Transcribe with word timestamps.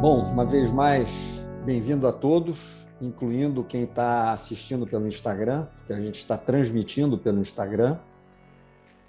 Bom, 0.00 0.22
uma 0.22 0.46
vez 0.46 0.70
mais, 0.70 1.10
bem-vindo 1.64 2.06
a 2.06 2.12
todos, 2.12 2.86
incluindo 3.00 3.64
quem 3.64 3.82
está 3.82 4.30
assistindo 4.30 4.86
pelo 4.86 5.08
Instagram, 5.08 5.66
que 5.88 5.92
a 5.92 6.00
gente 6.00 6.20
está 6.20 6.38
transmitindo 6.38 7.18
pelo 7.18 7.40
Instagram. 7.40 7.98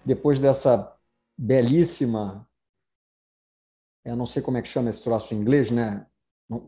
Depois 0.04 0.39
dessa 0.39 0.91
belíssima, 1.38 2.50
eu 4.04 4.16
não 4.16 4.25
sei 4.25 4.41
como 4.41 4.57
é 4.57 4.64
que 4.64 4.68
chama 4.68 4.89
esse 4.89 5.04
troço 5.04 5.36
em 5.36 5.38
inglês, 5.38 5.70
né? 5.70 6.07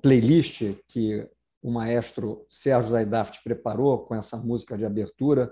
Playlist 0.04 0.76
que 0.88 1.28
o 1.60 1.72
maestro 1.72 2.46
Sérgio 2.48 2.92
Zaidaft 2.92 3.44
preparou 3.44 4.06
com 4.06 4.14
essa 4.14 4.38
música 4.38 4.78
de 4.78 4.86
abertura. 4.86 5.52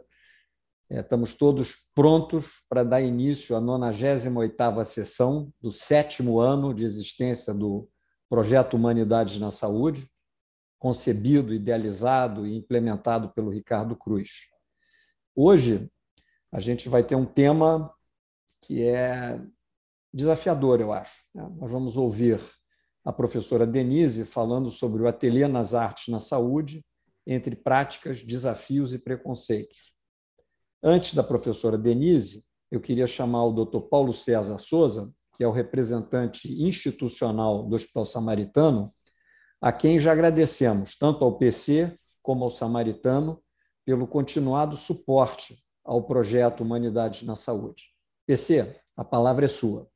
É, 0.92 1.00
estamos 1.00 1.34
todos 1.34 1.76
prontos 1.96 2.64
para 2.70 2.84
dar 2.84 3.02
início 3.02 3.56
à 3.56 3.60
98ª 3.60 4.86
sessão 4.86 5.51
do 5.60 5.71
sétimo 5.71 6.39
ano 6.39 6.71
de 6.71 6.83
existência 6.83 7.51
do 7.51 7.89
Projeto 8.29 8.75
Humanidades 8.75 9.39
na 9.39 9.50
Saúde, 9.50 10.10
concebido, 10.78 11.54
idealizado 11.54 12.46
e 12.46 12.56
implementado 12.56 13.29
pelo 13.29 13.50
Ricardo 13.50 13.96
Cruz. 13.96 14.47
Hoje, 15.36 15.92
a 16.51 16.60
gente 16.60 16.87
vai 16.87 17.04
ter 17.04 17.15
um 17.15 17.25
tema 17.25 17.93
que 18.61 18.84
é 18.84 19.42
desafiador, 20.14 20.79
eu 20.79 20.93
acho. 20.93 21.23
Né? 21.34 21.47
Nós 21.57 21.71
vamos 21.71 21.97
ouvir 21.97 22.39
a 23.04 23.11
professora 23.11 23.65
Denise 23.65 24.25
falando 24.25 24.70
sobre 24.70 25.01
o 25.01 25.07
Ateliê 25.07 25.48
nas 25.48 25.73
Artes 25.73 26.07
na 26.07 26.20
Saúde, 26.20 26.86
entre 27.25 27.56
práticas, 27.56 28.23
desafios 28.23 28.93
e 28.93 29.00
preconceitos. 29.00 29.96
Antes 30.82 31.14
da 31.14 31.23
professora 31.23 31.78
Denise, 31.78 32.45
eu 32.72 32.80
queria 32.80 33.08
chamar 33.08 33.45
o 33.45 33.66
Dr. 33.66 33.81
Paulo 33.81 34.14
César 34.14 34.58
Souza, 34.59 35.14
que 35.39 35.44
é 35.45 35.48
o 35.48 35.52
representante 35.52 36.52
institucional 36.62 37.64
do 37.64 37.73
Hospital 37.73 38.04
Samaritano, 38.04 38.94
a 39.62 39.72
quem 39.72 39.98
já 39.98 40.12
agradecemos, 40.12 40.98
tanto 40.98 41.23
ao 41.23 41.38
PC 41.38 41.98
como 42.22 42.44
ao 42.44 42.50
Samaritano, 42.50 43.42
pelo 43.86 44.06
continuado 44.06 44.76
suporte 44.76 45.58
ao 45.82 46.04
projeto 46.04 46.60
Humanidades 46.62 47.23
na 47.23 47.38
Saúde. 47.38 47.86
PC, 48.28 48.82
a 48.98 49.06
palavra 49.06 49.45
é 49.45 49.48
sua. 49.48 49.90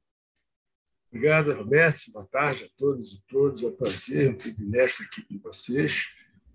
Obrigado, 1.09 1.51
Roberto. 1.51 2.09
Boa 2.13 2.25
tarde 2.25 2.63
a 2.63 2.69
todos 2.77 3.11
e 3.11 3.21
todas. 3.27 3.61
É 3.61 3.67
um 3.67 3.75
prazer, 3.75 4.29
um 4.29 4.37
privilégio 4.37 5.03
estar 5.03 5.03
aqui 5.03 5.23
com 5.23 5.39
vocês. 5.39 6.05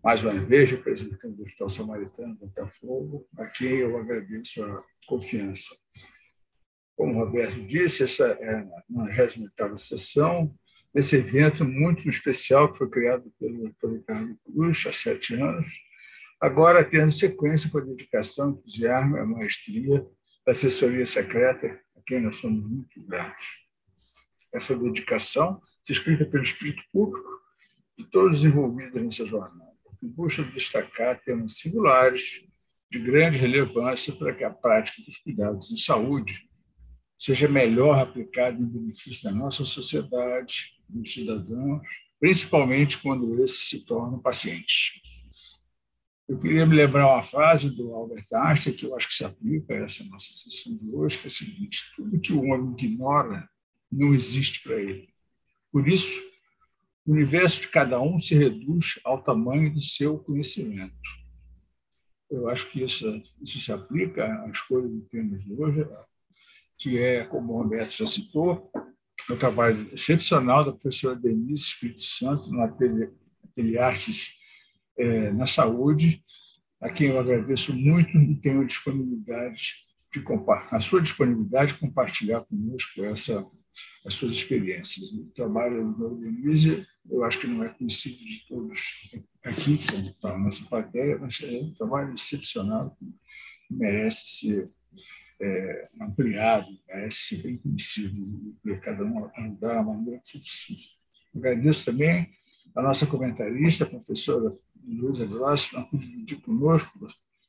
Mais 0.03 0.23
uma 0.23 0.33
vez, 0.33 0.71
representando 0.71 1.39
o 1.39 1.43
Hospital 1.43 1.69
Samaritano 1.69 2.35
Botafogo, 2.37 3.29
a 3.37 3.45
quem 3.49 3.81
eu 3.81 3.99
agradeço 3.99 4.65
a 4.65 4.83
confiança. 5.07 5.77
Como 6.99 7.15
o 7.15 7.25
Roberto 7.25 7.65
disse, 7.65 8.03
essa 8.03 8.27
é 8.27 8.55
a 8.57 8.83
98 8.91 9.79
sessão 9.79 10.53
desse 10.93 11.15
evento 11.15 11.65
muito 11.65 12.09
especial 12.09 12.73
que 12.73 12.79
foi 12.79 12.91
criado 12.91 13.33
pelo 13.39 13.69
Dr. 13.69 13.99
Ricardo 13.99 14.37
Cruz 14.45 14.85
há 14.85 14.93
sete 14.93 15.35
anos, 15.37 15.69
agora 16.41 16.85
tendo 16.85 17.13
sequência 17.13 17.71
com 17.71 17.79
a 17.79 17.83
dedicação, 17.83 18.51
entusiasmo 18.51 19.17
a 19.17 19.25
maestria 19.25 20.05
da 20.45 20.51
assessoria 20.51 21.07
secreta, 21.07 21.81
a 21.97 22.01
quem 22.05 22.21
nós 22.21 22.39
somos 22.39 22.69
muito 22.69 23.01
gratos. 23.07 23.47
Essa 24.53 24.77
dedicação 24.77 25.63
se 25.85 25.93
explica 25.93 26.25
pelo 26.25 26.43
espírito 26.43 26.83
público 26.93 27.31
de 27.97 28.07
todos 28.07 28.39
os 28.39 28.45
envolvidos 28.45 29.01
nessa 29.01 29.25
jornada, 29.25 29.71
que 30.01 30.07
busca 30.07 30.43
destacar 30.43 31.23
temas 31.23 31.59
singulares 31.59 32.45
de 32.91 32.99
grande 32.99 33.39
relevância 33.39 34.13
para 34.17 34.35
que 34.35 34.43
a 34.43 34.51
prática 34.51 35.01
dos 35.07 35.17
cuidados 35.19 35.71
em 35.71 35.77
saúde 35.77 36.48
seja 37.19 37.49
melhor 37.49 37.99
aplicado 37.99 38.63
em 38.63 38.67
benefício 38.67 39.25
da 39.25 39.33
nossa 39.33 39.65
sociedade, 39.65 40.75
dos 40.89 41.13
cidadãos, 41.13 41.83
principalmente 42.21 42.99
quando 42.99 43.43
esses 43.43 43.69
se 43.69 43.85
tornam 43.85 44.21
pacientes. 44.21 44.93
Eu 46.29 46.39
queria 46.39 46.67
me 46.67 46.77
lembrar 46.77 47.07
uma 47.07 47.23
frase 47.23 47.71
do 47.71 47.95
Albert 47.95 48.27
Einstein, 48.33 48.75
que 48.75 48.85
eu 48.85 48.95
acho 48.95 49.09
que 49.09 49.15
se 49.15 49.25
aplica 49.25 49.75
a 49.75 49.79
essa 49.79 50.05
nossa 50.05 50.33
sessão 50.33 50.77
de 50.77 50.95
hoje, 50.95 51.19
que 51.19 51.25
é 51.25 51.29
a 51.29 51.31
seguinte: 51.31 51.91
tudo 51.97 52.21
que 52.21 52.33
o 52.33 52.45
homem 52.45 52.73
ignora 52.73 53.49
não 53.91 54.15
existe 54.15 54.63
para 54.63 54.77
ele. 54.77 55.09
Por 55.73 55.89
isso, 55.89 56.23
o 57.07 57.13
universo 57.13 57.63
de 57.63 57.69
cada 57.69 57.99
um 58.01 58.21
se 58.21 58.35
reduz 58.35 59.01
ao 59.05 59.23
tamanho 59.23 59.73
do 59.73 59.81
seu 59.81 60.19
conhecimento. 60.19 60.93
Eu 62.31 62.49
acho 62.51 62.71
que 62.71 62.83
isso, 62.83 63.23
isso 63.41 63.59
se 63.59 63.73
aplica 63.73 64.27
à 64.45 64.51
escolha 64.51 64.87
do 64.87 65.01
tema 65.07 65.39
de 65.39 65.51
hoje, 65.55 65.89
que 66.79 66.99
é, 66.99 67.25
como 67.25 67.53
o 67.53 67.63
Roberto 67.63 67.91
já 67.97 68.07
citou, 68.07 68.71
o 69.29 69.37
trabalho 69.37 69.91
excepcional 69.93 70.65
da 70.65 70.73
professora 70.73 71.17
Denise 71.17 71.65
Espírito 71.65 72.03
Santo 72.03 72.51
no 72.51 72.63
Ateliê, 72.63 73.11
Ateliê 73.45 73.79
Artes 73.79 74.31
é, 74.97 75.33
na 75.33 75.47
Saúde, 75.47 76.25
a 76.81 76.89
quem 76.89 77.09
eu 77.09 77.19
agradeço 77.19 77.75
muito 77.75 78.17
e 78.17 78.37
tenho 78.37 78.67
disponibilidade 78.67 79.87
de 80.13 80.25
a 80.71 80.81
sua 80.81 81.03
disponibilidade 81.03 81.75
de 81.75 81.79
compartilhar 81.79 82.41
conosco 82.43 83.05
essa, 83.05 83.45
as 84.07 84.15
suas 84.15 84.33
experiências. 84.33 85.11
O 85.13 85.27
trabalho 85.35 85.93
da 85.93 86.09
Denise, 86.09 86.87
eu 87.11 87.25
acho 87.25 87.41
que 87.41 87.47
não 87.47 87.63
é 87.63 87.69
conhecido 87.69 88.17
de 88.17 88.47
todos 88.49 88.79
aqui, 89.45 89.85
como 89.87 90.03
está 90.03 90.35
a 90.35 90.39
nossa 90.39 90.65
plateia, 90.65 91.19
mas 91.19 91.39
é 91.43 91.61
um 91.61 91.75
trabalho 91.75 92.15
excepcional 92.15 92.97
que 92.99 93.07
merece 93.71 94.29
ser 94.29 94.71
é, 95.41 95.89
ampliado, 96.01 96.67
ser 97.11 97.43
bem 97.43 97.57
conhecido, 97.57 98.57
cada 98.83 99.05
um 99.05 99.31
ajudar 99.37 99.75
da 99.75 99.83
maneira 99.83 100.21
que 100.25 100.39
possível. 100.39 100.85
Agradeço 101.35 101.85
também 101.85 102.31
a 102.75 102.83
nossa 102.83 103.07
comentarista, 103.07 103.85
a 103.85 103.89
professora 103.89 104.55
Luísa 104.85 105.27
Gross, 105.27 105.67
por 105.67 105.99
dividir 105.99 106.41
conosco 106.41 107.07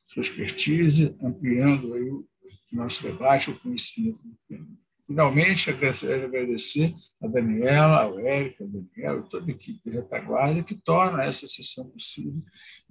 sua 0.08 0.22
expertise, 0.22 1.16
ampliando 1.22 1.94
aí 1.94 2.10
o 2.10 2.26
nosso 2.72 3.02
debate, 3.02 3.50
o 3.50 3.58
conhecimento 3.58 4.18
do 4.22 4.36
tema. 4.48 4.66
Finalmente, 5.06 5.70
agradecer 5.70 6.94
a 7.20 7.26
Daniela, 7.26 8.02
ao 8.02 8.20
Érica, 8.20 8.62
ao 8.62 8.70
Daniel 8.70 9.20
e 9.20 9.28
toda 9.28 9.46
a 9.46 9.50
equipe 9.50 9.80
de 9.84 9.96
retaguarda 9.96 10.62
que 10.62 10.74
torna 10.76 11.24
essa 11.24 11.48
sessão 11.48 11.88
possível 11.90 12.40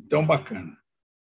tão 0.10 0.26
bacana. 0.26 0.78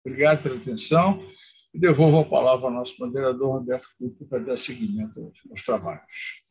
Obrigado 0.03 0.43
pela 0.43 0.57
atenção 0.57 1.25
e 1.73 1.79
devolvo 1.79 2.19
a 2.19 2.25
palavra 2.25 2.67
ao 2.67 2.73
nosso 2.73 2.95
moderador, 2.99 3.57
Roberto 3.59 3.87
Couto, 3.97 4.25
para 4.25 4.43
dar 4.43 4.57
seguimento 4.57 5.31
aos 5.49 5.63
trabalhos. 5.63 6.43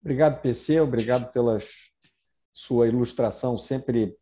Obrigado, 0.00 0.40
PC, 0.40 0.80
obrigado 0.80 1.32
pela 1.32 1.58
sua 2.52 2.88
ilustração, 2.88 3.58
sempre 3.58 4.16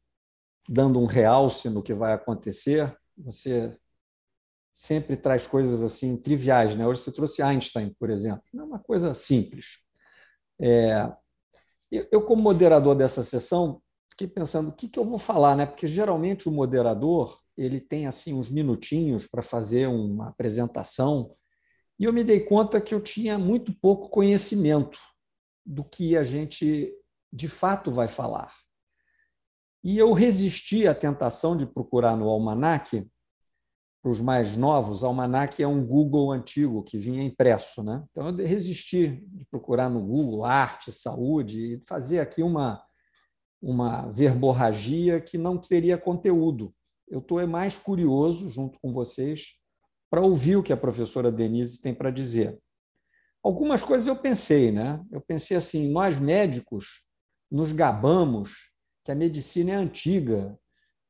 dando 0.69 0.99
um 0.99 1.07
realce 1.07 1.69
no 1.69 1.83
que 1.83 1.95
vai 1.95 2.13
acontecer. 2.13 2.97
Você 3.19 3.77
sempre 4.73 5.17
traz 5.17 5.47
coisas 5.47 5.83
assim 5.83 6.17
triviais, 6.21 6.77
né? 6.77 6.87
Hoje 6.87 7.01
você 7.01 7.13
trouxe 7.13 7.43
Einstein, 7.43 7.95
por 7.99 8.11
exemplo, 8.11 8.43
é 8.55 8.63
uma 8.63 8.79
coisa 8.79 9.15
simples. 9.15 9.79
É, 10.61 11.11
eu, 11.91 12.23
como 12.23 12.43
moderador 12.43 12.95
dessa 12.95 13.23
sessão, 13.23 13.81
fiquei 14.17 14.27
pensando 14.27 14.71
o 14.71 14.73
que, 14.73 14.89
que 14.89 14.99
eu 14.99 15.05
vou 15.05 15.19
falar, 15.19 15.55
né? 15.55 15.67
Porque 15.67 15.87
geralmente 15.87 16.49
o 16.49 16.53
moderador 16.53 17.39
ele 17.55 17.81
tem 17.81 18.07
assim 18.07 18.33
uns 18.33 18.51
minutinhos 18.51 19.27
para 19.27 19.43
fazer 19.43 19.87
uma 19.87 20.29
apresentação 20.29 21.37
e 21.99 22.05
eu 22.05 22.13
me 22.13 22.25
dei 22.25 22.41
conta 22.41 22.81
que 22.81 22.95
eu 22.95 23.01
tinha 23.01 23.39
muito 23.39 23.73
pouco 23.79 24.09
conhecimento 24.09 24.99
do 25.65 25.85
que 25.85 26.17
a 26.17 26.25
gente 26.25 26.93
de 27.31 27.49
fato 27.49 27.91
vai 27.91 28.09
falar. 28.09 28.55
E 29.85 29.99
eu 29.99 30.13
resisti 30.13 30.89
à 30.89 30.95
tentação 30.95 31.57
de 31.57 31.67
procurar 31.67 32.17
no 32.17 32.29
almanaque, 32.29 33.07
para 34.03 34.11
os 34.11 34.21
mais 34.21 34.57
novos, 34.57 35.03
o 35.03 35.07
almanaque 35.07 35.63
é 35.63 35.69
um 35.69 35.85
Google 35.85 36.31
antigo 36.33 36.83
que 36.83 36.97
vinha 36.97 37.23
impresso, 37.23 37.83
né? 37.83 38.05
Então 38.11 38.29
eu 38.29 38.47
resisti 38.47 39.23
de 39.27 39.45
procurar 39.47 39.91
no 39.91 40.01
Google 40.01 40.45
arte, 40.45 40.93
saúde 40.93 41.75
e 41.75 41.83
fazer 41.87 42.21
aqui 42.21 42.43
uma 42.43 42.86
uma 43.61 44.07
verborragia 44.13 45.21
que 45.21 45.39
não 45.39 45.59
teria 45.59 45.99
conteúdo 45.99 46.75
eu 47.09 47.21
estou 47.21 47.45
mais 47.47 47.79
curioso, 47.79 48.51
junto 48.51 48.79
com 48.81 48.93
vocês, 48.93 49.55
para 50.11 50.21
ouvir 50.21 50.57
o 50.57 50.63
que 50.63 50.73
a 50.73 50.77
professora 50.77 51.31
Denise 51.31 51.81
tem 51.81 51.95
para 51.95 52.11
dizer. 52.11 52.59
Algumas 53.43 53.85
coisas 53.85 54.07
eu 54.07 54.17
pensei, 54.17 54.73
né? 54.73 55.01
Eu 55.11 55.21
pensei 55.21 55.57
assim: 55.57 55.91
nós 55.91 56.19
médicos 56.19 57.03
nos 57.51 57.71
gabamos 57.71 58.73
que 59.05 59.13
a 59.13 59.15
medicina 59.15 59.73
é 59.73 59.77
antiga, 59.77 60.59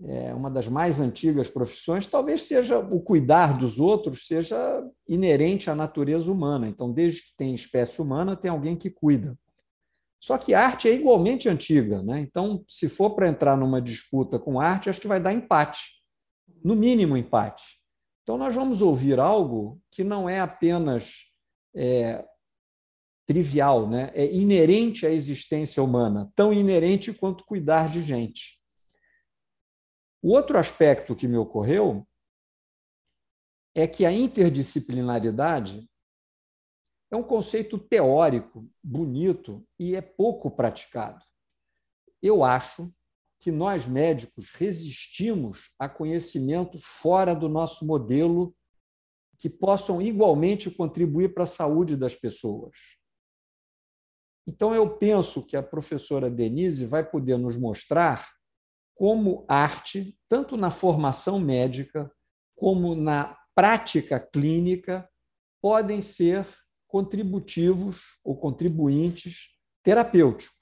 é 0.03 0.35
uma 0.35 0.51
das 0.51 0.69
mais 0.69 1.01
antigas 1.01 1.49
profissões, 1.49 2.07
talvez 2.07 2.43
seja 2.43 2.79
o 2.79 3.01
cuidar 3.01 3.57
dos 3.57 3.79
outros 3.79 4.27
seja 4.27 4.57
inerente 5.09 5.71
à 5.71 5.75
natureza 5.75 6.31
humana. 6.31 6.69
Então, 6.69 6.93
desde 6.93 7.23
que 7.23 7.37
tem 7.39 7.55
espécie 7.55 8.03
humana, 8.03 8.37
tem 8.37 8.51
alguém 8.51 8.77
que 8.77 8.91
cuida. 8.91 9.39
Só 10.26 10.37
que 10.37 10.55
arte 10.55 10.88
é 10.88 10.93
igualmente 10.93 11.49
antiga, 11.49 12.02
né? 12.02 12.19
Então, 12.19 12.64
se 12.67 12.88
for 12.88 13.14
para 13.14 13.28
entrar 13.28 13.56
numa 13.56 13.81
disputa 13.81 14.40
com 14.40 14.61
arte, 14.61 14.90
acho 14.90 15.00
que 15.00 15.06
vai 15.06 15.20
dar 15.23 15.32
empate, 15.32 16.02
no 16.64 16.75
mínimo 16.75 17.17
empate. 17.17 17.81
Então, 18.25 18.37
nós 18.37 18.52
vamos 18.52 18.82
ouvir 18.82 19.20
algo 19.20 19.81
que 19.88 20.02
não 20.02 20.28
é 20.28 20.40
apenas 20.40 21.26
é, 21.76 22.26
trivial, 23.25 23.88
né? 23.88 24.11
é 24.14 24.26
inerente 24.34 25.06
à 25.06 25.12
existência 25.12 25.81
humana, 25.81 26.28
tão 26.34 26.52
inerente 26.52 27.12
quanto 27.12 27.44
cuidar 27.44 27.88
de 27.88 28.02
gente. 28.02 28.61
O 30.20 30.34
outro 30.34 30.58
aspecto 30.58 31.14
que 31.14 31.28
me 31.28 31.37
ocorreu 31.37 32.05
é 33.76 33.87
que 33.87 34.05
a 34.05 34.11
interdisciplinaridade 34.11 35.88
é 37.11 37.17
um 37.17 37.23
conceito 37.23 37.79
teórico, 37.79 38.69
bonito 38.82 39.67
e 39.79 39.94
é 39.94 40.00
pouco 40.00 40.50
praticado. 40.50 41.25
Eu 42.23 42.43
acho 42.43 42.93
que 43.38 43.50
nós 43.50 43.87
médicos 43.87 44.50
resistimos 44.50 45.73
a 45.79 45.88
conhecimentos 45.88 46.85
fora 46.85 47.35
do 47.35 47.49
nosso 47.49 47.87
modelo 47.87 48.55
que 49.38 49.49
possam 49.49 50.00
igualmente 50.00 50.70
contribuir 50.70 51.35
para 51.35 51.44
a 51.44 51.47
saúde 51.47 51.97
das 51.97 52.14
pessoas. 52.14 52.73
Então, 54.47 54.75
eu 54.75 54.97
penso 54.97 55.44
que 55.44 55.56
a 55.56 55.62
professora 55.62 56.31
Denise 56.31 56.87
vai 56.87 57.09
poder 57.09 57.37
nos 57.37 57.56
mostrar 57.56 58.29
como 58.94 59.44
arte, 59.47 60.19
tanto 60.29 60.56
na 60.56 60.70
formação 60.70 61.38
médica 61.38 62.11
como 62.56 62.94
na 62.94 63.37
prática 63.55 64.19
clínica, 64.19 65.09
podem 65.61 66.00
ser 66.00 66.47
contributivos 66.97 68.19
ou 68.25 68.35
contribuintes 68.35 69.51
terapêuticos. 69.83 70.57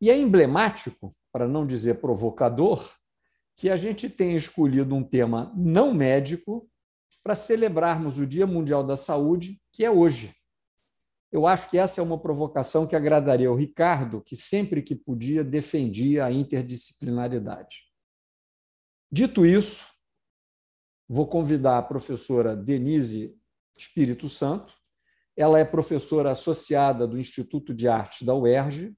E 0.00 0.08
é 0.08 0.16
emblemático, 0.16 1.14
para 1.30 1.46
não 1.46 1.66
dizer 1.66 2.00
provocador, 2.00 2.90
que 3.54 3.68
a 3.68 3.76
gente 3.76 4.08
tenha 4.08 4.34
escolhido 4.34 4.94
um 4.94 5.04
tema 5.04 5.52
não 5.54 5.92
médico 5.92 6.66
para 7.22 7.34
celebrarmos 7.34 8.18
o 8.18 8.26
Dia 8.26 8.46
Mundial 8.46 8.82
da 8.82 8.96
Saúde, 8.96 9.60
que 9.70 9.84
é 9.84 9.90
hoje. 9.90 10.34
Eu 11.30 11.46
acho 11.46 11.68
que 11.68 11.76
essa 11.76 12.00
é 12.00 12.02
uma 12.02 12.18
provocação 12.18 12.86
que 12.86 12.96
agradaria 12.96 13.48
ao 13.48 13.56
Ricardo, 13.56 14.22
que 14.22 14.34
sempre 14.34 14.80
que 14.80 14.96
podia 14.96 15.44
defendia 15.44 16.24
a 16.24 16.32
interdisciplinaridade. 16.32 17.82
Dito 19.12 19.44
isso, 19.44 19.84
vou 21.06 21.26
convidar 21.26 21.76
a 21.76 21.82
professora 21.82 22.56
Denise 22.56 23.38
Espírito 23.78 24.28
Santo. 24.28 24.77
Ela 25.38 25.60
é 25.60 25.64
professora 25.64 26.32
associada 26.32 27.06
do 27.06 27.16
Instituto 27.16 27.72
de 27.72 27.86
Artes 27.86 28.26
da 28.26 28.34
UERJ, 28.34 28.92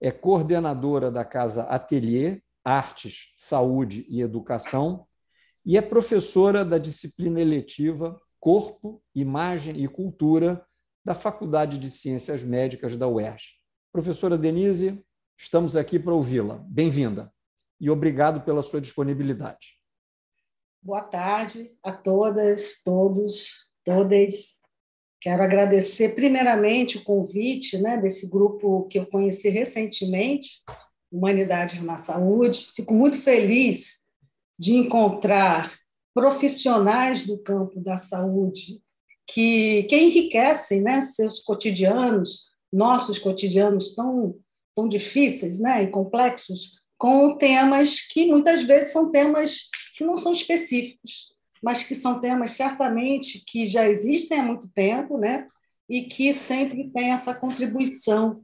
é 0.00 0.10
coordenadora 0.10 1.08
da 1.08 1.24
Casa 1.24 1.62
Atelier 1.62 2.42
Artes, 2.64 3.32
Saúde 3.36 4.04
e 4.08 4.20
Educação 4.20 5.06
e 5.64 5.78
é 5.78 5.80
professora 5.80 6.64
da 6.64 6.78
disciplina 6.78 7.40
eletiva 7.40 8.20
Corpo, 8.40 9.00
Imagem 9.14 9.80
e 9.80 9.86
Cultura 9.86 10.66
da 11.04 11.14
Faculdade 11.14 11.78
de 11.78 11.88
Ciências 11.88 12.42
Médicas 12.42 12.96
da 12.96 13.06
UERJ. 13.06 13.54
Professora 13.92 14.36
Denise, 14.36 15.00
estamos 15.38 15.76
aqui 15.76 15.96
para 15.96 16.12
ouvi-la. 16.12 16.56
Bem-vinda 16.66 17.32
e 17.80 17.88
obrigado 17.88 18.40
pela 18.40 18.62
sua 18.62 18.80
disponibilidade. 18.80 19.78
Boa 20.82 21.02
tarde 21.02 21.72
a 21.84 21.92
todas, 21.92 22.82
todos, 22.82 23.70
todas. 23.84 24.60
Quero 25.20 25.42
agradecer 25.42 26.14
primeiramente 26.14 26.98
o 26.98 27.04
convite 27.04 27.76
né, 27.78 27.96
desse 27.96 28.28
grupo 28.28 28.86
que 28.88 28.98
eu 28.98 29.06
conheci 29.06 29.48
recentemente, 29.48 30.62
Humanidades 31.10 31.82
na 31.82 31.96
Saúde. 31.96 32.68
Fico 32.74 32.94
muito 32.94 33.18
feliz 33.18 34.04
de 34.58 34.74
encontrar 34.74 35.78
profissionais 36.14 37.26
do 37.26 37.38
campo 37.38 37.80
da 37.80 37.96
saúde 37.96 38.80
que, 39.26 39.84
que 39.84 39.96
enriquecem 39.96 40.82
né, 40.82 41.00
seus 41.00 41.40
cotidianos, 41.40 42.44
nossos 42.72 43.18
cotidianos 43.18 43.94
tão, 43.94 44.36
tão 44.74 44.88
difíceis 44.88 45.58
né, 45.58 45.82
e 45.82 45.88
complexos, 45.88 46.80
com 46.96 47.36
temas 47.36 48.00
que 48.00 48.26
muitas 48.26 48.62
vezes 48.62 48.92
são 48.92 49.10
temas 49.10 49.68
que 49.96 50.04
não 50.04 50.18
são 50.18 50.32
específicos, 50.32 51.28
mas 51.62 51.82
que 51.82 51.94
são 51.94 52.20
temas 52.20 52.52
certamente 52.52 53.42
que 53.46 53.66
já 53.66 53.88
existem 53.88 54.40
há 54.40 54.42
muito 54.42 54.70
tempo, 54.72 55.18
né, 55.18 55.46
e 55.88 56.02
que 56.02 56.34
sempre 56.34 56.90
têm 56.90 57.12
essa 57.12 57.34
contribuição. 57.34 58.42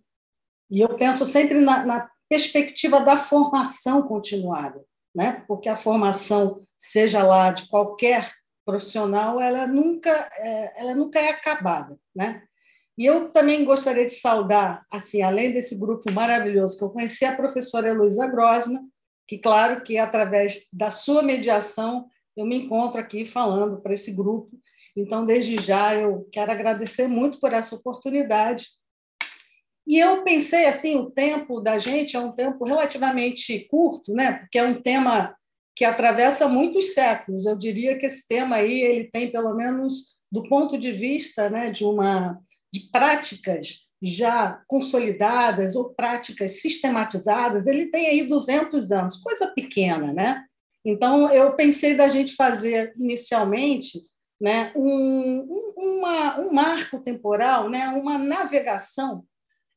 E 0.71 0.81
eu 0.81 0.97
penso 0.97 1.27
sempre 1.27 1.59
na, 1.61 1.85
na 1.85 2.11
perspectiva 2.29 3.01
da 3.01 3.17
formação 3.17 4.03
continuada, 4.03 4.83
né, 5.15 5.45
porque 5.47 5.69
a 5.69 5.77
formação, 5.77 6.67
seja 6.79 7.23
lá 7.23 7.53
de 7.53 7.69
qualquer 7.69 8.33
profissional, 8.65 9.41
ela 9.41 9.67
nunca, 9.67 10.11
é, 10.39 10.81
ela 10.81 10.95
nunca 10.95 11.21
é 11.21 11.29
acabada, 11.29 11.99
né? 12.17 12.43
E 12.97 13.05
eu 13.05 13.29
também 13.29 13.65
gostaria 13.65 14.07
de 14.07 14.13
saudar, 14.13 14.87
assim, 14.91 15.21
além 15.21 15.53
desse 15.53 15.77
grupo 15.77 16.11
maravilhoso 16.13 16.79
que 16.79 16.85
eu 16.85 16.91
conheci, 16.91 17.25
a 17.25 17.37
professora 17.37 17.89
Heloísa 17.89 18.27
Grosma, 18.29 18.81
que, 19.27 19.39
claro, 19.39 19.83
que 19.83 19.99
através 19.99 20.69
da 20.73 20.91
sua 20.91 21.23
mediação 21.23 22.07
eu 22.37 22.47
me 22.47 22.57
encontro 22.57 23.01
aqui 23.01 23.25
falando 23.25 23.81
para 23.81 23.95
esse 23.95 24.13
grupo. 24.13 24.51
Então, 24.97 25.25
desde 25.25 25.61
já, 25.63 25.95
eu 25.95 26.29
quero 26.31 26.53
agradecer 26.53 27.09
muito 27.09 27.41
por 27.41 27.53
essa 27.53 27.75
oportunidade. 27.75 28.67
E 29.87 29.99
eu 29.99 30.23
pensei 30.25 30.67
assim, 30.67 30.97
o 30.97 31.11
tempo 31.11 31.61
da 31.61 31.79
gente 31.79 32.17
é 32.17 32.21
um 32.21 32.33
tempo 32.33 32.65
relativamente 32.65 33.67
curto, 33.69 34.13
né? 34.13 34.39
Porque 34.39 34.59
é 34.59 34.65
um 34.65 34.81
tema 34.81 35.37
que 35.77 35.85
atravessa 35.85 36.49
muitos 36.49 36.95
séculos. 36.95 37.45
Eu 37.45 37.57
diria 37.57 37.99
que 37.99 38.07
esse 38.07 38.27
tema 38.27 38.57
aí 38.57 38.81
ele 38.81 39.11
tem 39.11 39.31
pelo 39.31 39.55
menos 39.55 40.15
do 40.31 40.49
ponto 40.49 40.79
de 40.79 40.91
vista, 40.91 41.49
né, 41.51 41.71
de 41.71 41.85
uma 41.85 42.41
de 42.73 42.91
práticas 42.91 43.85
já 44.03 44.61
consolidadas 44.67 45.77
ou 45.77 45.95
práticas 45.95 46.61
sistematizadas, 46.61 47.69
ele 47.69 47.87
tem 47.87 48.09
aí 48.09 48.25
200 48.25 48.91
anos, 48.91 49.23
coisa 49.23 49.47
pequena, 49.47 50.13
né? 50.13 50.45
Então 50.85 51.31
eu 51.33 51.53
pensei 51.55 51.97
da 51.97 52.09
gente 52.09 52.35
fazer 52.35 52.93
inicialmente, 52.97 54.01
né, 54.41 54.73
um, 54.77 55.47
uma, 55.77 56.41
um 56.41 56.53
marco 56.53 57.01
temporal, 57.01 57.71
né, 57.71 57.89
uma 57.89 58.19
navegação 58.19 59.25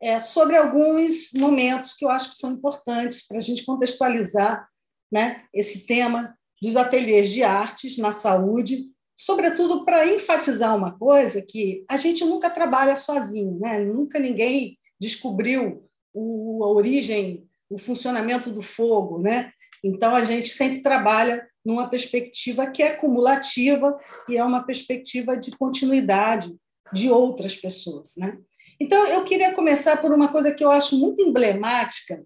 é, 0.02 0.20
sobre 0.20 0.58
alguns 0.58 1.32
momentos 1.34 1.94
que 1.94 2.06
eu 2.06 2.10
acho 2.10 2.32
que 2.32 2.36
são 2.36 2.52
importantes 2.52 3.26
para 3.26 3.38
a 3.38 3.42
gente 3.42 3.66
contextualizar 3.66 4.68
né, 5.12 5.44
esse 5.54 5.86
tema 5.86 6.36
dos 6.62 6.76
ateliês 6.76 7.30
de 7.30 7.44
artes 7.44 7.98
na 7.98 8.12
saúde, 8.12 8.88
sobretudo 9.16 9.86
para 9.86 10.06
enfatizar 10.06 10.76
uma 10.76 10.98
coisa 10.98 11.42
que 11.42 11.86
a 11.90 11.98
gente 11.98 12.24
nunca 12.24 12.50
trabalha 12.50 12.96
sozinho, 12.96 13.60
né? 13.60 13.80
nunca 13.80 14.20
ninguém 14.20 14.78
descobriu 15.00 15.90
o, 16.14 16.64
a 16.64 16.68
origem, 16.68 17.48
o 17.70 17.78
funcionamento 17.78 18.52
do 18.52 18.62
fogo. 18.62 19.20
Né? 19.20 19.52
Então, 19.84 20.16
a 20.16 20.24
gente 20.24 20.50
sempre 20.50 20.82
trabalha 20.82 21.48
numa 21.64 21.90
perspectiva 21.90 22.68
que 22.68 22.82
é 22.82 22.94
cumulativa 22.94 23.98
e 24.28 24.38
é 24.38 24.44
uma 24.44 24.64
perspectiva 24.64 25.36
de 25.38 25.52
continuidade 25.52 26.56
de 26.94 27.10
outras 27.10 27.56
pessoas. 27.56 28.16
Né? 28.18 28.38
Então, 28.80 29.06
eu 29.08 29.24
queria 29.24 29.54
começar 29.54 29.98
por 29.98 30.12
uma 30.12 30.30
coisa 30.32 30.54
que 30.54 30.64
eu 30.64 30.72
acho 30.72 30.98
muito 30.98 31.22
emblemática 31.22 32.24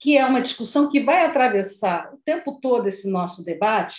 que 0.00 0.16
é 0.16 0.24
uma 0.24 0.40
discussão 0.40 0.88
que 0.88 0.98
vai 0.98 1.26
atravessar 1.26 2.12
o 2.14 2.16
tempo 2.24 2.58
todo 2.58 2.88
esse 2.88 3.08
nosso 3.08 3.44
debate, 3.44 3.98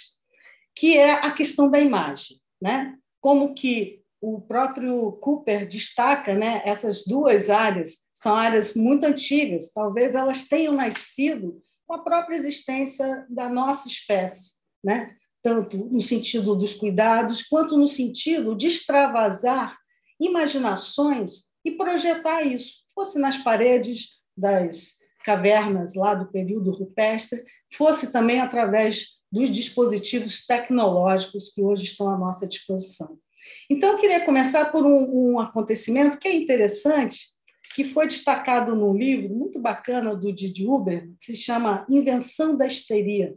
que 0.75 0.97
é 0.97 1.11
a 1.13 1.31
questão 1.31 1.69
da 1.69 1.79
imagem, 1.79 2.41
né? 2.59 2.97
Como 3.21 3.53
que 3.53 4.01
o 4.19 4.41
próprio 4.41 5.11
Cooper 5.13 5.67
destaca, 5.67 6.33
né? 6.33 6.61
Essas 6.65 7.05
duas 7.05 7.51
áreas 7.51 7.99
são 8.11 8.35
áreas 8.35 8.73
muito 8.73 9.05
antigas, 9.05 9.71
talvez 9.71 10.15
elas 10.15 10.47
tenham 10.47 10.73
nascido 10.73 11.61
com 11.91 11.95
a 11.95 12.03
própria 12.03 12.37
existência 12.37 13.25
da 13.29 13.49
nossa 13.49 13.89
espécie, 13.89 14.53
né? 14.81 15.13
Tanto 15.43 15.75
no 15.75 16.01
sentido 16.01 16.55
dos 16.55 16.73
cuidados, 16.73 17.43
quanto 17.43 17.77
no 17.77 17.87
sentido 17.87 18.55
de 18.55 18.67
extravasar 18.67 19.75
imaginações 20.17 21.43
e 21.65 21.71
projetar 21.71 22.43
isso, 22.43 22.75
fosse 22.95 23.19
nas 23.19 23.39
paredes 23.39 24.11
das 24.37 24.99
cavernas 25.25 25.93
lá 25.93 26.15
do 26.15 26.31
período 26.31 26.71
rupestre, 26.71 27.43
fosse 27.73 28.09
também 28.13 28.39
através 28.39 29.17
dos 29.29 29.49
dispositivos 29.49 30.45
tecnológicos 30.45 31.51
que 31.53 31.61
hoje 31.61 31.83
estão 31.83 32.09
à 32.09 32.17
nossa 32.17 32.47
disposição. 32.47 33.19
Então, 33.69 33.91
eu 33.91 33.97
queria 33.97 34.23
começar 34.23 34.71
por 34.71 34.85
um, 34.85 35.33
um 35.33 35.39
acontecimento 35.41 36.19
que 36.19 36.27
é 36.29 36.33
interessante, 36.33 37.31
que 37.75 37.83
foi 37.83 38.07
destacado 38.07 38.75
num 38.75 38.93
livro 38.93 39.33
muito 39.33 39.59
bacana 39.59 40.15
do 40.15 40.33
Didi 40.33 40.67
Uber, 40.67 41.09
que 41.19 41.25
se 41.25 41.37
chama 41.37 41.85
Invenção 41.89 42.57
da 42.57 42.67
Histeria, 42.67 43.35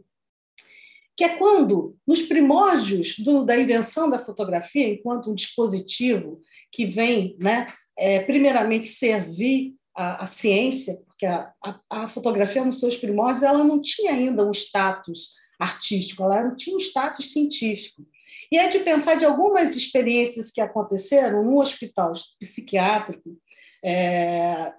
que 1.15 1.23
é 1.23 1.37
quando, 1.37 1.95
nos 2.05 2.23
primórdios 2.23 3.17
do, 3.19 3.45
da 3.45 3.57
invenção 3.57 4.09
da 4.09 4.19
fotografia, 4.19 4.89
enquanto 4.89 5.31
um 5.31 5.35
dispositivo 5.35 6.41
que 6.71 6.85
vem, 6.85 7.37
né, 7.41 7.73
é, 7.97 8.19
primeiramente 8.19 8.87
servir 8.87 9.75
a, 9.95 10.23
a 10.23 10.25
ciência, 10.25 11.01
porque 11.07 11.25
a, 11.25 11.53
a, 11.63 11.79
a, 11.89 12.07
fotografia 12.09 12.65
nos 12.65 12.81
seus 12.81 12.97
primórdios 12.97 13.43
ela 13.43 13.63
não 13.63 13.81
tinha 13.81 14.11
ainda 14.11 14.45
um 14.45 14.51
status 14.51 15.33
artístico, 15.57 16.23
ela 16.23 16.53
tinha 16.55 16.75
um 16.75 16.79
status 16.79 17.31
científico. 17.31 18.05
E 18.51 18.57
é 18.57 18.67
de 18.67 18.79
pensar 18.79 19.15
de 19.15 19.23
algumas 19.23 19.75
experiências 19.75 20.51
que 20.51 20.59
aconteceram 20.59 21.43
no 21.43 21.59
hospital 21.59 22.11
psiquiátrico, 22.39 23.37
é, 23.85 24.73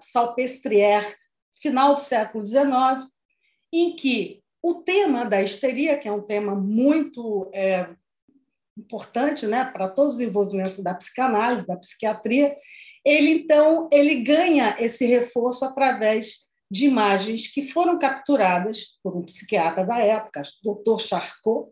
final 1.61 1.95
do 1.95 2.01
século 2.01 2.45
XIX, 2.45 3.09
em 3.71 3.95
que 3.95 4.43
o 4.61 4.75
tema 4.75 5.23
da 5.23 5.41
histeria, 5.41 5.97
que 5.97 6.09
é 6.09 6.11
um 6.11 6.21
tema 6.21 6.53
muito 6.53 7.49
é, 7.53 7.89
importante 8.77 9.47
né, 9.47 9.63
para 9.63 9.87
todo 9.87 10.09
o 10.09 10.17
desenvolvimento 10.17 10.83
da 10.83 10.93
psicanálise, 10.93 11.65
da 11.65 11.77
psiquiatria, 11.77 12.57
ele 13.05 13.29
então 13.29 13.87
ele 13.93 14.21
ganha 14.21 14.75
esse 14.77 15.05
reforço 15.05 15.63
através 15.63 16.45
de 16.69 16.85
imagens 16.85 17.47
que 17.47 17.61
foram 17.61 17.97
capturadas 17.97 18.97
por 19.01 19.15
um 19.15 19.23
psiquiatra 19.23 19.85
da 19.85 19.99
época, 19.99 20.41
o 20.65 20.75
Dr. 20.75 20.99
Charcot, 21.01 21.71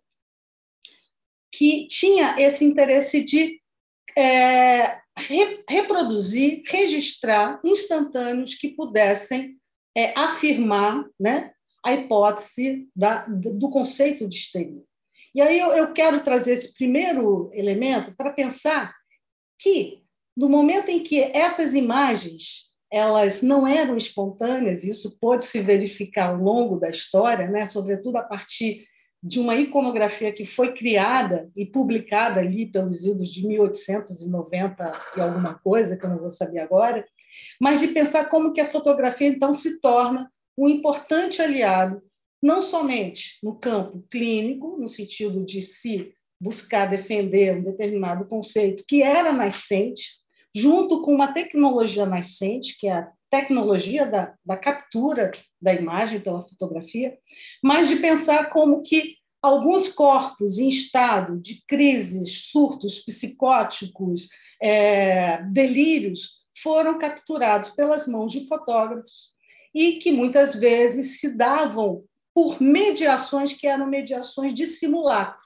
que 1.54 1.86
tinha 1.88 2.40
esse 2.40 2.64
interesse 2.64 3.22
de 3.22 3.62
é, 4.18 5.02
re, 5.18 5.64
reproduzir, 5.70 6.64
registrar 6.66 7.60
instantâneos 7.64 8.56
que 8.56 8.70
pudessem 8.70 9.58
é, 9.96 10.18
afirmar 10.18 11.06
né, 11.20 11.52
a 11.84 11.94
hipótese 11.94 12.88
da, 12.96 13.26
do 13.28 13.70
conceito 13.70 14.28
de 14.28 14.36
histeria. 14.36 14.84
E 15.34 15.42
aí 15.42 15.60
eu, 15.60 15.70
eu 15.72 15.94
quero 15.94 16.24
trazer 16.24 16.54
esse 16.54 16.74
primeiro 16.76 17.50
elemento 17.54 18.14
para 18.16 18.32
pensar 18.32 18.96
que, 19.60 20.04
no 20.36 20.50
momento 20.50 20.90
em 20.90 21.04
que 21.04 21.22
essas 21.22 21.74
imagens 21.74 22.70
elas 22.92 23.42
não 23.42 23.68
eram 23.68 23.98
espontâneas, 23.98 24.84
isso 24.86 25.18
pode 25.20 25.44
se 25.44 25.60
verificar 25.60 26.30
ao 26.30 26.38
longo 26.38 26.80
da 26.80 26.90
história, 26.90 27.48
né? 27.50 27.68
sobretudo 27.68 28.18
a 28.18 28.24
partir 28.24 28.88
de 29.26 29.40
uma 29.40 29.56
iconografia 29.56 30.32
que 30.32 30.46
foi 30.46 30.72
criada 30.72 31.50
e 31.56 31.66
publicada 31.66 32.42
ali 32.42 32.68
pelos 32.68 33.04
idos 33.04 33.34
de 33.34 33.48
1890 33.48 35.02
e 35.18 35.20
alguma 35.20 35.56
coisa, 35.56 35.98
que 35.98 36.06
eu 36.06 36.10
não 36.12 36.20
vou 36.20 36.30
saber 36.30 36.60
agora, 36.60 37.04
mas 37.60 37.80
de 37.80 37.88
pensar 37.88 38.30
como 38.30 38.54
que 38.54 38.62
a 38.62 38.70
fotografia, 38.70 39.28
então, 39.28 39.52
se 39.52 39.82
torna 39.82 40.32
um 40.56 40.70
importante 40.70 41.42
aliado, 41.42 42.04
não 42.40 42.62
somente 42.62 43.40
no 43.42 43.56
campo 43.56 44.06
clínico, 44.12 44.78
no 44.78 44.88
sentido 44.88 45.44
de 45.44 45.60
se 45.60 46.14
buscar 46.40 46.86
defender 46.86 47.58
um 47.58 47.64
determinado 47.64 48.28
conceito 48.28 48.84
que 48.88 49.02
era 49.02 49.34
nascente, 49.34 50.04
junto 50.56 51.02
com 51.02 51.16
uma 51.16 51.34
tecnologia 51.34 52.06
nascente, 52.06 52.78
que 52.80 52.88
é 52.88 52.94
a 52.94 53.12
tecnologia 53.36 54.06
da, 54.06 54.34
da 54.46 54.56
captura 54.56 55.32
da 55.62 55.74
imagem 55.74 56.22
pela 56.22 56.42
fotografia, 56.42 57.18
mas 57.62 57.90
de 57.90 57.98
pensar 57.98 58.50
como 58.50 58.82
que 58.82 59.18
alguns 59.42 59.90
corpos 59.90 60.58
em 60.58 60.70
estado 60.70 61.38
de 61.40 61.62
crises, 61.68 62.50
surtos 62.52 63.00
psicóticos, 63.00 64.30
é, 64.62 65.44
delírios, 65.44 66.36
foram 66.64 66.98
capturados 66.98 67.72
pelas 67.72 68.08
mãos 68.08 68.32
de 68.32 68.48
fotógrafos 68.48 69.36
e 69.74 70.00
que 70.00 70.12
muitas 70.12 70.56
vezes 70.56 71.20
se 71.20 71.36
davam 71.36 72.04
por 72.34 72.62
mediações 72.62 73.54
que 73.54 73.68
eram 73.68 73.86
mediações 73.86 74.54
de 74.54 74.66
simulacro. 74.66 75.44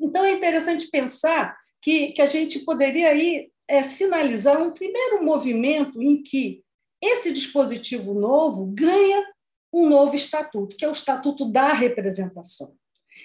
Então, 0.00 0.24
é 0.24 0.32
interessante 0.32 0.88
pensar 0.88 1.56
que, 1.82 2.12
que 2.12 2.22
a 2.22 2.26
gente 2.26 2.60
poderia 2.60 3.08
aí 3.08 3.49
é, 3.70 3.84
sinalizar 3.84 4.60
um 4.60 4.72
primeiro 4.72 5.24
movimento 5.24 6.02
em 6.02 6.20
que 6.20 6.64
esse 7.00 7.32
dispositivo 7.32 8.12
novo 8.12 8.66
ganha 8.66 9.24
um 9.72 9.88
novo 9.88 10.16
estatuto, 10.16 10.76
que 10.76 10.84
é 10.84 10.88
o 10.88 10.92
Estatuto 10.92 11.50
da 11.50 11.72
Representação. 11.72 12.74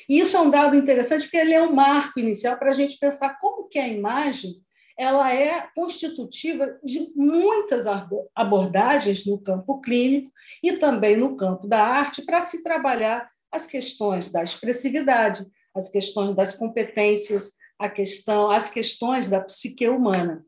E 0.07 0.19
isso 0.19 0.37
é 0.37 0.39
um 0.39 0.51
dado 0.51 0.75
interessante 0.75 1.23
porque 1.23 1.37
ele 1.37 1.53
é 1.55 1.63
um 1.63 1.73
marco 1.73 2.19
inicial 2.19 2.57
para 2.59 2.69
a 2.69 2.73
gente 2.75 2.99
pensar 2.99 3.39
como 3.39 3.67
que 3.67 3.79
a 3.79 3.87
imagem 3.87 4.61
ela 4.97 5.33
é 5.33 5.67
constitutiva 5.75 6.79
de 6.83 7.11
muitas 7.15 7.85
abordagens 8.33 9.25
no 9.25 9.37
campo 9.39 9.81
clínico 9.81 10.31
e 10.63 10.73
também 10.73 11.17
no 11.17 11.35
campo 11.35 11.67
da 11.67 11.83
arte 11.83 12.21
para 12.21 12.43
se 12.43 12.63
trabalhar 12.63 13.29
as 13.51 13.65
questões 13.65 14.31
da 14.31 14.43
expressividade, 14.43 15.45
as 15.73 15.89
questões 15.89 16.33
das 16.35 16.55
competências, 16.55 17.53
a 17.79 17.89
questão, 17.89 18.49
as 18.49 18.69
questões 18.69 19.29
da 19.29 19.41
psique 19.41 19.87
humana. 19.87 20.45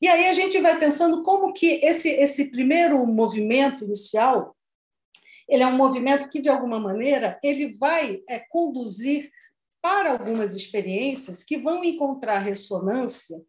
E 0.00 0.08
aí 0.08 0.26
a 0.26 0.34
gente 0.34 0.60
vai 0.60 0.78
pensando 0.78 1.22
como 1.22 1.52
que 1.52 1.80
esse, 1.82 2.08
esse 2.08 2.50
primeiro 2.50 3.04
movimento 3.06 3.84
inicial, 3.84 4.54
ele 5.48 5.62
é 5.62 5.66
um 5.66 5.76
movimento 5.76 6.28
que, 6.28 6.40
de 6.40 6.48
alguma 6.48 6.78
maneira, 6.78 7.38
ele 7.42 7.74
vai 7.76 8.20
é, 8.28 8.40
conduzir 8.40 9.30
para 9.80 10.10
algumas 10.12 10.54
experiências 10.54 11.44
que 11.44 11.56
vão 11.56 11.82
encontrar 11.84 12.40
ressonância 12.40 13.40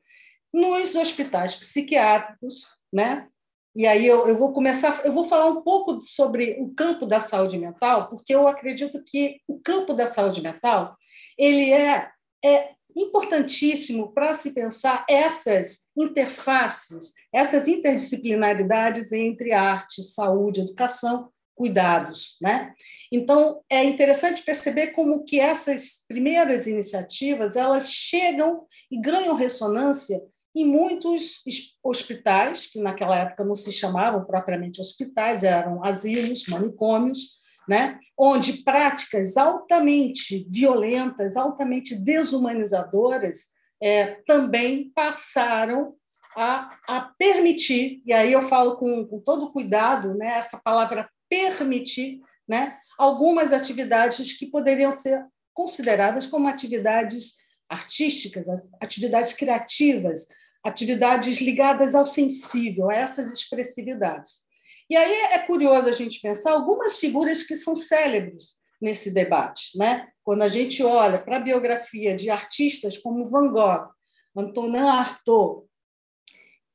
nos 0.53 0.96
hospitais 0.96 1.55
psiquiátricos, 1.55 2.65
né? 2.93 3.27
E 3.75 3.86
aí 3.86 4.07
eu, 4.07 4.27
eu 4.27 4.38
vou 4.38 4.53
começar, 4.53 5.05
eu 5.05 5.12
vou 5.12 5.25
falar 5.25 5.48
um 5.48 5.62
pouco 5.62 6.01
sobre 6.01 6.57
o 6.60 6.74
campo 6.74 7.05
da 7.05 7.19
saúde 7.19 7.60
mental, 7.60 8.10
porque 8.10 8.34
eu 8.34 8.48
acredito 8.48 9.03
que 9.03 9.39
o 9.48 9.60
campo 9.60 9.93
da 9.93 10.07
saúde 10.07 10.41
mental 10.41 10.96
ele 11.38 11.72
é, 11.72 12.10
é 12.43 12.76
importantíssimo 12.98 14.12
para 14.12 14.34
se 14.34 14.51
pensar 14.51 15.06
essas 15.08 15.88
interfaces, 15.96 17.13
essas 17.32 17.68
interdisciplinaridades 17.68 19.12
entre 19.12 19.54
arte, 19.54 20.01
saúde, 20.04 20.62
educação, 20.62 21.30
cuidados, 21.56 22.38
né? 22.42 22.74
Então 23.12 23.62
é 23.70 23.84
interessante 23.84 24.44
perceber 24.44 24.88
como 24.88 25.24
que 25.24 25.39
essas 25.39 26.06
primeiras 26.08 26.68
iniciativas 26.68 27.56
elas 27.56 27.92
chegam 27.92 28.66
e 28.92 29.01
ganham 29.01 29.36
ressonância 29.36 30.22
em 30.56 30.66
muitos 30.66 31.44
hospitais 31.84 32.68
que 32.68 32.80
naquela 32.80 33.18
época 33.18 33.44
não 33.44 33.56
se 33.56 33.72
chamavam 33.72 34.25
propriamente 34.25 34.82
hospitais, 34.82 35.44
eram 35.44 35.84
asilos, 35.84 36.46
manicômios, 36.48 37.37
né? 37.68 38.00
onde 38.18 38.64
práticas 38.64 39.38
altamente 39.38 40.48
violentas, 40.50 41.38
altamente 41.38 41.96
desumanizadoras, 41.96 43.50
é, 43.82 44.18
também 44.26 44.92
passaram 44.96 45.96
a, 46.36 46.78
a, 46.88 47.02
permitir, 47.18 48.02
e 48.06 48.14
aí 48.14 48.32
eu 48.32 48.42
falo 48.44 48.78
com, 48.78 49.06
com 49.06 49.20
todo 49.20 49.52
cuidado, 49.52 50.16
né, 50.16 50.38
essa 50.38 50.60
palavra 50.64 51.10
permitir, 51.30 52.22
né, 52.48 52.78
algumas 52.98 53.54
atividades 53.54 54.38
que 54.38 54.48
poderiam 54.48 54.92
ser 54.92 55.26
consideradas 55.54 56.26
como 56.26 56.48
atividades 56.48 57.36
artísticas, 57.70 58.48
atividades 58.82 59.34
criativas, 59.34 60.28
atividades 60.64 61.40
ligadas 61.40 61.96
ao 61.96 62.06
sensível, 62.06 62.90
a 62.90 62.96
essas 62.96 63.32
expressividades. 63.32 64.47
E 64.89 64.96
aí 64.96 65.13
é 65.34 65.39
curioso 65.39 65.89
a 65.89 65.91
gente 65.91 66.22
pensar 66.22 66.51
algumas 66.51 66.98
figuras 66.98 67.44
que 67.44 67.56
são 67.56 67.75
célebres 67.75 68.58
nesse 68.82 69.13
debate. 69.13 69.77
Né? 69.77 70.08
Quando 70.24 70.44
a 70.44 70.48
gente 70.48 70.82
olha 70.84 71.20
para 71.20 71.38
a 71.38 71.41
biografia 71.41 72.15
de 72.15 72.29
artistas 72.29 72.98
como 72.98 73.29
Van 73.29 73.50
Gogh, 73.50 73.89
Antonin 74.36 74.77
Artaud, 74.77 75.67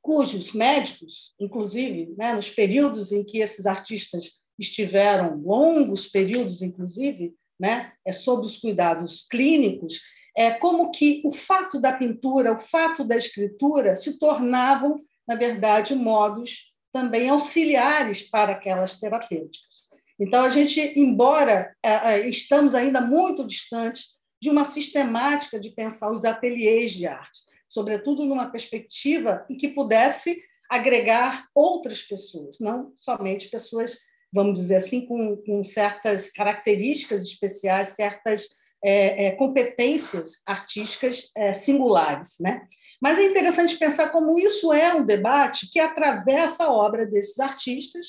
cujos 0.01 0.51
médicos, 0.51 1.33
inclusive, 1.39 2.13
né, 2.17 2.33
nos 2.33 2.49
períodos 2.49 3.13
em 3.13 3.23
que 3.23 3.39
esses 3.39 3.65
artistas 3.65 4.33
estiveram, 4.59 5.37
longos 5.37 6.07
períodos, 6.07 6.61
inclusive, 6.61 7.33
né, 7.57 7.93
é, 8.05 8.11
sob 8.11 8.45
os 8.45 8.57
cuidados 8.57 9.25
clínicos, 9.25 10.01
é 10.35 10.51
como 10.51 10.91
que 10.91 11.21
o 11.23 11.31
fato 11.31 11.79
da 11.79 11.93
pintura, 11.93 12.51
o 12.51 12.59
fato 12.59 13.05
da 13.05 13.15
escritura 13.15 13.95
se 13.95 14.19
tornavam, 14.19 14.97
na 15.25 15.35
verdade, 15.35 15.95
modos 15.95 16.72
também 16.93 17.27
auxiliares 17.27 18.21
para 18.21 18.53
aquelas 18.53 18.99
terapêuticas. 18.99 19.89
Então, 20.19 20.45
a 20.45 20.49
gente, 20.49 20.79
embora 20.97 21.75
é, 21.83 21.91
é, 21.91 22.29
estamos 22.29 22.75
ainda 22.75 23.01
muito 23.01 23.45
distantes 23.45 24.11
de 24.39 24.49
uma 24.49 24.63
sistemática 24.63 25.59
de 25.59 25.71
pensar 25.71 26.11
os 26.11 26.23
ateliês 26.23 26.93
de 26.93 27.07
arte, 27.07 27.39
sobretudo 27.67 28.25
numa 28.25 28.51
perspectiva 28.51 29.43
em 29.49 29.57
que 29.57 29.69
pudesse 29.69 30.39
agregar 30.69 31.47
outras 31.53 32.01
pessoas, 32.01 32.57
não 32.59 32.93
somente 32.97 33.49
pessoas, 33.49 33.97
vamos 34.31 34.59
dizer 34.59 34.75
assim, 34.75 35.05
com, 35.05 35.37
com 35.37 35.63
certas 35.63 36.31
características 36.31 37.23
especiais, 37.23 37.89
certas 37.89 38.49
é, 38.83 39.25
é, 39.25 39.31
competências 39.31 40.41
artísticas 40.45 41.31
é, 41.35 41.53
singulares. 41.53 42.35
Né? 42.39 42.67
Mas 43.01 43.17
é 43.17 43.23
interessante 43.23 43.77
pensar 43.77 44.09
como 44.09 44.37
isso 44.37 44.73
é 44.73 44.93
um 44.93 45.05
debate 45.05 45.69
que 45.71 45.79
atravessa 45.79 46.65
a 46.65 46.71
obra 46.71 47.05
desses 47.05 47.39
artistas 47.39 48.07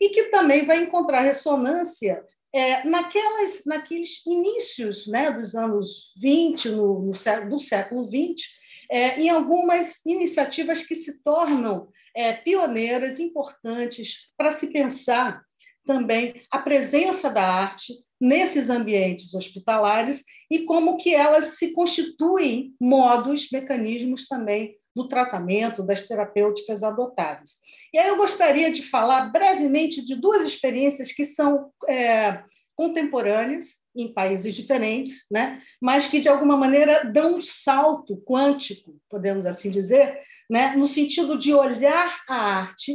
e 0.00 0.10
que 0.10 0.24
também 0.24 0.66
vai 0.66 0.82
encontrar 0.82 1.20
ressonância 1.20 2.22
é, 2.52 2.86
naquelas, 2.86 3.62
naqueles 3.66 4.24
inícios 4.26 5.06
né, 5.06 5.30
dos 5.30 5.54
anos 5.54 6.12
20, 6.20 6.70
no, 6.70 7.02
no, 7.02 7.12
do 7.48 7.58
século 7.58 8.08
20, 8.08 8.44
é, 8.90 9.20
em 9.20 9.28
algumas 9.28 10.04
iniciativas 10.06 10.82
que 10.82 10.94
se 10.94 11.22
tornam 11.22 11.88
é, 12.14 12.32
pioneiras, 12.32 13.18
importantes 13.18 14.28
para 14.36 14.52
se 14.52 14.72
pensar 14.72 15.42
também 15.84 16.42
a 16.50 16.58
presença 16.58 17.30
da 17.30 17.46
arte 17.46 17.92
nesses 18.20 18.70
ambientes 18.70 19.34
hospitalares 19.34 20.24
e 20.50 20.60
como 20.60 20.96
que 20.96 21.14
elas 21.14 21.56
se 21.58 21.72
constituem 21.72 22.74
modos, 22.80 23.48
mecanismos 23.50 24.26
também 24.26 24.76
do 24.94 25.06
tratamento, 25.06 25.82
das 25.82 26.06
terapêuticas 26.06 26.82
adotadas. 26.82 27.60
E 27.92 27.98
aí 27.98 28.08
eu 28.08 28.16
gostaria 28.16 28.72
de 28.72 28.82
falar 28.82 29.30
brevemente 29.30 30.02
de 30.02 30.14
duas 30.14 30.46
experiências 30.46 31.12
que 31.12 31.24
são 31.24 31.70
é, 31.86 32.42
contemporâneas 32.74 33.84
em 33.94 34.12
países 34.12 34.54
diferentes, 34.54 35.26
né? 35.30 35.62
mas 35.80 36.06
que, 36.08 36.20
de 36.20 36.28
alguma 36.28 36.56
maneira, 36.56 37.04
dão 37.04 37.36
um 37.36 37.42
salto 37.42 38.22
quântico, 38.26 38.98
podemos 39.08 39.46
assim 39.46 39.70
dizer, 39.70 40.18
né? 40.50 40.74
no 40.76 40.86
sentido 40.86 41.38
de 41.38 41.52
olhar 41.52 42.22
a 42.28 42.36
arte 42.36 42.92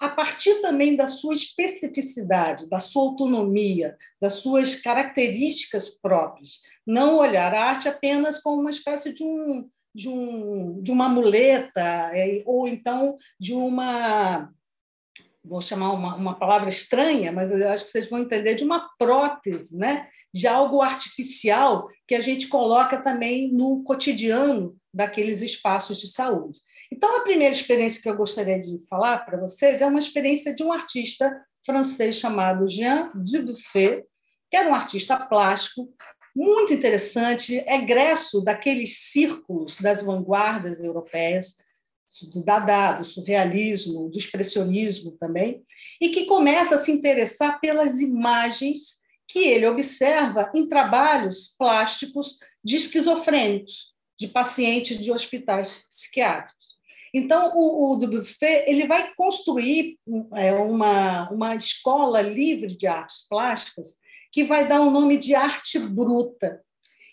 a 0.00 0.08
partir 0.08 0.60
também 0.60 0.96
da 0.96 1.08
sua 1.08 1.34
especificidade, 1.34 2.68
da 2.68 2.80
sua 2.80 3.02
autonomia, 3.02 3.96
das 4.20 4.34
suas 4.34 4.80
características 4.80 5.88
próprias. 5.88 6.60
Não 6.86 7.18
olhar 7.18 7.54
a 7.54 7.64
arte 7.64 7.88
apenas 7.88 8.40
como 8.40 8.60
uma 8.60 8.70
espécie 8.70 9.12
de 9.12 9.22
um, 9.22 9.68
de, 9.94 10.08
um, 10.08 10.82
de 10.82 10.90
uma 10.90 11.08
muleta, 11.08 12.10
é, 12.12 12.42
ou 12.44 12.66
então 12.68 13.16
de 13.38 13.54
uma 13.54 14.50
vou 15.46 15.60
chamar 15.60 15.92
uma, 15.92 16.16
uma 16.16 16.34
palavra 16.38 16.70
estranha, 16.70 17.30
mas 17.30 17.50
eu 17.50 17.68
acho 17.68 17.84
que 17.84 17.90
vocês 17.90 18.08
vão 18.08 18.20
entender, 18.20 18.54
de 18.54 18.64
uma 18.64 18.88
prótese, 18.98 19.76
né? 19.76 20.08
de 20.32 20.48
algo 20.48 20.80
artificial 20.80 21.86
que 22.08 22.14
a 22.14 22.20
gente 22.20 22.48
coloca 22.48 23.00
também 23.00 23.52
no 23.52 23.84
cotidiano 23.84 24.76
daqueles 24.94 25.42
espaços 25.42 25.98
de 25.98 26.06
saúde. 26.06 26.60
Então, 26.90 27.18
a 27.18 27.22
primeira 27.22 27.54
experiência 27.54 28.00
que 28.00 28.08
eu 28.08 28.16
gostaria 28.16 28.60
de 28.60 28.78
falar 28.86 29.18
para 29.18 29.40
vocês 29.40 29.82
é 29.82 29.86
uma 29.86 29.98
experiência 29.98 30.54
de 30.54 30.62
um 30.62 30.72
artista 30.72 31.34
francês 31.66 32.16
chamado 32.16 32.68
Jean 32.68 33.10
Dubuffet, 33.14 34.04
que 34.50 34.56
era 34.56 34.68
um 34.68 34.74
artista 34.74 35.18
plástico 35.18 35.92
muito 36.36 36.72
interessante, 36.72 37.64
egresso 37.66 38.40
daqueles 38.40 38.98
círculos 38.98 39.76
das 39.80 40.02
vanguardas 40.02 40.82
europeias, 40.82 41.56
do 42.32 42.44
Dada, 42.44 42.98
do 42.98 43.04
surrealismo, 43.04 44.08
do 44.08 44.18
expressionismo 44.18 45.12
também, 45.12 45.64
e 46.00 46.10
que 46.10 46.26
começa 46.26 46.76
a 46.76 46.78
se 46.78 46.92
interessar 46.92 47.60
pelas 47.60 48.00
imagens 48.00 49.00
que 49.26 49.40
ele 49.40 49.66
observa 49.66 50.50
em 50.54 50.68
trabalhos 50.68 51.54
plásticos 51.58 52.38
de 52.62 52.76
esquizofrênicos, 52.76 53.93
de 54.18 54.28
pacientes 54.28 54.98
de 54.98 55.10
hospitais 55.10 55.84
psiquiátricos. 55.88 56.74
Então, 57.12 57.52
o, 57.54 57.92
o 57.92 57.96
Dubuffet 57.96 58.64
ele 58.66 58.86
vai 58.86 59.14
construir 59.14 59.98
é, 60.34 60.52
uma, 60.54 61.30
uma 61.30 61.54
escola 61.54 62.20
livre 62.20 62.76
de 62.76 62.86
artes 62.86 63.26
plásticas 63.28 63.96
que 64.32 64.42
vai 64.42 64.66
dar 64.66 64.80
o 64.80 64.88
um 64.88 64.90
nome 64.90 65.16
de 65.16 65.34
arte 65.34 65.78
bruta. 65.78 66.60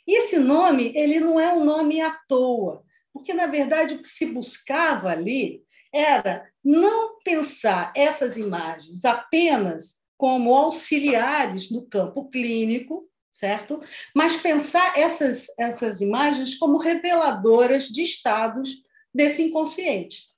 E 0.08 0.18
esse 0.18 0.40
nome 0.40 0.92
ele 0.96 1.20
não 1.20 1.40
é 1.40 1.54
um 1.54 1.64
nome 1.64 2.02
à 2.02 2.18
toa, 2.28 2.84
porque, 3.14 3.34
na 3.34 3.46
verdade, 3.46 3.94
o 3.94 4.02
que 4.02 4.08
se 4.08 4.26
buscava 4.28 5.10
ali 5.10 5.62
era 5.94 6.50
não 6.64 7.20
pensar 7.24 7.92
essas 7.96 8.38
imagens 8.38 9.06
apenas 9.06 10.00
como 10.18 10.56
auxiliares 10.56 11.70
no 11.70 11.86
campo 11.86 12.30
clínico, 12.30 13.08
certo? 13.42 13.82
Mas 14.16 14.36
pensar 14.36 14.96
essas, 14.96 15.48
essas 15.58 16.00
imagens 16.00 16.60
como 16.60 16.78
reveladoras 16.78 17.88
de 17.88 18.04
estados 18.04 18.84
desse 19.12 19.42
inconsciente. 19.42 20.30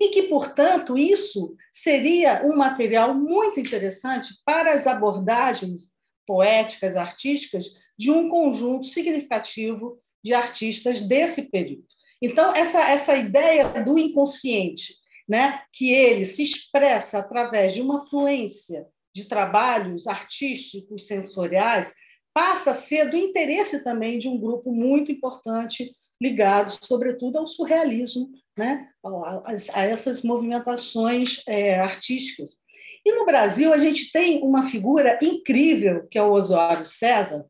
E 0.00 0.08
que, 0.08 0.24
portanto, 0.24 0.98
isso 0.98 1.54
seria 1.70 2.44
um 2.44 2.56
material 2.56 3.14
muito 3.14 3.60
interessante 3.60 4.34
para 4.44 4.72
as 4.72 4.88
abordagens 4.88 5.92
poéticas, 6.26 6.96
artísticas, 6.96 7.66
de 7.96 8.10
um 8.10 8.28
conjunto 8.28 8.88
significativo 8.88 10.00
de 10.22 10.34
artistas 10.34 11.00
desse 11.00 11.50
período. 11.50 11.86
Então, 12.20 12.52
essa, 12.56 12.90
essa 12.90 13.16
ideia 13.16 13.68
do 13.84 13.96
inconsciente, 13.96 14.96
né, 15.28 15.62
que 15.72 15.92
ele 15.92 16.24
se 16.24 16.42
expressa 16.42 17.18
através 17.20 17.72
de 17.72 17.80
uma 17.80 18.04
fluência 18.06 18.84
de 19.14 19.26
trabalhos 19.26 20.08
artísticos, 20.08 21.06
sensoriais, 21.06 21.94
passa 22.38 22.70
a 22.70 22.74
ser 22.74 23.10
do 23.10 23.16
interesse 23.16 23.82
também 23.82 24.16
de 24.16 24.28
um 24.28 24.38
grupo 24.38 24.70
muito 24.70 25.10
importante 25.10 25.92
ligado, 26.22 26.70
sobretudo, 26.84 27.36
ao 27.36 27.48
surrealismo, 27.48 28.30
né, 28.56 28.88
a, 29.04 29.82
essas 29.82 30.22
movimentações 30.22 31.42
é, 31.48 31.80
artísticas. 31.80 32.56
E 33.04 33.12
no 33.12 33.26
Brasil, 33.26 33.72
a 33.72 33.78
gente 33.78 34.12
tem 34.12 34.40
uma 34.44 34.70
figura 34.70 35.18
incrível, 35.20 36.06
que 36.08 36.16
é 36.16 36.22
o 36.22 36.30
Osório 36.30 36.86
César, 36.86 37.44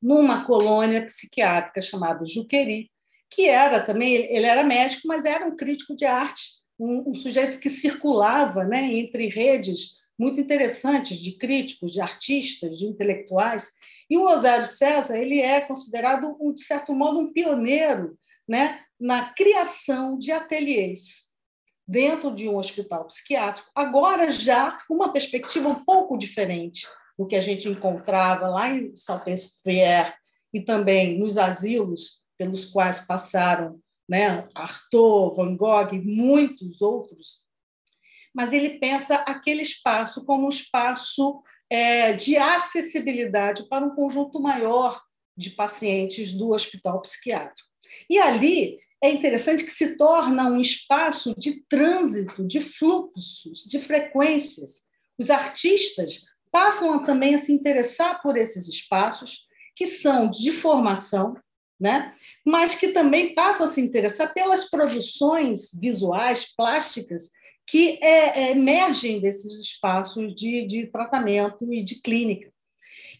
numa 0.00 0.46
colônia 0.46 1.04
psiquiátrica 1.04 1.82
chamada 1.82 2.24
Juqueri, 2.24 2.90
que 3.30 3.50
era 3.50 3.80
também, 3.80 4.14
ele 4.14 4.46
era 4.46 4.64
médico, 4.64 5.06
mas 5.06 5.26
era 5.26 5.44
um 5.44 5.56
crítico 5.56 5.94
de 5.94 6.06
arte, 6.06 6.42
um, 6.78 7.10
um 7.10 7.14
sujeito 7.14 7.58
que 7.58 7.68
circulava 7.68 8.64
né, 8.64 8.94
entre 8.94 9.28
redes 9.28 9.92
muito 10.18 10.40
interessantes 10.40 11.18
de 11.18 11.32
críticos, 11.32 11.92
de 11.92 12.00
artistas, 12.00 12.78
de 12.78 12.86
intelectuais. 12.86 13.72
E 14.08 14.16
o 14.16 14.28
Osório 14.28 14.66
César 14.66 15.16
ele 15.16 15.40
é 15.40 15.60
considerado, 15.60 16.36
de 16.54 16.62
certo 16.62 16.94
modo, 16.94 17.18
um 17.18 17.32
pioneiro 17.32 18.16
né, 18.48 18.80
na 19.00 19.32
criação 19.32 20.18
de 20.18 20.30
ateliês 20.30 21.32
dentro 21.86 22.34
de 22.34 22.48
um 22.48 22.56
hospital 22.56 23.04
psiquiátrico, 23.06 23.70
agora 23.74 24.30
já 24.30 24.78
uma 24.88 25.12
perspectiva 25.12 25.68
um 25.68 25.84
pouco 25.84 26.16
diferente 26.16 26.86
do 27.18 27.26
que 27.26 27.36
a 27.36 27.40
gente 27.40 27.68
encontrava 27.68 28.48
lá 28.48 28.70
em 28.70 28.94
Salpêtrière 28.94 30.14
e 30.52 30.62
também 30.62 31.18
nos 31.18 31.36
asilos 31.36 32.20
pelos 32.38 32.64
quais 32.64 33.00
passaram 33.00 33.78
né, 34.08 34.46
Arthur, 34.54 35.34
Van 35.34 35.56
Gogh 35.56 35.94
e 35.94 36.00
muitos 36.00 36.80
outros, 36.82 37.43
mas 38.34 38.52
ele 38.52 38.78
pensa 38.78 39.16
aquele 39.16 39.62
espaço 39.62 40.24
como 40.24 40.46
um 40.46 40.50
espaço 40.50 41.42
é, 41.70 42.12
de 42.12 42.36
acessibilidade 42.36 43.68
para 43.68 43.84
um 43.84 43.94
conjunto 43.94 44.40
maior 44.40 45.00
de 45.36 45.50
pacientes 45.50 46.32
do 46.32 46.50
hospital 46.50 47.00
psiquiátrico. 47.00 47.68
E 48.08 48.18
ali 48.18 48.78
é 49.02 49.10
interessante 49.10 49.64
que 49.64 49.70
se 49.70 49.96
torna 49.96 50.46
um 50.46 50.60
espaço 50.60 51.34
de 51.38 51.62
trânsito, 51.68 52.46
de 52.46 52.60
fluxos, 52.60 53.64
de 53.66 53.78
frequências. 53.78 54.84
Os 55.18 55.30
artistas 55.30 56.22
passam 56.50 57.04
também 57.04 57.34
a 57.34 57.38
se 57.38 57.52
interessar 57.52 58.22
por 58.22 58.36
esses 58.36 58.68
espaços 58.68 59.46
que 59.76 59.86
são 59.86 60.30
de 60.30 60.52
formação, 60.52 61.36
né? 61.78 62.14
mas 62.46 62.76
que 62.76 62.88
também 62.88 63.34
passam 63.34 63.66
a 63.66 63.68
se 63.68 63.80
interessar 63.80 64.32
pelas 64.32 64.70
produções 64.70 65.72
visuais, 65.74 66.54
plásticas, 66.56 67.30
que 67.66 67.98
é, 68.02 68.42
é, 68.42 68.50
emergem 68.52 69.20
desses 69.20 69.58
espaços 69.58 70.34
de, 70.34 70.66
de 70.66 70.86
tratamento 70.86 71.72
e 71.72 71.82
de 71.82 72.00
clínica. 72.00 72.52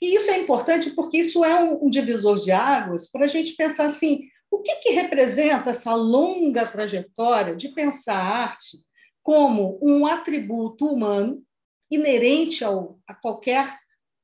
E 0.00 0.16
isso 0.16 0.30
é 0.30 0.38
importante 0.38 0.90
porque 0.90 1.18
isso 1.18 1.44
é 1.44 1.62
um, 1.62 1.86
um 1.86 1.90
divisor 1.90 2.38
de 2.38 2.52
águas 2.52 3.10
para 3.10 3.24
a 3.24 3.28
gente 3.28 3.54
pensar 3.54 3.86
assim, 3.86 4.28
o 4.50 4.60
que, 4.60 4.74
que 4.76 4.90
representa 4.90 5.70
essa 5.70 5.94
longa 5.94 6.66
trajetória 6.66 7.56
de 7.56 7.70
pensar 7.70 8.16
a 8.16 8.44
arte 8.44 8.78
como 9.22 9.78
um 9.82 10.06
atributo 10.06 10.86
humano 10.86 11.42
inerente 11.90 12.64
ao, 12.64 12.98
a 13.06 13.14
qualquer 13.14 13.78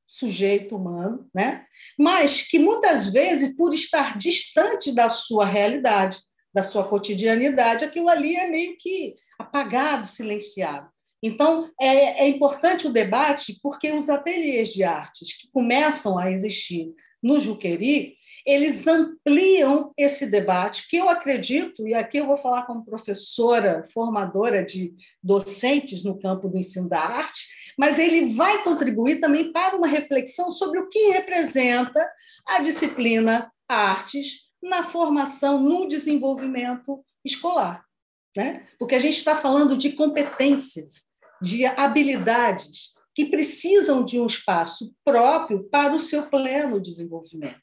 sujeito 0.07 0.75
humano, 0.75 1.27
né? 1.33 1.65
mas 1.97 2.47
que 2.47 2.59
muitas 2.59 3.11
vezes, 3.11 3.55
por 3.55 3.73
estar 3.73 4.17
distante 4.17 4.93
da 4.93 5.09
sua 5.09 5.45
realidade, 5.45 6.19
da 6.53 6.63
sua 6.63 6.87
cotidianidade, 6.87 7.85
aquilo 7.85 8.09
ali 8.09 8.35
é 8.35 8.47
meio 8.47 8.77
que 8.77 9.15
apagado, 9.39 10.07
silenciado. 10.07 10.89
Então, 11.23 11.69
é, 11.79 12.23
é 12.23 12.27
importante 12.27 12.87
o 12.87 12.93
debate, 12.93 13.59
porque 13.61 13.91
os 13.91 14.09
ateliês 14.09 14.69
de 14.69 14.83
artes 14.83 15.37
que 15.37 15.47
começam 15.51 16.17
a 16.17 16.31
existir 16.31 16.91
no 17.21 17.39
Juqueri, 17.39 18.15
eles 18.43 18.87
ampliam 18.87 19.93
esse 19.95 20.25
debate, 20.25 20.87
que 20.89 20.97
eu 20.97 21.07
acredito, 21.07 21.87
e 21.87 21.93
aqui 21.93 22.17
eu 22.17 22.25
vou 22.25 22.37
falar 22.37 22.63
como 22.63 22.83
professora, 22.83 23.83
formadora 23.93 24.65
de 24.65 24.95
docentes 25.21 26.03
no 26.03 26.19
campo 26.19 26.49
do 26.49 26.57
ensino 26.57 26.89
da 26.89 26.99
arte, 26.99 27.47
mas 27.77 27.99
ele 27.99 28.33
vai 28.33 28.63
contribuir 28.63 29.19
também 29.19 29.51
para 29.51 29.77
uma 29.77 29.87
reflexão 29.87 30.51
sobre 30.51 30.79
o 30.79 30.89
que 30.89 31.11
representa 31.11 32.03
a 32.47 32.63
disciplina 32.63 33.51
artes 33.69 34.50
na 34.61 34.83
formação, 34.83 35.61
no 35.61 35.87
desenvolvimento 35.87 37.03
escolar. 37.23 37.85
Né? 38.35 38.65
Porque 38.79 38.95
a 38.95 38.99
gente 38.99 39.17
está 39.17 39.35
falando 39.35 39.77
de 39.77 39.93
competências, 39.93 41.03
de 41.41 41.65
habilidades 41.65 42.93
que 43.13 43.25
precisam 43.25 44.05
de 44.05 44.19
um 44.19 44.25
espaço 44.25 44.93
próprio 45.03 45.63
para 45.69 45.93
o 45.93 45.99
seu 45.99 46.27
pleno 46.27 46.79
desenvolvimento. 46.79 47.59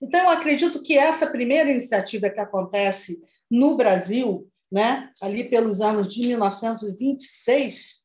Então, 0.00 0.20
eu 0.20 0.30
acredito 0.30 0.82
que 0.82 0.96
essa 0.96 1.26
primeira 1.26 1.70
iniciativa 1.70 2.30
que 2.30 2.38
acontece 2.38 3.22
no 3.50 3.76
Brasil, 3.76 4.48
né, 4.70 5.10
ali 5.20 5.44
pelos 5.48 5.80
anos 5.80 6.06
de 6.12 6.26
1926, 6.26 8.02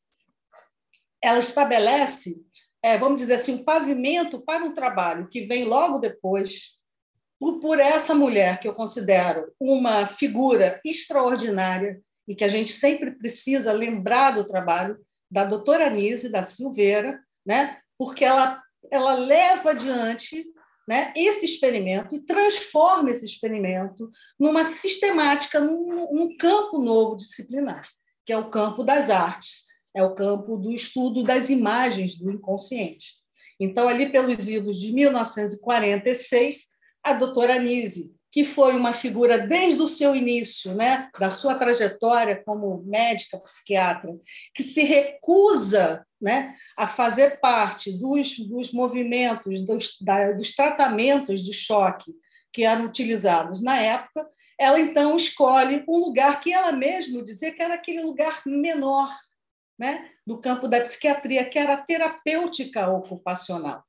ela 1.22 1.38
estabelece 1.38 2.42
é, 2.82 2.96
vamos 2.96 3.18
dizer 3.18 3.34
assim, 3.34 3.54
um 3.54 3.64
pavimento 3.64 4.40
para 4.40 4.64
um 4.64 4.74
trabalho 4.74 5.28
que 5.28 5.42
vem 5.42 5.64
logo 5.64 5.98
depois, 5.98 6.78
por, 7.40 7.80
essa 7.80 8.14
mulher 8.14 8.60
que 8.60 8.68
eu 8.68 8.74
considero 8.74 9.50
uma 9.58 10.04
figura 10.04 10.78
extraordinária 10.84 12.00
e 12.28 12.34
que 12.34 12.44
a 12.44 12.48
gente 12.48 12.72
sempre 12.72 13.12
precisa 13.12 13.72
lembrar 13.72 14.32
do 14.32 14.46
trabalho 14.46 14.98
da 15.30 15.44
doutora 15.44 15.86
Anise 15.86 16.28
da 16.28 16.42
Silveira, 16.42 17.18
né? 17.46 17.78
porque 17.98 18.24
ela, 18.24 18.62
ela 18.90 19.14
leva 19.14 19.70
adiante 19.70 20.44
né, 20.86 21.12
esse 21.16 21.44
experimento 21.44 22.14
e 22.14 22.20
transforma 22.20 23.10
esse 23.10 23.24
experimento 23.24 24.10
numa 24.38 24.64
sistemática, 24.64 25.60
num, 25.60 26.12
num 26.12 26.36
campo 26.36 26.78
novo 26.78 27.16
disciplinar, 27.16 27.88
que 28.26 28.32
é 28.32 28.36
o 28.36 28.50
campo 28.50 28.82
das 28.82 29.08
artes, 29.08 29.64
é 29.94 30.02
o 30.02 30.14
campo 30.14 30.56
do 30.56 30.72
estudo 30.72 31.22
das 31.22 31.48
imagens 31.48 32.16
do 32.16 32.30
inconsciente. 32.30 33.20
Então, 33.58 33.86
ali 33.86 34.10
pelos 34.10 34.48
idos 34.48 34.80
de 34.80 34.92
1946, 34.92 36.69
a 37.02 37.12
doutora 37.14 37.54
Anise 37.54 38.14
que 38.32 38.44
foi 38.44 38.76
uma 38.76 38.92
figura 38.92 39.38
desde 39.38 39.82
o 39.82 39.88
seu 39.88 40.14
início, 40.14 40.74
né, 40.74 41.10
da 41.18 41.30
sua 41.30 41.54
trajetória 41.56 42.40
como 42.44 42.82
médica 42.84 43.38
psiquiatra, 43.40 44.16
que 44.54 44.62
se 44.62 44.84
recusa 44.84 46.06
né, 46.20 46.54
a 46.76 46.86
fazer 46.86 47.40
parte 47.40 47.90
dos, 47.98 48.38
dos 48.38 48.72
movimentos, 48.72 49.60
dos, 49.62 49.96
da, 50.00 50.32
dos 50.32 50.54
tratamentos 50.54 51.42
de 51.42 51.52
choque 51.52 52.12
que 52.52 52.62
eram 52.62 52.84
utilizados 52.84 53.60
na 53.62 53.76
época, 53.76 54.28
ela 54.58 54.78
então 54.78 55.16
escolhe 55.16 55.84
um 55.88 55.98
lugar 55.98 56.40
que 56.40 56.52
ela 56.52 56.70
mesma 56.70 57.24
dizia 57.24 57.52
que 57.52 57.62
era 57.62 57.74
aquele 57.74 58.02
lugar 58.02 58.42
menor 58.46 59.10
né, 59.78 60.08
do 60.26 60.38
campo 60.38 60.68
da 60.68 60.80
psiquiatria, 60.80 61.44
que 61.44 61.58
era 61.58 61.74
a 61.74 61.82
terapêutica 61.82 62.88
ocupacional. 62.88 63.82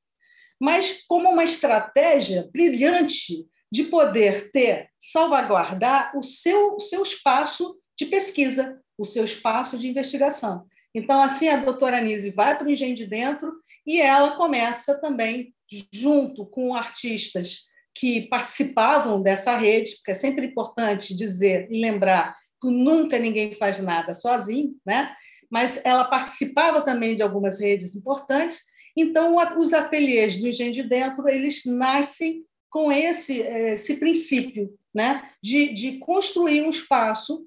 Mas 0.62 1.02
como 1.08 1.28
uma 1.28 1.42
estratégia 1.42 2.48
brilhante 2.52 3.44
de 3.70 3.82
poder 3.84 4.52
ter, 4.52 4.88
salvaguardar 4.96 6.16
o 6.16 6.22
seu, 6.22 6.76
o 6.76 6.80
seu 6.80 7.02
espaço 7.02 7.76
de 7.98 8.06
pesquisa, 8.06 8.80
o 8.96 9.04
seu 9.04 9.24
espaço 9.24 9.76
de 9.76 9.88
investigação. 9.88 10.64
Então, 10.94 11.20
assim, 11.20 11.48
a 11.48 11.56
doutora 11.56 11.98
Anise 11.98 12.30
vai 12.30 12.56
para 12.56 12.68
o 12.68 12.70
Engenho 12.70 12.94
de 12.94 13.06
Dentro 13.06 13.52
e 13.84 14.00
ela 14.00 14.36
começa 14.36 15.00
também, 15.00 15.52
junto 15.90 16.46
com 16.46 16.76
artistas 16.76 17.62
que 17.92 18.28
participavam 18.28 19.20
dessa 19.20 19.56
rede, 19.56 19.96
porque 19.96 20.12
é 20.12 20.14
sempre 20.14 20.46
importante 20.46 21.16
dizer 21.16 21.66
e 21.70 21.80
lembrar 21.80 22.36
que 22.60 22.70
nunca 22.70 23.18
ninguém 23.18 23.52
faz 23.52 23.80
nada 23.80 24.14
sozinho, 24.14 24.76
né? 24.86 25.12
mas 25.52 25.82
ela 25.84 26.04
participava 26.04 26.80
também 26.80 27.14
de 27.14 27.22
algumas 27.22 27.60
redes 27.60 27.94
importantes, 27.94 28.62
então 28.96 29.36
os 29.58 29.72
ateliês 29.72 30.36
do 30.36 30.48
Engenho 30.48 30.72
de 30.72 30.82
Dentro 30.82 31.28
eles 31.28 31.64
nascem 31.64 32.44
com 32.70 32.90
esse, 32.90 33.40
esse 33.40 33.96
princípio 33.96 34.74
né? 34.94 35.30
de, 35.42 35.72
de 35.74 35.98
construir 35.98 36.62
um 36.62 36.70
espaço 36.70 37.46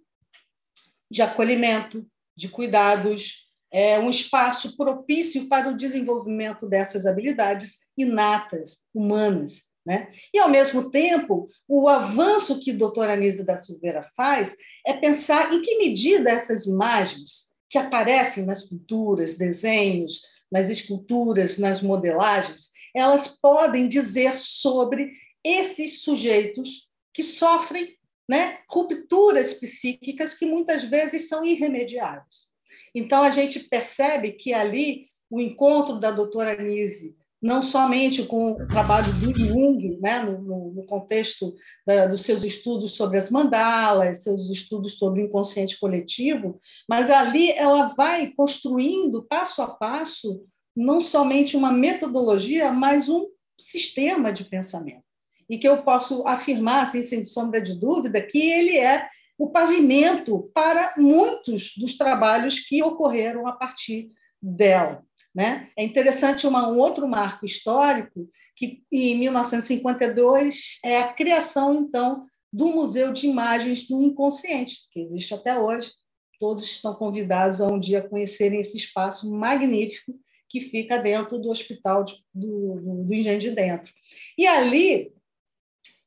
de 1.09 1.21
acolhimento, 1.21 2.05
de 2.35 2.49
cuidados, 2.49 3.45
é, 3.71 3.99
um 3.99 4.09
espaço 4.09 4.75
propício 4.77 5.47
para 5.47 5.69
o 5.69 5.77
desenvolvimento 5.77 6.67
dessas 6.67 7.05
habilidades 7.05 7.87
inatas, 7.97 8.85
humanas. 8.93 9.69
Né? 9.85 10.09
E, 10.33 10.39
ao 10.39 10.49
mesmo 10.49 10.89
tempo, 10.89 11.47
o 11.67 11.87
avanço 11.87 12.59
que 12.59 12.71
a 12.71 12.75
doutora 12.75 13.13
Anísia 13.13 13.45
da 13.45 13.57
Silveira 13.57 14.01
faz 14.01 14.55
é 14.85 14.93
pensar 14.93 15.53
em 15.53 15.61
que 15.61 15.77
medida 15.77 16.31
essas 16.31 16.65
imagens 16.65 17.53
que 17.69 17.77
aparecem 17.77 18.45
nas 18.45 18.63
pinturas, 18.63 19.37
desenhos, 19.37 20.21
nas 20.51 20.69
esculturas, 20.69 21.57
nas 21.57 21.81
modelagens, 21.81 22.71
elas 22.93 23.27
podem 23.27 23.87
dizer 23.87 24.35
sobre 24.35 25.11
esses 25.43 26.01
sujeitos 26.01 26.89
que 27.13 27.23
sofrem 27.23 27.97
né, 28.27 28.59
rupturas 28.69 29.53
psíquicas 29.53 30.35
que 30.35 30.45
muitas 30.45 30.83
vezes 30.83 31.27
são 31.27 31.45
irremediáveis. 31.45 32.47
Então, 32.93 33.23
a 33.23 33.29
gente 33.29 33.59
percebe 33.59 34.31
que 34.31 34.53
ali 34.53 35.05
o 35.29 35.39
encontro 35.39 35.99
da 35.99 36.11
doutora 36.11 36.53
Anise, 36.53 37.15
não 37.45 37.61
somente 37.61 38.23
com 38.23 38.53
o 38.53 38.67
trabalho 38.67 39.13
do 39.13 39.31
Jung, 39.31 39.99
né, 40.01 40.19
no, 40.19 40.71
no 40.73 40.83
contexto 40.87 41.53
da, 41.85 42.07
dos 42.07 42.21
seus 42.21 42.43
estudos 42.43 42.95
sobre 42.95 43.19
as 43.19 43.29
mandalas, 43.29 44.23
seus 44.23 44.49
estudos 44.49 44.97
sobre 44.97 45.21
o 45.21 45.25
inconsciente 45.27 45.79
coletivo, 45.79 46.59
mas 46.89 47.11
ali 47.11 47.51
ela 47.51 47.93
vai 47.95 48.31
construindo, 48.31 49.27
passo 49.29 49.61
a 49.61 49.67
passo, 49.67 50.43
não 50.75 50.99
somente 50.99 51.55
uma 51.55 51.71
metodologia, 51.71 52.71
mas 52.71 53.09
um 53.09 53.27
sistema 53.55 54.33
de 54.33 54.43
pensamento. 54.43 55.05
E 55.47 55.59
que 55.59 55.67
eu 55.67 55.83
posso 55.83 56.27
afirmar, 56.27 56.81
assim, 56.81 57.03
sem 57.03 57.23
sombra 57.23 57.61
de 57.61 57.79
dúvida, 57.79 58.19
que 58.23 58.39
ele 58.39 58.75
é 58.75 59.07
o 59.37 59.51
pavimento 59.51 60.49
para 60.51 60.95
muitos 60.97 61.73
dos 61.77 61.95
trabalhos 61.95 62.59
que 62.59 62.81
ocorreram 62.81 63.45
a 63.45 63.51
partir 63.51 64.11
dela. 64.41 65.04
Né? 65.35 65.69
É 65.77 65.83
interessante 65.83 66.47
uma, 66.47 66.69
um 66.69 66.79
outro 66.79 67.05
marco 67.05 67.45
histórico, 67.45 68.29
que 68.55 68.83
em 68.89 69.17
1952 69.19 70.79
é 70.81 70.99
a 70.99 71.11
criação, 71.11 71.73
então, 71.73 72.25
do 72.53 72.69
Museu 72.69 73.11
de 73.11 73.27
Imagens 73.27 73.85
do 73.85 74.01
Inconsciente, 74.01 74.77
que 74.91 74.99
existe 75.01 75.33
até 75.33 75.59
hoje. 75.59 75.91
Todos 76.39 76.63
estão 76.63 76.95
convidados 76.95 77.59
a 77.59 77.67
um 77.67 77.77
dia 77.77 78.01
conhecerem 78.01 78.61
esse 78.61 78.77
espaço 78.77 79.29
magnífico 79.29 80.17
que 80.47 80.61
fica 80.61 80.97
dentro 80.97 81.37
do 81.37 81.49
hospital 81.49 82.05
de, 82.05 82.15
do, 82.33 83.03
do, 83.03 83.13
Engenho 83.13 83.39
de 83.39 83.51
Dentro. 83.51 83.91
E 84.37 84.47
ali 84.47 85.11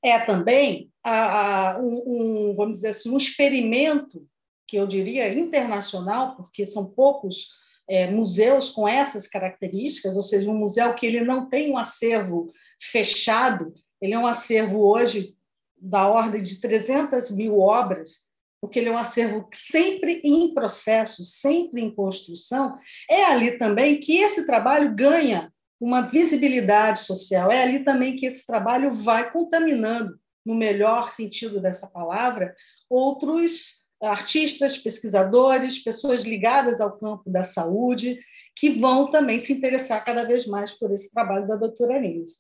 é 0.03 0.19
também 0.21 0.91
a, 1.05 1.73
a, 1.73 1.79
um, 1.81 2.03
um, 2.07 2.55
vamos 2.55 2.79
dizer 2.79 2.89
assim, 2.89 3.11
um 3.11 3.19
experimento 3.19 4.27
que 4.67 4.77
eu 4.77 4.87
diria 4.87 5.33
internacional, 5.35 6.35
porque 6.37 6.65
são 6.65 6.91
poucos 6.91 7.49
é, 7.89 8.11
museus 8.11 8.71
com 8.71 8.87
essas 8.87 9.27
características, 9.27 10.17
ou 10.17 10.23
seja, 10.23 10.51
um 10.51 10.57
museu 10.57 10.95
que 10.95 11.07
ele 11.07 11.23
não 11.23 11.49
tem 11.49 11.73
um 11.73 11.79
acervo 11.79 12.49
fechado, 12.81 13.73
ele 14.01 14.13
é 14.13 14.19
um 14.19 14.27
acervo 14.27 14.81
hoje 14.81 15.35
da 15.81 16.07
ordem 16.07 16.43
de 16.43 16.61
300 16.61 17.31
mil 17.31 17.59
obras, 17.59 18.29
porque 18.61 18.79
ele 18.79 18.89
é 18.89 18.93
um 18.93 18.99
acervo 18.99 19.49
sempre 19.53 20.21
em 20.25 20.53
processo, 20.53 21.25
sempre 21.25 21.81
em 21.81 21.95
construção, 21.95 22.75
é 23.09 23.25
ali 23.25 23.57
também 23.57 23.99
que 23.99 24.19
esse 24.19 24.47
trabalho 24.47 24.95
ganha 24.95 25.53
uma 25.81 26.03
visibilidade 26.03 27.01
social, 27.01 27.51
é 27.51 27.63
ali 27.63 27.85
também 27.85 28.17
que 28.17 28.27
esse 28.27 28.45
trabalho 28.47 28.91
vai 28.91 29.31
contaminando, 29.31 30.19
no 30.45 30.55
melhor 30.55 31.13
sentido 31.13 31.61
dessa 31.61 31.89
palavra, 31.89 32.55
outros 32.91 33.87
artistas, 34.03 34.79
pesquisadores, 34.79 35.83
pessoas 35.83 36.23
ligadas 36.23 36.81
ao 36.81 36.99
campo 36.99 37.29
da 37.31 37.43
saúde, 37.43 38.19
que 38.55 38.71
vão 38.71 39.11
também 39.11 39.39
se 39.39 39.53
interessar 39.53 40.05
cada 40.05 40.25
vez 40.25 40.47
mais 40.47 40.73
por 40.73 40.93
esse 40.93 41.13
trabalho 41.13 41.47
da 41.47 41.57
doutora 41.57 41.97
Anise. 41.97 42.37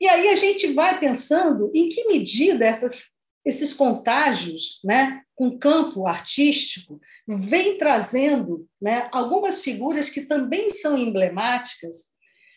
E 0.00 0.08
aí 0.08 0.28
a 0.28 0.36
gente 0.36 0.72
vai 0.72 0.98
pensando 0.98 1.70
em 1.74 1.88
que 1.88 2.08
medida 2.08 2.64
essas 2.64 3.14
esses 3.44 3.74
contágios 3.74 4.80
né, 4.82 5.22
com 5.36 5.48
o 5.48 5.58
campo 5.58 6.06
artístico 6.06 6.98
vem 7.28 7.76
trazendo 7.76 8.66
né, 8.80 9.08
algumas 9.12 9.60
figuras 9.60 10.08
que 10.08 10.22
também 10.22 10.70
são 10.70 10.96
emblemáticas 10.96 12.10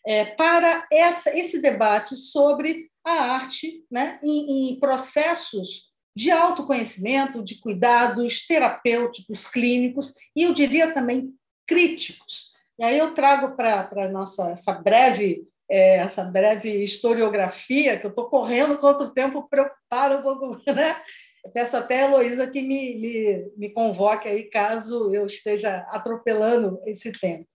é, 0.05 0.23
para 0.23 0.87
essa, 0.91 1.37
esse 1.37 1.61
debate 1.61 2.15
sobre 2.15 2.89
a 3.03 3.11
arte 3.11 3.83
né, 3.91 4.19
em, 4.23 4.71
em 4.71 4.79
processos 4.79 5.86
de 6.17 6.31
autoconhecimento, 6.31 7.43
de 7.43 7.59
cuidados 7.59 8.47
terapêuticos, 8.47 9.45
clínicos 9.45 10.15
e 10.35 10.41
eu 10.41 10.53
diria 10.53 10.91
também 10.91 11.31
críticos. 11.67 12.53
E 12.79 12.83
aí 12.83 12.97
eu 12.97 13.13
trago 13.13 13.55
para 13.55 14.09
nossa 14.11 14.49
essa 14.49 14.73
breve 14.73 15.47
é, 15.69 15.97
essa 15.97 16.23
breve 16.23 16.83
historiografia, 16.83 17.99
que 17.99 18.05
eu 18.05 18.09
estou 18.09 18.29
correndo 18.29 18.77
contra 18.77 19.05
o 19.05 19.13
tempo, 19.13 19.47
preocupada 19.47 20.17
um 20.17 20.23
pouco, 20.23 20.61
né? 20.73 20.99
Eu 21.45 21.51
peço 21.51 21.77
até 21.77 22.01
a 22.01 22.07
Heloísa 22.07 22.47
que 22.47 22.61
me, 22.61 22.95
me, 22.95 23.51
me 23.55 23.69
convoque 23.69 24.27
aí, 24.27 24.49
caso 24.49 25.13
eu 25.13 25.25
esteja 25.25 25.85
atropelando 25.91 26.81
esse 26.85 27.11
tempo. 27.11 27.45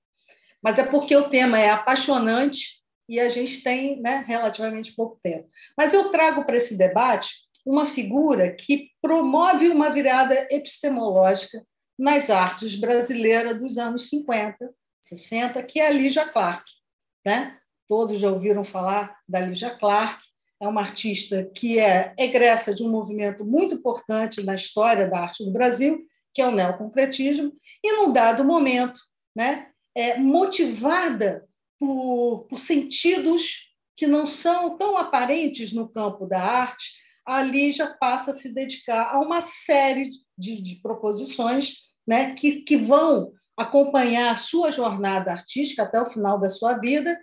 Mas 0.62 0.79
é 0.79 0.85
porque 0.85 1.16
o 1.16 1.29
tema 1.29 1.59
é 1.59 1.70
apaixonante 1.70 2.83
e 3.09 3.18
a 3.18 3.29
gente 3.29 3.62
tem 3.62 4.01
né, 4.01 4.22
relativamente 4.27 4.94
pouco 4.94 5.18
tempo. 5.20 5.48
Mas 5.77 5.92
eu 5.92 6.11
trago 6.11 6.44
para 6.44 6.57
esse 6.57 6.77
debate 6.77 7.51
uma 7.64 7.87
figura 7.87 8.53
que 8.53 8.90
promove 9.01 9.68
uma 9.68 9.90
virada 9.90 10.46
epistemológica 10.51 11.64
nas 11.98 12.31
artes 12.31 12.75
brasileiras 12.75 13.59
dos 13.61 13.79
anos 13.79 14.09
50, 14.09 14.72
60, 15.01 15.62
que 15.62 15.81
é 15.81 15.87
a 15.87 15.92
Lígia 15.92 16.29
Clark. 16.29 16.64
Né? 17.25 17.57
todos 17.92 18.18
já 18.18 18.31
ouviram 18.31 18.64
falar 18.64 19.18
da 19.29 19.40
Lígia 19.40 19.68
Clark, 19.68 20.25
é 20.59 20.66
uma 20.66 20.81
artista 20.81 21.44
que 21.55 21.79
é 21.79 22.14
egressa 22.18 22.75
de 22.75 22.83
um 22.83 22.88
movimento 22.88 23.44
muito 23.44 23.75
importante 23.75 24.42
na 24.42 24.55
história 24.55 25.07
da 25.07 25.20
arte 25.20 25.44
do 25.44 25.51
Brasil, 25.51 26.03
que 26.33 26.40
é 26.40 26.48
o 26.48 26.51
neoconcretismo, 26.51 27.53
e 27.85 27.92
num 27.92 28.11
dado 28.11 28.46
momento, 28.46 28.98
né, 29.37 29.68
é 29.94 30.16
motivada 30.16 31.46
por, 31.79 32.46
por 32.48 32.59
sentidos 32.59 33.75
que 33.94 34.07
não 34.07 34.27
são 34.27 34.79
tão 34.79 34.96
aparentes 34.96 35.70
no 35.70 35.87
campo 35.87 36.25
da 36.25 36.40
arte, 36.40 36.94
ali 37.27 37.73
já 37.73 37.89
passa 37.89 38.33
a 38.33 38.35
se 38.35 38.53
dedicar 38.53 39.15
a 39.15 39.21
uma 39.21 39.41
série 39.41 40.11
de, 40.37 40.61
de 40.61 40.77
proposições 40.83 41.77
né, 42.07 42.35
que, 42.35 42.63
que 42.63 42.77
vão 42.77 43.33
acompanhar 43.57 44.33
a 44.33 44.37
sua 44.37 44.71
jornada 44.71 45.31
artística 45.31 45.83
até 45.83 46.01
o 46.01 46.07
final 46.07 46.41
da 46.41 46.49
sua 46.49 46.75
vida, 46.75 47.17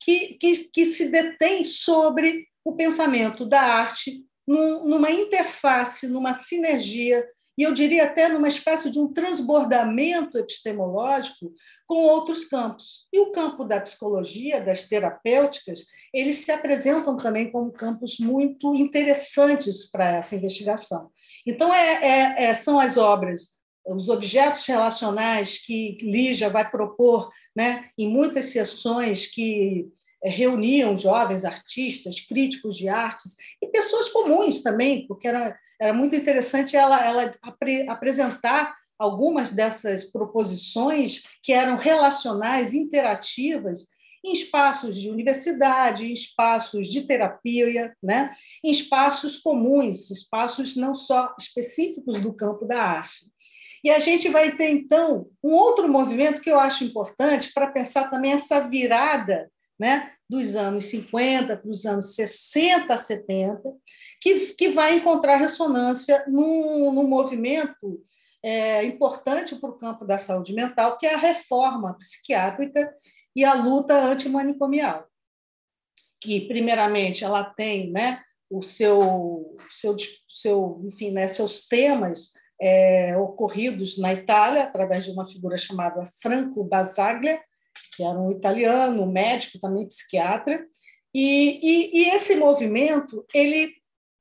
que, 0.00 0.34
que, 0.34 0.68
que 0.72 0.86
se 0.86 1.10
detém 1.10 1.64
sobre 1.64 2.46
o 2.64 2.74
pensamento 2.74 3.46
da 3.46 3.62
arte 3.62 4.22
num, 4.46 4.86
numa 4.86 5.10
interface, 5.10 6.06
numa 6.06 6.32
sinergia 6.32 7.24
e 7.56 7.62
eu 7.62 7.72
diria 7.72 8.04
até 8.04 8.28
numa 8.28 8.48
espécie 8.48 8.90
de 8.90 8.98
um 8.98 9.12
transbordamento 9.12 10.38
epistemológico 10.38 11.52
com 11.86 11.96
outros 11.96 12.44
campos. 12.44 13.06
E 13.12 13.18
o 13.18 13.32
campo 13.32 13.64
da 13.64 13.80
psicologia, 13.80 14.60
das 14.60 14.88
terapêuticas, 14.88 15.86
eles 16.12 16.36
se 16.36 16.52
apresentam 16.52 17.16
também 17.16 17.50
como 17.50 17.72
campos 17.72 18.18
muito 18.18 18.74
interessantes 18.74 19.88
para 19.90 20.16
essa 20.16 20.36
investigação. 20.36 21.10
Então, 21.46 21.72
é, 21.72 21.94
é, 22.02 22.44
é, 22.44 22.54
são 22.54 22.78
as 22.78 22.96
obras, 22.96 23.56
os 23.86 24.08
objetos 24.08 24.66
relacionais 24.66 25.58
que 25.64 25.96
Lígia 26.02 26.50
vai 26.50 26.68
propor 26.68 27.30
né, 27.54 27.88
em 27.96 28.08
muitas 28.08 28.46
sessões 28.46 29.26
que 29.26 29.88
reuniam 30.22 30.98
jovens 30.98 31.44
artistas, 31.44 32.20
críticos 32.20 32.76
de 32.76 32.88
artes 32.88 33.36
e 33.62 33.66
pessoas 33.68 34.08
comuns 34.08 34.62
também, 34.62 35.06
porque 35.06 35.28
era, 35.28 35.56
era 35.80 35.92
muito 35.92 36.16
interessante 36.16 36.76
ela, 36.76 37.04
ela 37.04 37.30
apre, 37.42 37.88
apresentar 37.88 38.74
algumas 38.98 39.52
dessas 39.52 40.04
proposições 40.04 41.22
que 41.42 41.52
eram 41.52 41.76
relacionais, 41.76 42.72
interativas, 42.72 43.88
em 44.24 44.32
espaços 44.32 45.00
de 45.00 45.08
universidade, 45.08 46.06
em 46.06 46.12
espaços 46.12 46.88
de 46.88 47.02
terapia, 47.02 47.94
né? 48.02 48.34
em 48.64 48.70
espaços 48.70 49.38
comuns, 49.38 50.10
espaços 50.10 50.74
não 50.74 50.94
só 50.94 51.32
específicos 51.38 52.20
do 52.20 52.32
campo 52.32 52.64
da 52.64 52.82
arte. 52.82 53.26
E 53.84 53.90
a 53.90 54.00
gente 54.00 54.28
vai 54.28 54.56
ter, 54.56 54.70
então, 54.70 55.28
um 55.44 55.52
outro 55.52 55.88
movimento 55.88 56.40
que 56.40 56.50
eu 56.50 56.58
acho 56.58 56.82
importante 56.82 57.52
para 57.52 57.68
pensar 57.68 58.10
também 58.10 58.32
essa 58.32 58.68
virada 58.68 59.48
né, 59.78 60.12
dos 60.28 60.56
anos 60.56 60.86
50 60.86 61.56
para 61.56 61.70
os 61.70 61.84
anos 61.84 62.14
60, 62.14 62.96
70, 62.96 63.62
que, 64.20 64.54
que 64.54 64.70
vai 64.70 64.96
encontrar 64.96 65.36
ressonância 65.36 66.24
num, 66.26 66.92
num 66.92 67.06
movimento 67.06 68.00
é, 68.42 68.84
importante 68.84 69.56
para 69.56 69.70
o 69.70 69.78
campo 69.78 70.04
da 70.04 70.18
saúde 70.18 70.52
mental, 70.52 70.98
que 70.98 71.06
é 71.06 71.14
a 71.14 71.18
reforma 71.18 71.96
psiquiátrica 71.98 72.94
e 73.34 73.44
a 73.44 73.54
luta 73.54 73.94
antimanicomial. 73.94 75.06
Que, 76.20 76.42
primeiramente, 76.48 77.24
ela 77.24 77.44
tem 77.44 77.90
né, 77.90 78.22
o 78.48 78.62
seu, 78.62 79.56
seu, 79.70 79.96
seu, 80.28 80.80
enfim, 80.84 81.10
né, 81.10 81.28
seus 81.28 81.66
temas 81.66 82.32
é, 82.60 83.16
ocorridos 83.16 83.98
na 83.98 84.14
Itália, 84.14 84.64
através 84.64 85.04
de 85.04 85.10
uma 85.10 85.26
figura 85.26 85.58
chamada 85.58 86.06
Franco 86.20 86.64
Basaglia, 86.64 87.40
que 87.94 88.02
era 88.02 88.18
um 88.18 88.30
italiano, 88.30 89.06
médico, 89.06 89.58
também 89.58 89.86
psiquiatra. 89.86 90.66
E, 91.14 91.60
e, 91.62 92.02
e 92.02 92.08
esse 92.10 92.34
movimento, 92.36 93.24
ele, 93.32 93.74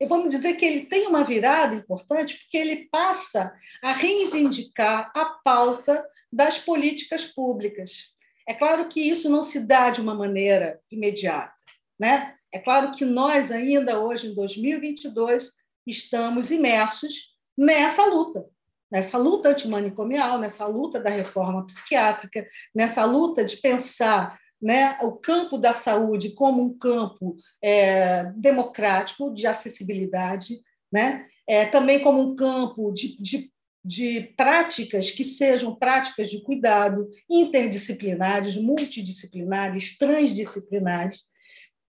vamos 0.08 0.30
dizer 0.30 0.56
que 0.56 0.65
ele 0.65 0.86
tem 0.86 1.08
uma 1.08 1.24
virada 1.24 1.76
importante, 1.76 2.38
porque 2.39 2.58
ele 2.58 2.88
passa 2.89 3.54
a 3.82 3.91
reivindicar 3.91 5.12
a 5.15 5.26
pauta 5.44 6.06
das 6.32 6.58
políticas 6.58 7.26
públicas. 7.26 8.13
É 8.48 8.54
claro 8.54 8.88
que 8.88 9.02
isso 9.02 9.30
não 9.30 9.44
se 9.44 9.68
dá 9.68 9.89
de 9.89 10.00
uma 10.00 10.13
maneira 10.13 10.80
imediata, 10.91 11.56
né? 12.00 12.36
É 12.54 12.60
claro 12.60 12.94
que 12.94 13.04
nós 13.04 13.52
ainda 13.52 14.00
hoje 14.00 14.28
em 14.28 14.34
2022 14.36 15.56
estamos 15.86 16.52
imersos 16.52 17.36
nessa 17.58 18.06
luta, 18.06 18.48
nessa 18.91 19.17
luta 19.17 19.50
antimanicomial, 19.50 20.39
nessa 20.39 20.65
luta 20.65 21.00
da 21.00 21.10
reforma 21.10 21.65
psiquiátrica, 21.65 22.45
nessa 22.74 23.04
luta 23.06 23.43
de 23.43 23.58
pensar 23.58 24.39
né, 24.62 24.98
o 25.02 25.12
campo 25.12 25.58
da 25.58 25.74
saúde 25.74 26.34
como 26.34 26.63
um 26.63 26.78
campo 26.78 27.36
é, 27.62 28.26
democrático, 28.36 29.34
de 29.34 29.45
acessibilidade, 29.45 30.56
né, 30.91 31.28
é, 31.48 31.65
também 31.65 32.00
como 32.00 32.21
um 32.21 32.36
campo 32.36 32.91
de, 32.91 33.21
de, 33.21 33.52
de 33.84 34.34
práticas 34.36 35.12
que 35.12 35.24
sejam 35.24 35.76
práticas 35.76 36.30
de 36.30 36.41
cuidado, 36.41 37.10
interdisciplinares, 37.30 38.56
multidisciplinares, 38.56 39.98
transdisciplinares. 39.98 41.26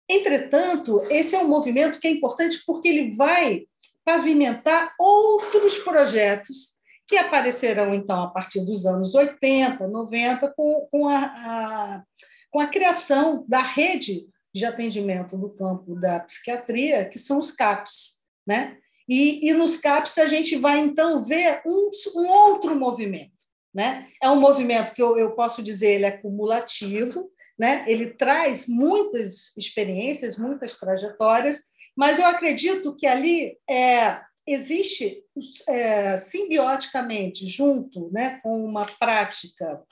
Entretanto, 0.09 1.00
esse 1.11 1.35
é 1.35 1.38
um 1.38 1.48
movimento 1.48 1.98
que 1.98 2.09
é 2.09 2.11
importante 2.11 2.62
porque 2.66 2.88
ele 2.88 3.14
vai 3.14 3.66
pavimentar 4.04 4.94
outros 4.98 5.78
projetos 5.78 6.73
que 7.06 7.16
aparecerão, 7.16 7.92
então, 7.92 8.22
a 8.22 8.28
partir 8.28 8.64
dos 8.64 8.86
anos 8.86 9.14
80, 9.14 9.86
90, 9.86 10.52
com, 10.56 10.88
com, 10.90 11.08
a, 11.08 11.24
a, 11.24 12.04
com 12.50 12.60
a 12.60 12.66
criação 12.66 13.44
da 13.46 13.60
rede 13.60 14.26
de 14.54 14.64
atendimento 14.64 15.36
no 15.36 15.50
campo 15.50 15.94
da 15.96 16.20
psiquiatria, 16.20 17.04
que 17.04 17.18
são 17.18 17.38
os 17.38 17.50
CAPs. 17.50 18.24
Né? 18.46 18.78
E, 19.08 19.48
e 19.48 19.52
nos 19.52 19.76
CAPs 19.76 20.16
a 20.18 20.26
gente 20.26 20.56
vai, 20.56 20.78
então, 20.78 21.24
ver 21.24 21.60
um, 21.66 21.90
um 22.16 22.28
outro 22.28 22.74
movimento. 22.74 23.32
Né? 23.74 24.06
É 24.22 24.30
um 24.30 24.38
movimento 24.38 24.94
que 24.94 25.02
eu, 25.02 25.18
eu 25.18 25.32
posso 25.32 25.62
dizer 25.62 25.94
ele 25.94 26.04
é 26.04 26.12
cumulativo, 26.12 27.28
né? 27.58 27.84
ele 27.88 28.14
traz 28.14 28.66
muitas 28.68 29.54
experiências, 29.56 30.38
muitas 30.38 30.76
trajetórias, 30.76 31.60
mas 31.96 32.18
eu 32.18 32.26
acredito 32.26 32.94
que 32.96 33.06
ali 33.06 33.58
é, 33.68 34.20
existe 34.46 35.22
é, 35.68 36.18
simbioticamente 36.18 37.46
junto 37.46 38.11
né, 38.12 38.40
com 38.42 38.64
uma 38.64 38.85
prática 38.85 39.83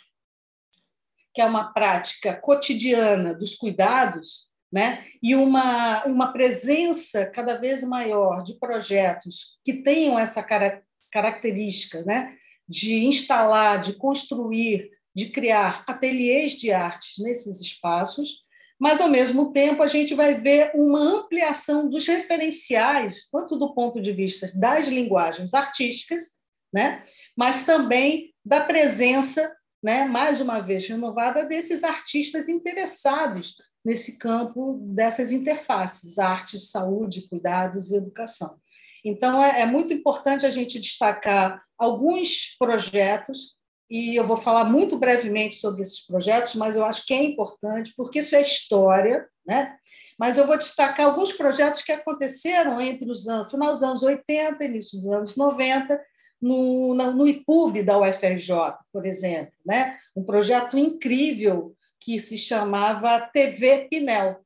que 1.35 1.41
é 1.41 1.47
uma 1.47 1.73
prática 1.73 2.37
cotidiana 2.37 3.33
dos 3.33 3.55
cuidados, 3.55 4.51
né, 4.73 5.07
e 5.23 5.35
uma, 5.35 6.05
uma 6.05 6.33
presença 6.33 7.27
cada 7.27 7.57
vez 7.57 7.83
maior 7.83 8.43
de 8.43 8.59
projetos 8.59 9.59
que 9.65 9.83
tenham 9.83 10.19
essa 10.19 10.43
cara, 10.43 10.83
característica 11.11 12.03
né, 12.05 12.37
de 12.67 13.05
instalar, 13.05 13.81
de 13.83 13.95
construir, 13.95 14.91
de 15.15 15.27
criar 15.29 15.85
ateliês 15.87 16.53
de 16.53 16.73
artes 16.73 17.19
nesses 17.19 17.61
espaços, 17.61 18.43
mas, 18.83 19.01
ao 19.01 19.09
mesmo 19.09 19.53
tempo, 19.53 19.81
a 19.81 19.87
gente 19.87 20.12
vai 20.12 20.35
ver 20.35 20.73
uma 20.75 20.99
ampliação 20.99 21.88
dos 21.88 22.05
referenciais, 22.05 23.29
tanto 23.31 23.57
do 23.57 23.73
ponto 23.73 24.03
de 24.03 24.11
vista 24.11 24.51
das 24.59 24.88
linguagens 24.88 25.55
artísticas, 25.55 26.33
né, 26.75 27.05
mas 27.37 27.64
também 27.64 28.35
da 28.45 28.61
presença, 28.61 29.55
né, 29.81 30.05
mais 30.07 30.40
uma 30.40 30.59
vez 30.59 30.85
renovada, 30.88 31.45
desses 31.45 31.85
artistas 31.85 32.49
interessados 32.49 33.55
nesse 33.85 34.18
campo 34.18 34.81
dessas 34.83 35.31
interfaces, 35.31 36.18
arte, 36.18 36.59
saúde, 36.59 37.29
cuidados 37.29 37.92
e 37.92 37.97
educação. 37.97 38.59
Então, 39.05 39.40
é, 39.45 39.61
é 39.61 39.66
muito 39.66 39.92
importante 39.92 40.45
a 40.45 40.51
gente 40.51 40.81
destacar 40.81 41.62
alguns 41.79 42.57
projetos 42.59 43.55
e 43.92 44.16
eu 44.16 44.26
vou 44.26 44.38
falar 44.38 44.64
muito 44.64 44.98
brevemente 44.98 45.57
sobre 45.57 45.83
esses 45.83 46.00
projetos, 46.00 46.55
mas 46.55 46.74
eu 46.74 46.83
acho 46.83 47.05
que 47.05 47.12
é 47.12 47.22
importante, 47.22 47.92
porque 47.94 48.20
isso 48.20 48.35
é 48.35 48.40
história, 48.40 49.28
né? 49.46 49.76
Mas 50.18 50.38
eu 50.38 50.46
vou 50.46 50.57
destacar 50.57 51.05
alguns 51.05 51.35
projetos 51.35 51.83
que 51.83 51.92
aconteceram 51.92 52.81
entre 52.81 53.11
os 53.11 53.28
anos, 53.28 53.50
final 53.50 53.70
dos 53.70 53.83
anos 53.83 54.02
80, 54.02 54.64
início 54.64 54.98
dos 54.98 55.12
anos 55.12 55.37
90, 55.37 56.00
no, 56.40 56.94
no 56.94 57.28
IPUB 57.28 57.83
da 57.83 57.98
UFRJ, 58.00 58.78
por 58.90 59.05
exemplo, 59.05 59.52
né? 59.66 59.98
Um 60.16 60.24
projeto 60.24 60.78
incrível 60.78 61.76
que 62.00 62.18
se 62.18 62.38
chamava 62.38 63.20
TV 63.20 63.88
Pinel. 63.90 64.40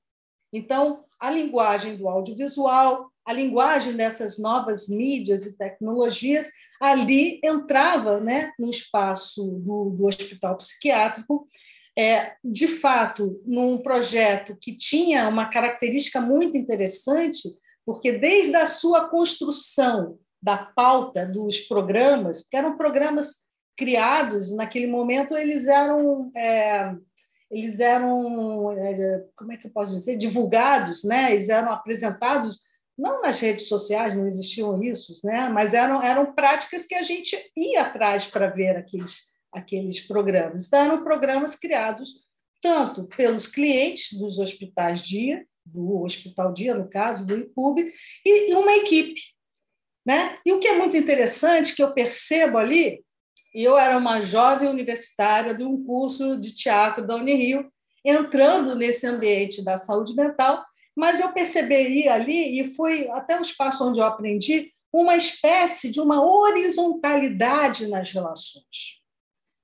Então, 0.53 1.05
a 1.21 1.31
linguagem 1.31 1.97
do 1.97 2.09
audiovisual, 2.09 3.13
a 3.25 3.33
linguagem 3.33 3.93
dessas 3.93 4.39
novas 4.39 4.89
mídias 4.89 5.47
e 5.47 5.57
tecnologias 5.57 6.51
ali 6.81 7.41
entrava 7.43 8.21
né, 8.21 8.53
no 8.59 8.71
espaço 8.71 9.45
do, 9.45 9.91
do 9.91 10.07
hospital 10.07 10.57
psiquiátrico, 10.57 11.49
é, 11.99 12.35
de 12.45 12.69
fato, 12.69 13.41
num 13.47 13.79
projeto 13.79 14.57
que 14.61 14.77
tinha 14.77 15.29
uma 15.29 15.47
característica 15.47 16.21
muito 16.21 16.57
interessante, 16.57 17.49
porque 17.85 18.13
desde 18.13 18.55
a 18.55 18.67
sua 18.67 19.09
construção 19.09 20.19
da 20.43 20.59
pauta 20.59 21.25
dos 21.25 21.61
programas, 21.61 22.47
que 22.47 22.57
eram 22.57 22.77
programas 22.77 23.47
criados 23.77 24.55
naquele 24.55 24.87
momento, 24.87 25.37
eles 25.37 25.67
eram 25.67 26.31
é, 26.37 26.95
eles 27.51 27.81
eram 27.81 28.73
é, 28.73 29.25
como 29.37 29.53
é 29.53 29.57
que 29.57 29.67
eu 29.67 29.71
posso 29.71 29.93
dizer 29.93 30.17
divulgados, 30.17 31.05
né? 31.05 31.33
Eles 31.33 31.49
eram 31.49 31.71
apresentados 31.71 32.61
não 32.97 33.21
nas 33.21 33.39
redes 33.39 33.69
sociais, 33.69 34.17
não 34.17 34.27
existiam 34.27 34.83
isso, 34.83 35.13
né? 35.23 35.49
mas 35.49 35.75
eram, 35.75 36.03
eram 36.03 36.33
práticas 36.33 36.87
que 36.87 36.95
a 36.95 37.03
gente 37.03 37.37
ia 37.57 37.83
atrás 37.83 38.27
para 38.27 38.49
ver 38.49 38.77
aqueles, 38.77 39.35
aqueles 39.53 40.01
programas. 40.01 40.67
Então, 40.67 40.81
eram 40.81 41.05
programas 41.05 41.55
criados 41.55 42.25
tanto 42.63 43.05
pelos 43.05 43.47
clientes 43.47 44.19
dos 44.19 44.39
hospitais 44.39 45.03
dia, 45.03 45.47
do 45.65 46.03
Hospital 46.03 46.53
Dia, 46.53 46.75
no 46.75 46.89
caso, 46.89 47.27
do 47.27 47.37
IPUB, 47.37 47.93
e 48.25 48.55
uma 48.55 48.73
equipe. 48.77 49.21
Né? 50.05 50.39
E 50.47 50.53
o 50.53 50.61
que 50.61 50.69
é 50.69 50.79
muito 50.79 50.97
interessante, 50.97 51.75
que 51.75 51.83
eu 51.83 51.93
percebo 51.93 52.57
ali, 52.57 53.05
eu 53.53 53.77
era 53.77 53.97
uma 53.99 54.21
jovem 54.21 54.69
universitária 54.69 55.55
de 55.55 55.65
um 55.65 55.83
curso 55.85 56.41
de 56.41 56.55
teatro 56.55 57.07
da 57.07 57.17
Unirio, 57.17 57.71
entrando 58.05 58.75
nesse 58.77 59.07
ambiente 59.07 59.65
da 59.65 59.77
saúde 59.77 60.15
mental, 60.15 60.65
mas 60.97 61.21
eu 61.21 61.33
perceberia 61.33 62.15
ali, 62.15 62.59
e 62.59 62.75
foi 62.75 63.09
até 63.11 63.39
o 63.39 63.43
espaço 63.43 63.87
onde 63.87 64.01
eu 64.01 64.05
aprendi, 64.05 64.73
uma 64.93 65.15
espécie 65.17 65.91
de 65.91 66.01
uma 66.01 66.25
horizontalidade 66.25 67.87
nas 67.87 68.11
relações, 68.11 68.97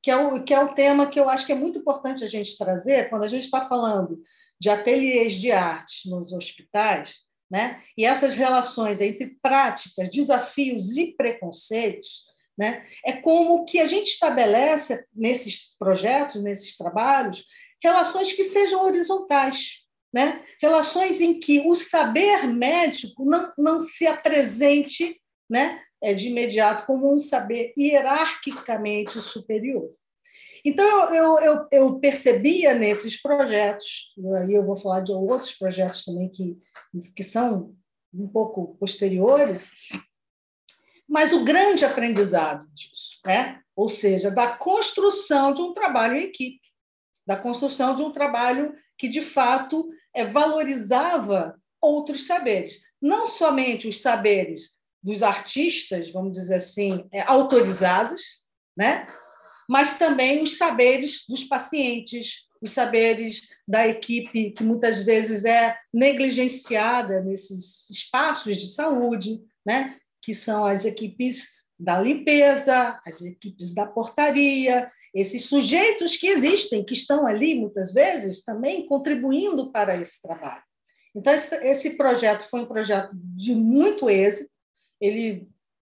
que 0.02 0.10
é 0.10 0.16
o, 0.16 0.44
que 0.44 0.52
é 0.52 0.60
o 0.60 0.74
tema 0.74 1.06
que 1.06 1.18
eu 1.18 1.30
acho 1.30 1.46
que 1.46 1.52
é 1.52 1.54
muito 1.54 1.78
importante 1.78 2.22
a 2.22 2.28
gente 2.28 2.58
trazer 2.58 3.08
quando 3.08 3.24
a 3.24 3.28
gente 3.28 3.44
está 3.44 3.66
falando 3.66 4.20
de 4.60 4.68
ateliês 4.68 5.34
de 5.34 5.50
arte 5.50 6.10
nos 6.10 6.32
hospitais, 6.32 7.14
né? 7.50 7.82
e 7.96 8.04
essas 8.04 8.34
relações 8.34 9.00
entre 9.00 9.36
práticas, 9.42 10.08
desafios 10.10 10.96
e 10.96 11.14
preconceitos, 11.14 12.24
né? 12.56 12.86
é 13.04 13.12
como 13.12 13.64
que 13.64 13.80
a 13.80 13.88
gente 13.88 14.08
estabelece 14.08 15.06
nesses 15.14 15.74
projetos, 15.78 16.42
nesses 16.42 16.76
trabalhos, 16.76 17.44
relações 17.82 18.32
que 18.32 18.44
sejam 18.44 18.84
horizontais, 18.84 19.81
né? 20.12 20.44
relações 20.60 21.20
em 21.20 21.40
que 21.40 21.60
o 21.66 21.74
saber 21.74 22.46
médico 22.46 23.24
não, 23.24 23.52
não 23.56 23.80
se 23.80 24.06
apresente 24.06 25.20
né, 25.48 25.80
é, 26.02 26.12
de 26.12 26.28
imediato 26.28 26.84
como 26.86 27.14
um 27.14 27.20
saber 27.20 27.72
hierarquicamente 27.76 29.20
superior. 29.20 29.90
Então, 30.64 31.14
eu, 31.14 31.38
eu, 31.40 31.66
eu 31.72 31.98
percebia 31.98 32.74
nesses 32.74 33.20
projetos, 33.20 34.12
aí 34.38 34.52
eu 34.54 34.64
vou 34.64 34.76
falar 34.76 35.00
de 35.00 35.10
outros 35.12 35.52
projetos 35.52 36.04
também 36.04 36.28
que, 36.28 36.56
que 37.16 37.24
são 37.24 37.74
um 38.14 38.28
pouco 38.28 38.76
posteriores, 38.76 39.68
mas 41.08 41.32
o 41.32 41.44
grande 41.44 41.84
aprendizado 41.84 42.66
disso, 42.72 43.20
né? 43.26 43.60
ou 43.74 43.88
seja, 43.88 44.30
da 44.30 44.56
construção 44.56 45.52
de 45.52 45.60
um 45.60 45.74
trabalho 45.74 46.16
em 46.16 46.24
equipe, 46.24 46.60
da 47.26 47.36
construção 47.36 47.94
de 47.94 48.02
um 48.02 48.12
trabalho 48.12 48.74
que, 48.96 49.08
de 49.08 49.20
fato, 49.20 49.88
valorizava 50.24 51.54
outros 51.80 52.26
saberes, 52.26 52.82
não 53.00 53.26
somente 53.26 53.88
os 53.88 54.00
saberes 54.00 54.78
dos 55.02 55.22
artistas, 55.22 56.10
vamos 56.12 56.32
dizer 56.32 56.54
assim, 56.54 57.04
é, 57.10 57.22
autorizados, 57.22 58.22
né? 58.76 59.08
mas 59.68 59.98
também 59.98 60.42
os 60.42 60.56
saberes 60.56 61.24
dos 61.28 61.44
pacientes, 61.44 62.46
os 62.60 62.70
saberes 62.70 63.48
da 63.66 63.88
equipe, 63.88 64.52
que 64.52 64.62
muitas 64.62 65.00
vezes 65.00 65.44
é 65.44 65.76
negligenciada 65.92 67.20
nesses 67.20 67.90
espaços 67.90 68.56
de 68.56 68.72
saúde, 68.72 69.42
né? 69.66 69.98
que 70.20 70.34
são 70.34 70.64
as 70.64 70.84
equipes 70.84 71.62
da 71.78 72.00
limpeza, 72.00 73.00
as 73.04 73.22
equipes 73.22 73.74
da 73.74 73.86
portaria, 73.86 74.88
esses 75.14 75.44
sujeitos 75.44 76.16
que 76.16 76.26
existem, 76.26 76.84
que 76.84 76.94
estão 76.94 77.26
ali 77.26 77.54
muitas 77.54 77.92
vezes 77.92 78.42
também 78.42 78.86
contribuindo 78.86 79.70
para 79.70 79.94
esse 79.96 80.22
trabalho. 80.22 80.62
Então, 81.14 81.32
esse 81.34 81.96
projeto 81.96 82.48
foi 82.48 82.60
um 82.60 82.66
projeto 82.66 83.10
de 83.12 83.54
muito 83.54 84.08
êxito, 84.08 84.50
ele 84.98 85.46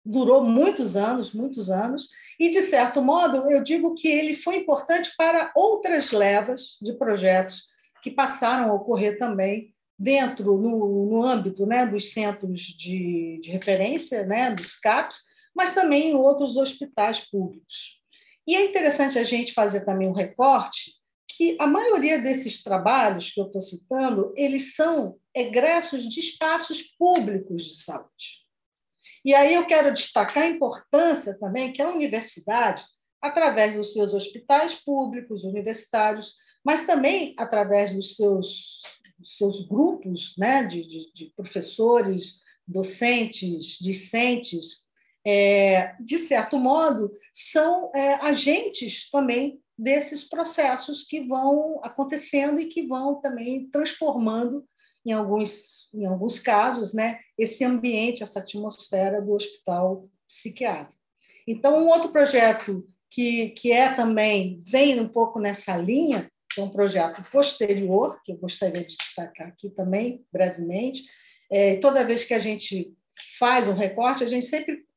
durou 0.05 0.43
muitos 0.45 0.97
anos, 0.97 1.33
muitos 1.35 1.69
anos, 1.69 2.09
e, 2.39 2.49
de 2.51 2.63
certo 2.63 3.03
modo, 3.03 3.51
eu 3.51 3.63
digo 3.63 3.95
que 3.95 4.09
ele 4.09 4.35
foi 4.35 4.57
importante 4.57 5.11
para 5.19 5.53
outras 5.55 6.13
levas 6.13 6.77
de 6.81 6.93
projetos 6.95 7.67
que 8.03 8.11
passaram 8.11 8.71
a 8.71 8.75
ocorrer 8.75 9.19
também 9.19 9.75
dentro, 9.99 10.57
no, 10.57 11.07
no 11.07 11.23
âmbito 11.25 11.67
né, 11.67 11.85
dos 11.85 12.13
centros 12.13 12.61
de, 12.61 13.39
de 13.43 13.51
referência, 13.51 14.25
né, 14.25 14.55
dos 14.55 14.77
CAPs, 14.77 15.25
mas 15.55 15.75
também 15.75 16.11
em 16.11 16.15
outros 16.15 16.57
hospitais 16.57 17.29
públicos. 17.29 17.98
E 18.49 18.57
é 18.57 18.65
interessante 18.65 19.19
a 19.19 19.23
gente 19.23 19.53
fazer 19.53 19.85
também 19.85 20.09
um 20.09 20.15
recorte 20.15 20.95
que 21.29 21.55
a 21.61 21.67
maioria 21.67 22.19
desses 22.19 22.63
trabalhos 22.63 23.31
que 23.31 23.39
eu 23.39 23.45
estou 23.45 23.61
citando, 23.61 24.33
eles 24.35 24.75
são 24.75 25.19
egressos 25.35 26.09
de 26.09 26.19
espaços 26.19 26.83
públicos 26.99 27.63
de 27.65 27.83
saúde. 27.83 28.39
E 29.23 29.35
aí 29.35 29.53
eu 29.53 29.67
quero 29.67 29.93
destacar 29.93 30.45
a 30.45 30.49
importância 30.49 31.39
também 31.39 31.75
que 31.75 31.83
a 31.83 31.91
universidade, 31.91 32.83
através 33.21 33.75
dos 33.75 33.93
seus 33.93 34.15
hospitais 34.15 34.77
públicos, 34.77 35.45
universitários, 35.45 36.33
mas 36.65 36.87
também 36.87 37.35
através 37.37 37.95
dos 37.95 38.17
seus, 38.17 38.81
dos 39.19 39.37
seus 39.37 39.69
grupos 39.69 40.35
né, 40.39 40.65
de, 40.65 40.87
de, 40.87 41.13
de 41.13 41.33
professores, 41.37 42.41
docentes, 42.67 43.79
discentes, 43.79 44.88
é, 45.31 45.95
de 46.01 46.17
certo 46.17 46.59
modo, 46.59 47.13
são 47.35 47.93
é, 47.95 48.15
agentes 48.15 49.11
também 49.11 49.61
desses 49.77 50.25
processos 50.25 51.05
que 51.05 51.21
vão 51.21 51.81
acontecendo 51.85 52.59
e 52.59 52.71
que 52.71 52.87
vão 52.87 53.21
também 53.21 53.69
transformando 53.69 54.65
em 55.05 55.13
alguns, 55.13 55.93
em 55.93 56.07
alguns 56.07 56.39
casos, 56.39 56.95
né, 56.95 57.19
esse 57.37 57.63
ambiente, 57.63 58.23
essa 58.23 58.41
atmosfera 58.41 59.21
do 59.21 59.33
hospital 59.33 60.09
psiquiátrico. 60.27 61.03
Então, 61.47 61.79
um 61.79 61.89
outro 61.89 62.11
projeto 62.11 62.89
que, 63.11 63.51
que 63.51 63.71
é 63.71 63.93
também, 63.93 64.59
vem 64.61 64.99
um 64.99 65.09
pouco 65.09 65.39
nessa 65.39 65.77
linha, 65.77 66.31
é 66.57 66.63
um 66.63 66.71
projeto 66.71 67.23
posterior, 67.31 68.19
que 68.25 68.33
eu 68.33 68.39
gostaria 68.39 68.83
de 68.83 68.97
destacar 68.97 69.49
aqui 69.49 69.69
também, 69.69 70.25
brevemente. 70.33 71.05
É, 71.51 71.77
toda 71.77 72.05
vez 72.05 72.25
que 72.25 72.33
a 72.33 72.39
gente 72.39 72.95
faz 73.39 73.69
um 73.69 73.75
recorte, 73.75 74.25
a 74.25 74.29
gente 74.29 74.47
sempre 74.47 74.88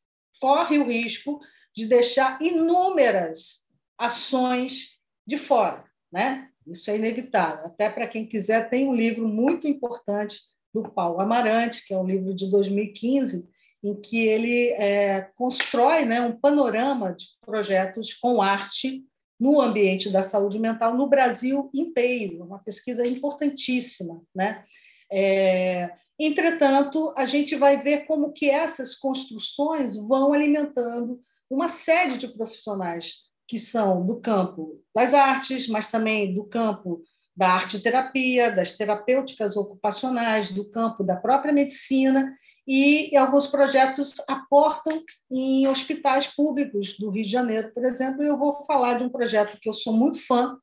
corre 0.41 0.79
o 0.79 0.87
risco 0.87 1.39
de 1.73 1.85
deixar 1.85 2.37
inúmeras 2.41 3.61
ações 3.97 4.89
de 5.25 5.37
fora, 5.37 5.85
né? 6.11 6.49
Isso 6.65 6.89
é 6.91 6.95
inevitável. 6.95 7.65
Até 7.65 7.89
para 7.89 8.07
quem 8.07 8.25
quiser, 8.25 8.69
tem 8.69 8.87
um 8.87 8.95
livro 8.95 9.27
muito 9.27 9.67
importante 9.67 10.39
do 10.73 10.83
Paulo 10.83 11.21
Amarante, 11.21 11.85
que 11.85 11.93
é 11.93 11.97
um 11.97 12.05
livro 12.05 12.33
de 12.33 12.49
2015, 12.49 13.47
em 13.83 13.99
que 13.99 14.25
ele 14.25 14.69
é, 14.71 15.29
constrói 15.35 16.05
né, 16.05 16.21
um 16.21 16.37
panorama 16.37 17.13
de 17.13 17.25
projetos 17.41 18.13
com 18.13 18.41
arte 18.41 19.03
no 19.39 19.59
ambiente 19.59 20.09
da 20.09 20.21
saúde 20.21 20.59
mental 20.59 20.95
no 20.95 21.07
Brasil 21.07 21.69
inteiro, 21.73 22.43
uma 22.43 22.59
pesquisa 22.59 23.05
importantíssima. 23.07 24.21
Né? 24.35 24.63
É, 25.11 25.91
entretanto, 26.25 27.13
a 27.17 27.25
gente 27.25 27.55
vai 27.55 27.81
ver 27.81 28.05
como 28.05 28.31
que 28.31 28.49
essas 28.49 28.95
construções 28.95 29.95
vão 29.95 30.33
alimentando 30.33 31.19
uma 31.49 31.69
série 31.69 32.17
de 32.17 32.27
profissionais 32.27 33.23
que 33.47 33.59
são 33.59 34.05
do 34.05 34.19
campo 34.19 34.81
das 34.95 35.13
artes, 35.13 35.67
mas 35.67 35.89
também 35.89 36.33
do 36.33 36.45
campo 36.45 37.01
da 37.35 37.49
arte-terapia, 37.49 38.51
das 38.51 38.77
terapêuticas 38.77 39.57
ocupacionais, 39.57 40.51
do 40.51 40.69
campo 40.69 41.03
da 41.03 41.17
própria 41.17 41.53
medicina, 41.53 42.33
e 42.67 43.15
alguns 43.17 43.47
projetos 43.47 44.13
aportam 44.27 45.03
em 45.29 45.67
hospitais 45.67 46.27
públicos 46.27 46.97
do 46.97 47.09
Rio 47.09 47.23
de 47.23 47.29
Janeiro, 47.29 47.73
por 47.73 47.83
exemplo. 47.83 48.23
Eu 48.23 48.37
vou 48.37 48.63
falar 48.65 48.97
de 48.97 49.03
um 49.03 49.09
projeto 49.09 49.57
que 49.59 49.67
eu 49.67 49.73
sou 49.73 49.93
muito 49.93 50.25
fã, 50.25 50.57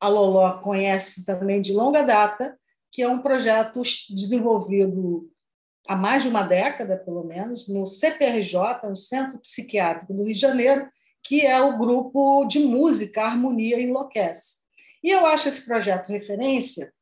a 0.00 0.08
Loló 0.08 0.58
conhece 0.58 1.24
também 1.24 1.60
de 1.60 1.72
longa 1.72 2.02
data, 2.02 2.58
que 2.94 3.02
é 3.02 3.08
um 3.08 3.18
projeto 3.18 3.82
desenvolvido 4.08 5.28
há 5.88 5.96
mais 5.96 6.22
de 6.22 6.28
uma 6.28 6.44
década, 6.44 6.96
pelo 6.96 7.24
menos, 7.24 7.66
no 7.66 7.84
CPRJ, 7.86 8.88
no 8.88 8.94
Centro 8.94 9.40
Psiquiátrico 9.40 10.14
do 10.14 10.22
Rio 10.22 10.32
de 10.32 10.40
Janeiro, 10.40 10.88
que 11.20 11.44
é 11.44 11.60
o 11.60 11.76
grupo 11.76 12.44
de 12.44 12.60
música 12.60 13.24
Harmonia 13.24 13.80
Enlouquece. 13.80 14.58
E 15.02 15.10
eu 15.10 15.26
acho 15.26 15.48
esse 15.48 15.64
projeto 15.64 16.06
referência 16.06 16.94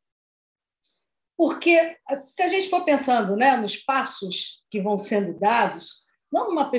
porque, 1.37 1.96
se 2.17 2.42
a 2.42 2.48
gente 2.48 2.71
for 2.71 2.85
pensando 2.85 3.37
né, 3.37 3.56
nos 3.58 3.77
passos 3.77 4.62
que 4.71 4.81
vão 4.81 4.96
sendo 4.96 5.38
dados, 5.38 6.04
não 6.33 6.48
numa 6.48 6.71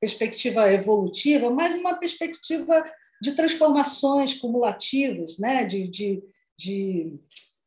perspectiva 0.00 0.72
evolutiva, 0.72 1.50
mas 1.50 1.74
numa 1.76 1.98
perspectiva 1.98 2.82
de 3.20 3.32
transformações 3.32 4.32
cumulativas, 4.34 5.36
né, 5.38 5.64
de, 5.64 5.86
de, 5.88 6.22
de 6.56 7.18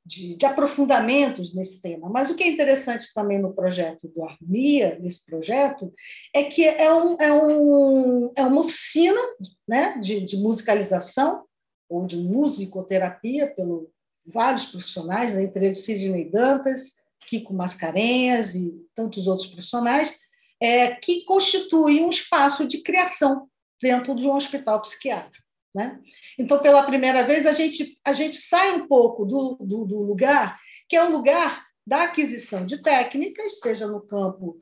de, 0.08 0.36
de, 0.36 0.46
aprofundamentos 0.46 1.54
nesse 1.54 1.82
tema. 1.82 2.10
Mas 2.10 2.30
o 2.30 2.36
que 2.36 2.44
é 2.44 2.48
interessante 2.48 3.14
também 3.14 3.40
no 3.40 3.54
projeto 3.54 4.08
do 4.08 4.24
Armia, 4.24 4.98
nesse 5.02 5.26
projeto, 5.26 5.94
é 6.34 6.44
que 6.44 6.66
é, 6.66 6.92
um, 6.94 7.18
é, 7.20 7.34
um, 7.34 8.32
é 8.36 8.44
uma 8.44 8.62
oficina 8.62 9.20
né, 9.68 10.00
de, 10.00 10.22
de 10.22 10.38
musicalização 10.38 11.46
ou 11.90 12.06
de 12.06 12.18
musicoterapia 12.18 13.54
pelo 13.56 13.92
vários 14.34 14.66
profissionais, 14.66 15.34
né, 15.34 15.44
entre 15.44 15.66
eles 15.66 15.86
Sidney 15.86 16.30
Dantas, 16.30 16.96
Kiko 17.28 17.54
Mascarenhas 17.54 18.56
e 18.56 18.74
tantos 18.96 19.28
outros 19.28 19.48
profissionais, 19.48 20.18
é, 20.62 20.96
que 20.96 21.24
constitui 21.26 22.02
um 22.02 22.10
espaço 22.10 22.68
de 22.68 22.82
criação 22.82 23.48
dentro 23.82 24.16
de 24.16 24.26
um 24.26 24.36
hospital 24.36 24.82
psiquiátrico. 24.82 25.47
Né? 25.78 26.00
Então, 26.40 26.58
pela 26.58 26.82
primeira 26.82 27.22
vez, 27.22 27.46
a 27.46 27.54
gente, 27.54 28.00
a 28.04 28.12
gente 28.12 28.36
sai 28.38 28.72
um 28.72 28.88
pouco 28.88 29.24
do, 29.26 29.60
do, 29.62 29.86
do 29.86 30.00
lugar 30.02 30.60
que 30.90 30.96
é 30.96 31.04
um 31.04 31.12
lugar 31.12 31.68
da 31.86 32.06
aquisição 32.06 32.66
de 32.66 32.82
técnicas, 32.82 33.60
seja 33.60 33.86
no 33.86 34.02
campo 34.02 34.58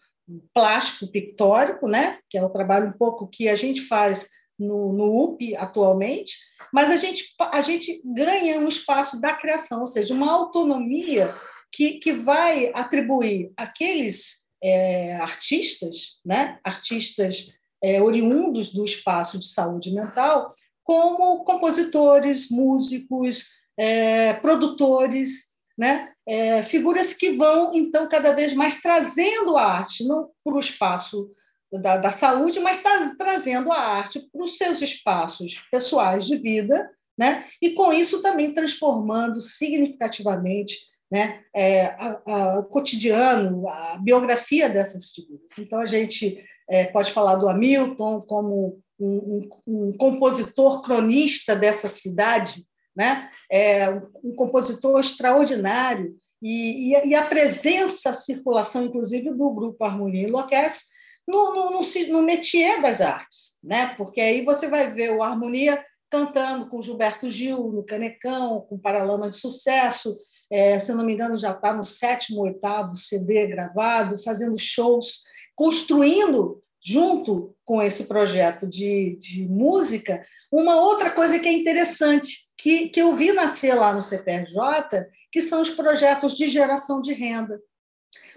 plástico 0.54 1.10
pictórico, 1.10 1.88
né? 1.88 2.20
que 2.30 2.38
é 2.38 2.44
o 2.44 2.50
trabalho 2.50 2.90
um 2.90 2.98
pouco 2.98 3.30
que 3.30 3.48
a 3.48 3.56
gente 3.56 3.80
faz 3.88 4.28
no, 4.60 4.92
no 4.92 5.24
UP 5.24 5.56
atualmente, 5.56 6.36
mas 6.74 6.92
a 6.92 6.98
gente, 6.98 7.34
a 7.40 7.62
gente 7.62 8.02
ganha 8.04 8.60
um 8.60 8.68
espaço 8.68 9.18
da 9.22 9.34
criação, 9.34 9.82
ou 9.82 9.88
seja, 9.88 10.14
uma 10.14 10.30
autonomia 10.30 11.34
que, 11.72 11.94
que 12.00 12.12
vai 12.12 12.74
atribuir 12.74 13.54
aqueles 13.56 14.50
é, 14.62 15.16
artistas, 15.16 16.18
né? 16.26 16.60
artistas 16.62 17.54
é, 17.82 18.02
oriundos 18.02 18.74
do 18.74 18.84
espaço 18.84 19.40
de 19.40 19.48
saúde 19.48 19.94
mental, 19.94 20.52
como 20.86 21.44
compositores, 21.44 22.50
músicos, 22.50 23.50
é, 23.76 24.34
produtores, 24.36 25.48
né? 25.78 26.14
É, 26.26 26.64
figuras 26.64 27.12
que 27.12 27.32
vão, 27.32 27.72
então, 27.74 28.08
cada 28.08 28.34
vez 28.34 28.54
mais 28.54 28.82
trazendo 28.82 29.58
a 29.58 29.66
arte, 29.66 30.08
não 30.08 30.30
para 30.44 30.56
o 30.56 30.60
espaço 30.60 31.30
da, 31.74 31.98
da 31.98 32.12
saúde, 32.12 32.60
mas 32.60 32.82
tá 32.82 32.98
trazendo 33.18 33.72
a 33.72 33.78
arte 33.78 34.20
para 34.32 34.42
os 34.42 34.58
seus 34.58 34.82
espaços 34.82 35.62
pessoais 35.72 36.26
de 36.26 36.38
vida, 36.38 36.90
né? 37.18 37.46
e 37.62 37.72
com 37.72 37.92
isso 37.92 38.22
também 38.22 38.54
transformando 38.54 39.42
significativamente 39.42 40.78
né, 41.12 41.44
é, 41.54 41.86
a, 41.86 42.22
a, 42.26 42.60
o 42.60 42.64
cotidiano, 42.66 43.68
a 43.68 43.98
biografia 43.98 44.70
dessas 44.70 45.10
figuras. 45.10 45.58
Então, 45.58 45.80
a 45.80 45.86
gente 45.86 46.44
é, 46.70 46.86
pode 46.86 47.12
falar 47.12 47.36
do 47.36 47.48
Hamilton 47.48 48.22
como 48.22 48.82
um, 49.00 49.50
um, 49.68 49.94
compositor 49.98 50.82
cronista 50.82 51.56
dessa 51.56 51.88
cidade, 51.88 52.66
né? 52.96 53.30
é, 53.52 53.90
um 54.24 54.34
compositor 54.36 55.00
extraordinário, 55.00 56.16
e, 56.42 56.94
e, 56.94 57.10
e, 57.10 57.16
a 57.16 57.26
presença, 57.26 58.10
a 58.10 58.14
circulação, 58.14 58.86
inclusive, 58.86 59.34
do 59.34 59.50
grupo 59.50 59.84
Harmonia 59.84 60.28
Enlouquece 60.28 60.84
no, 61.28 61.56
no, 61.56 61.72
no, 61.72 61.82
no 62.10 62.22
métier 62.22 62.82
das 62.82 63.02
artes, 63.02 63.58
né? 63.64 63.96
porque 63.98 64.22
aí 64.22 64.44
você 64.44 64.68
vai 64.68 64.94
ver 64.94 65.12
o 65.12 65.24
Harmonia 65.24 65.84
cantando 66.10 66.70
com 66.70 66.82
Gilberto 66.82 67.32
Gil 67.32 67.72
no 67.72 67.84
Canecão, 67.84 68.62
com 68.70 68.78
Paralama 68.78 69.30
de 69.30 69.38
Sucesso, 69.38 70.16
é, 70.52 70.78
se 70.78 70.94
não 70.94 71.04
me 71.04 71.14
engano, 71.14 71.38
já 71.38 71.52
está 71.52 71.74
no 71.74 71.84
sétimo, 71.84 72.42
oitavo 72.42 72.96
CD 72.96 73.48
gravado, 73.48 74.22
fazendo 74.24 74.58
shows, 74.58 75.24
construindo, 75.56 76.62
junto 76.86 77.56
com 77.66 77.82
esse 77.82 78.06
projeto 78.06 78.68
de, 78.68 79.18
de 79.20 79.48
música, 79.48 80.24
uma 80.52 80.80
outra 80.80 81.10
coisa 81.10 81.40
que 81.40 81.50
é 81.50 81.52
interessante, 81.52 82.46
que, 82.56 82.90
que 82.90 83.02
eu 83.02 83.16
vi 83.16 83.32
nascer 83.32 83.74
lá 83.74 83.92
no 83.92 84.04
CPRJ, 84.04 85.08
que 85.32 85.42
são 85.42 85.64
os 85.64 85.72
projetos 85.72 86.36
de 86.36 86.48
geração 86.48 87.02
de 87.02 87.12
renda. 87.12 87.60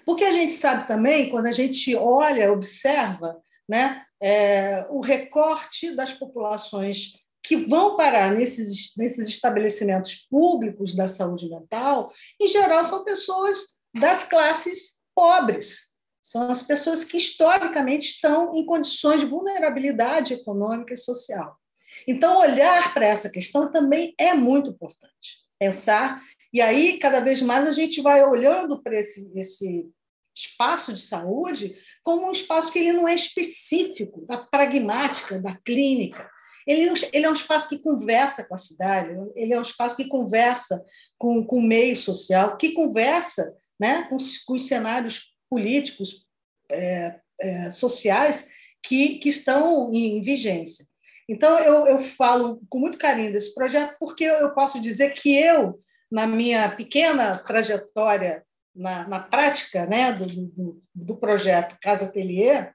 Porque 0.06 0.24
a 0.24 0.32
gente 0.32 0.54
sabe 0.54 0.88
também, 0.88 1.28
quando 1.28 1.46
a 1.46 1.52
gente 1.52 1.94
olha, 1.94 2.50
observa 2.50 3.36
né, 3.68 4.02
é, 4.18 4.86
o 4.88 5.00
recorte 5.00 5.94
das 5.94 6.14
populações 6.14 7.12
que 7.42 7.56
vão 7.56 7.98
parar 7.98 8.32
nesses, 8.32 8.94
nesses 8.96 9.28
estabelecimentos 9.28 10.26
públicos 10.30 10.94
da 10.94 11.06
saúde 11.06 11.50
mental, 11.50 12.10
em 12.40 12.48
geral, 12.48 12.82
são 12.86 13.04
pessoas 13.04 13.58
das 13.94 14.24
classes 14.24 15.02
pobres. 15.14 15.87
São 16.28 16.50
as 16.50 16.62
pessoas 16.62 17.04
que, 17.04 17.16
historicamente, 17.16 18.04
estão 18.04 18.54
em 18.54 18.66
condições 18.66 19.20
de 19.20 19.24
vulnerabilidade 19.24 20.34
econômica 20.34 20.92
e 20.92 20.96
social. 20.98 21.56
Então, 22.06 22.40
olhar 22.40 22.92
para 22.92 23.06
essa 23.06 23.30
questão 23.30 23.72
também 23.72 24.14
é 24.18 24.34
muito 24.34 24.68
importante. 24.68 25.38
Pensar, 25.58 26.22
e 26.52 26.60
aí, 26.60 26.98
cada 26.98 27.20
vez 27.20 27.40
mais, 27.40 27.66
a 27.66 27.72
gente 27.72 28.02
vai 28.02 28.22
olhando 28.22 28.82
para 28.82 29.00
esse, 29.00 29.32
esse 29.34 29.88
espaço 30.36 30.92
de 30.92 31.00
saúde 31.00 31.74
como 32.02 32.28
um 32.28 32.32
espaço 32.32 32.70
que 32.70 32.78
ele 32.78 32.92
não 32.92 33.08
é 33.08 33.14
específico 33.14 34.26
da 34.26 34.36
pragmática, 34.36 35.40
da 35.40 35.56
clínica. 35.56 36.28
Ele, 36.66 36.92
ele 37.10 37.24
é 37.24 37.30
um 37.30 37.32
espaço 37.32 37.70
que 37.70 37.78
conversa 37.78 38.46
com 38.46 38.54
a 38.54 38.58
cidade, 38.58 39.16
ele 39.34 39.54
é 39.54 39.58
um 39.58 39.62
espaço 39.62 39.96
que 39.96 40.08
conversa 40.08 40.84
com, 41.16 41.42
com 41.42 41.56
o 41.56 41.66
meio 41.66 41.96
social, 41.96 42.58
que 42.58 42.74
conversa 42.74 43.56
né, 43.80 44.02
com, 44.10 44.18
com 44.46 44.52
os 44.52 44.64
cenários 44.64 45.37
políticos, 45.50 46.26
é, 46.70 47.20
é, 47.40 47.70
sociais 47.70 48.48
que, 48.82 49.18
que 49.18 49.28
estão 49.28 49.92
em 49.92 50.20
vigência. 50.20 50.86
Então, 51.28 51.58
eu, 51.58 51.86
eu 51.86 52.00
falo 52.00 52.60
com 52.68 52.78
muito 52.78 52.98
carinho 52.98 53.32
desse 53.32 53.54
projeto, 53.54 53.96
porque 53.98 54.24
eu 54.24 54.52
posso 54.54 54.80
dizer 54.80 55.12
que 55.12 55.36
eu, 55.36 55.78
na 56.10 56.26
minha 56.26 56.70
pequena 56.70 57.38
trajetória 57.38 58.44
na, 58.74 59.06
na 59.06 59.20
prática 59.20 59.86
né, 59.86 60.12
do, 60.12 60.26
do, 60.26 60.82
do 60.94 61.16
projeto 61.16 61.76
Casa 61.82 62.06
Atelier, 62.06 62.74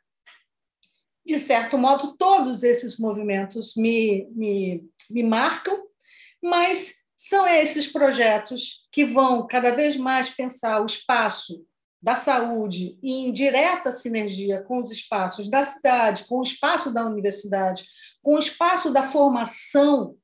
de 1.25 1.39
certo 1.39 1.77
modo, 1.77 2.17
todos 2.17 2.63
esses 2.63 2.99
movimentos 2.99 3.75
me, 3.75 4.27
me, 4.31 4.83
me 5.09 5.23
marcam, 5.23 5.81
mas 6.43 7.03
são 7.17 7.47
esses 7.47 7.87
projetos 7.87 8.85
que 8.91 9.05
vão 9.05 9.47
cada 9.47 9.71
vez 9.71 9.95
mais 9.95 10.29
pensar 10.29 10.81
o 10.81 10.85
espaço 10.85 11.65
da 12.03 12.15
saúde 12.15 12.99
em 13.01 13.31
direta 13.31 13.89
sinergia 13.89 14.61
com 14.61 14.81
os 14.81 14.91
espaços 14.91 15.49
da 15.49 15.63
cidade, 15.63 16.25
com 16.25 16.39
o 16.39 16.43
espaço 16.43 16.93
da 16.93 17.05
universidade, 17.05 17.85
com 18.21 18.35
o 18.35 18.39
espaço 18.39 18.91
da 18.91 19.03
formação, 19.03 20.17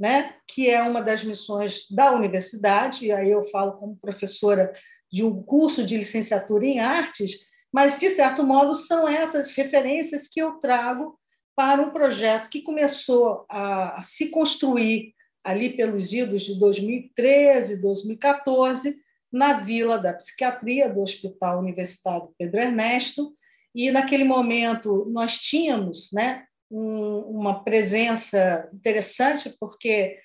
né, 0.00 0.34
que 0.48 0.70
é 0.70 0.82
uma 0.82 1.02
das 1.02 1.22
missões 1.22 1.86
da 1.90 2.10
universidade, 2.12 3.04
e 3.04 3.12
aí 3.12 3.30
eu 3.30 3.44
falo 3.44 3.72
como 3.72 3.98
professora 4.00 4.72
de 5.12 5.22
um 5.22 5.42
curso 5.42 5.84
de 5.84 5.94
licenciatura 5.98 6.64
em 6.64 6.80
artes, 6.80 7.38
mas, 7.70 7.98
de 7.98 8.08
certo 8.08 8.42
modo, 8.42 8.74
são 8.74 9.06
essas 9.06 9.52
referências 9.54 10.26
que 10.26 10.40
eu 10.40 10.54
trago 10.54 11.18
para 11.54 11.82
um 11.82 11.90
projeto 11.90 12.48
que 12.48 12.62
começou 12.62 13.44
a, 13.48 14.00
se 14.00 14.30
construir 14.30 15.12
ali 15.44 15.76
pelos 15.76 16.12
idos 16.12 16.42
de 16.42 16.58
2013, 16.58 17.82
2014, 17.82 19.03
na 19.34 19.54
Vila 19.54 19.98
da 19.98 20.14
Psiquiatria 20.14 20.88
do 20.88 21.02
Hospital 21.02 21.58
Universitário 21.58 22.32
Pedro 22.38 22.60
Ernesto, 22.60 23.34
e 23.74 23.90
naquele 23.90 24.22
momento 24.22 25.04
nós 25.10 25.40
tínhamos 25.40 26.08
né, 26.12 26.44
um, 26.70 27.18
uma 27.18 27.64
presença 27.64 28.68
interessante, 28.72 29.52
porque 29.58 30.20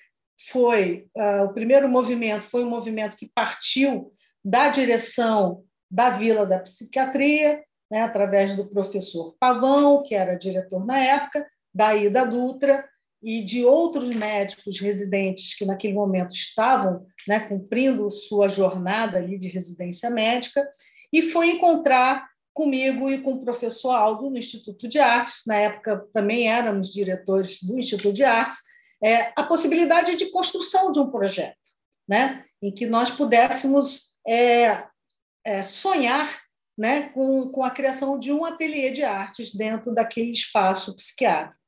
foi 0.48 1.08
uh, 1.16 1.44
o 1.44 1.52
primeiro 1.52 1.88
movimento 1.88 2.42
foi 2.42 2.62
um 2.62 2.70
movimento 2.70 3.16
que 3.16 3.28
partiu 3.34 4.12
da 4.44 4.68
direção 4.68 5.64
da 5.90 6.10
Vila 6.10 6.46
da 6.46 6.60
Psiquiatria, 6.60 7.64
né, 7.90 8.02
através 8.02 8.54
do 8.54 8.70
professor 8.70 9.34
Pavão, 9.40 10.04
que 10.04 10.14
era 10.14 10.38
diretor 10.38 10.86
na 10.86 10.98
época, 11.00 11.44
da 11.74 11.96
Ida 11.96 12.24
Dutra 12.24 12.88
e 13.22 13.42
de 13.42 13.64
outros 13.64 14.14
médicos 14.14 14.80
residentes 14.80 15.54
que 15.54 15.64
naquele 15.64 15.94
momento 15.94 16.34
estavam 16.34 17.06
né, 17.28 17.40
cumprindo 17.40 18.10
sua 18.10 18.48
jornada 18.48 19.18
ali 19.18 19.38
de 19.38 19.48
residência 19.48 20.10
médica, 20.10 20.66
e 21.12 21.22
foi 21.22 21.50
encontrar 21.50 22.28
comigo 22.52 23.10
e 23.10 23.18
com 23.18 23.32
o 23.32 23.44
professor 23.44 23.92
Aldo 23.92 24.30
no 24.30 24.38
Instituto 24.38 24.88
de 24.88 24.98
Artes, 24.98 25.42
na 25.46 25.56
época 25.56 26.06
também 26.12 26.48
éramos 26.48 26.92
diretores 26.92 27.62
do 27.62 27.78
Instituto 27.78 28.12
de 28.12 28.24
Artes, 28.24 28.58
é, 29.02 29.32
a 29.36 29.42
possibilidade 29.42 30.16
de 30.16 30.30
construção 30.30 30.92
de 30.92 30.98
um 30.98 31.10
projeto, 31.10 31.56
né, 32.08 32.44
em 32.62 32.72
que 32.72 32.86
nós 32.86 33.10
pudéssemos 33.10 34.10
é, 34.26 34.84
é, 35.44 35.64
sonhar 35.64 36.40
né, 36.76 37.10
com, 37.10 37.50
com 37.50 37.62
a 37.62 37.70
criação 37.70 38.18
de 38.18 38.32
um 38.32 38.44
ateliê 38.44 38.90
de 38.90 39.02
artes 39.02 39.54
dentro 39.54 39.94
daquele 39.94 40.30
espaço 40.30 40.94
psiquiátrico. 40.94 41.59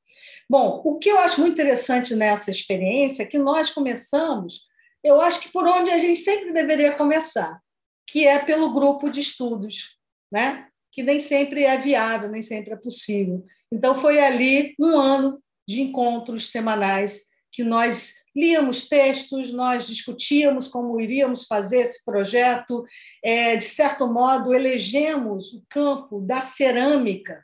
Bom, 0.53 0.82
o 0.84 0.98
que 0.98 1.09
eu 1.09 1.18
acho 1.18 1.40
muito 1.40 1.55
interessante 1.55 2.14
nessa 2.14 2.50
experiência 2.50 3.22
é 3.22 3.26
que 3.26 3.38
nós 3.38 3.70
começamos, 3.70 4.66
eu 5.03 5.18
acho 5.18 5.40
que 5.40 5.50
por 5.50 5.66
onde 5.66 5.90
a 5.90 5.96
gente 5.96 6.20
sempre 6.20 6.53
deveria 6.53 6.92
começar, 6.92 7.59
que 8.07 8.26
é 8.26 8.38
pelo 8.38 8.70
grupo 8.70 9.09
de 9.09 9.20
estudos, 9.20 9.96
né? 10.30 10.66
que 10.92 11.03
nem 11.03 11.20
sempre 11.20 11.64
é 11.64 11.78
viável, 11.78 12.28
nem 12.28 12.42
sempre 12.42 12.74
é 12.74 12.76
possível. 12.76 13.42
Então, 13.72 13.98
foi 13.98 14.20
ali 14.20 14.74
um 14.78 14.94
ano 15.00 15.42
de 15.66 15.80
encontros 15.80 16.50
semanais 16.50 17.22
que 17.50 17.64
nós 17.64 18.12
líamos 18.36 18.90
textos, 18.90 19.55
nós 19.55 19.86
discutíamos 19.86 20.68
como 20.68 21.00
iríamos 21.00 21.46
fazer 21.46 21.80
esse 21.80 22.05
projeto, 22.05 22.84
é, 23.24 23.57
de 23.57 23.64
certo 23.64 24.07
modo, 24.07 24.53
elegemos 24.53 25.55
o 25.55 25.64
campo 25.70 26.20
da 26.20 26.42
cerâmica 26.42 27.42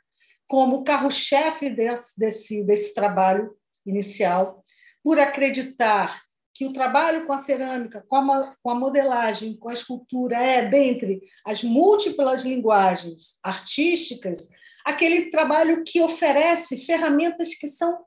como 0.49 0.83
carro-chefe 0.83 1.69
desse, 1.69 2.19
desse, 2.19 2.63
desse 2.63 2.95
trabalho 2.95 3.55
inicial, 3.85 4.65
por 5.03 5.19
acreditar 5.19 6.23
que 6.55 6.65
o 6.65 6.73
trabalho 6.73 7.27
com 7.27 7.33
a 7.33 7.37
cerâmica, 7.37 8.03
com 8.09 8.15
a, 8.15 8.55
com 8.61 8.71
a 8.71 8.75
modelagem, 8.75 9.55
com 9.55 9.69
a 9.69 9.73
escultura 9.73 10.37
é, 10.37 10.65
dentre 10.65 11.21
as 11.45 11.63
múltiplas 11.63 12.41
linguagens 12.41 13.37
artísticas, 13.43 14.49
aquele 14.83 15.29
trabalho 15.29 15.83
que 15.83 16.01
oferece 16.01 16.83
ferramentas 16.83 17.53
que 17.53 17.67
são 17.67 18.03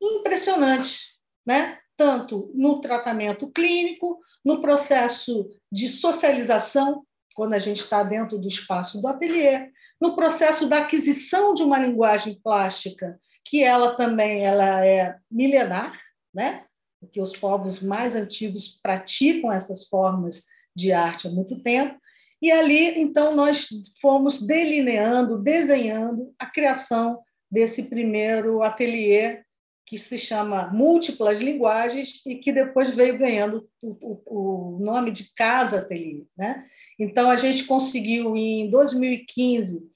impressionantes, 0.00 1.16
né? 1.44 1.78
tanto 1.96 2.52
no 2.54 2.82
tratamento 2.82 3.50
clínico, 3.50 4.20
no 4.44 4.60
processo 4.60 5.48
de 5.70 5.88
socialização, 5.88 7.06
quando 7.34 7.54
a 7.54 7.58
gente 7.58 7.80
está 7.80 8.02
dentro 8.02 8.38
do 8.38 8.48
espaço 8.48 9.00
do 9.00 9.08
ateliê, 9.08 9.70
no 10.00 10.14
processo 10.14 10.68
da 10.68 10.78
aquisição 10.78 11.54
de 11.54 11.62
uma 11.62 11.78
linguagem 11.78 12.40
plástica, 12.42 13.18
que 13.44 13.62
ela 13.62 13.94
também 13.96 14.44
ela 14.44 14.84
é 14.86 15.16
milenar, 15.30 15.98
né? 16.32 16.64
porque 17.02 17.20
os 17.20 17.36
povos 17.36 17.82
mais 17.82 18.14
antigos 18.14 18.78
praticam 18.80 19.52
essas 19.52 19.88
formas 19.88 20.44
de 20.74 20.92
arte 20.92 21.26
há 21.26 21.30
muito 21.30 21.60
tempo. 21.60 22.00
E 22.40 22.50
ali, 22.50 23.00
então, 23.00 23.34
nós 23.34 23.68
fomos 24.00 24.40
delineando, 24.40 25.36
desenhando 25.36 26.32
a 26.38 26.46
criação 26.46 27.20
desse 27.50 27.84
primeiro 27.84 28.62
ateliê 28.62 29.42
que 29.92 29.98
se 29.98 30.16
chama 30.16 30.68
Múltiplas 30.68 31.38
Linguagens 31.42 32.22
e 32.24 32.36
que 32.36 32.50
depois 32.50 32.96
veio 32.96 33.18
ganhando 33.18 33.68
o, 33.82 34.22
o, 34.24 34.78
nome 34.80 35.10
de 35.10 35.30
Casa 35.34 35.80
Ateliê. 35.80 36.24
Né? 36.34 36.64
Então, 36.98 37.28
a 37.28 37.36
gente 37.36 37.64
conseguiu, 37.64 38.34
em 38.34 38.70
2015, 38.70 39.86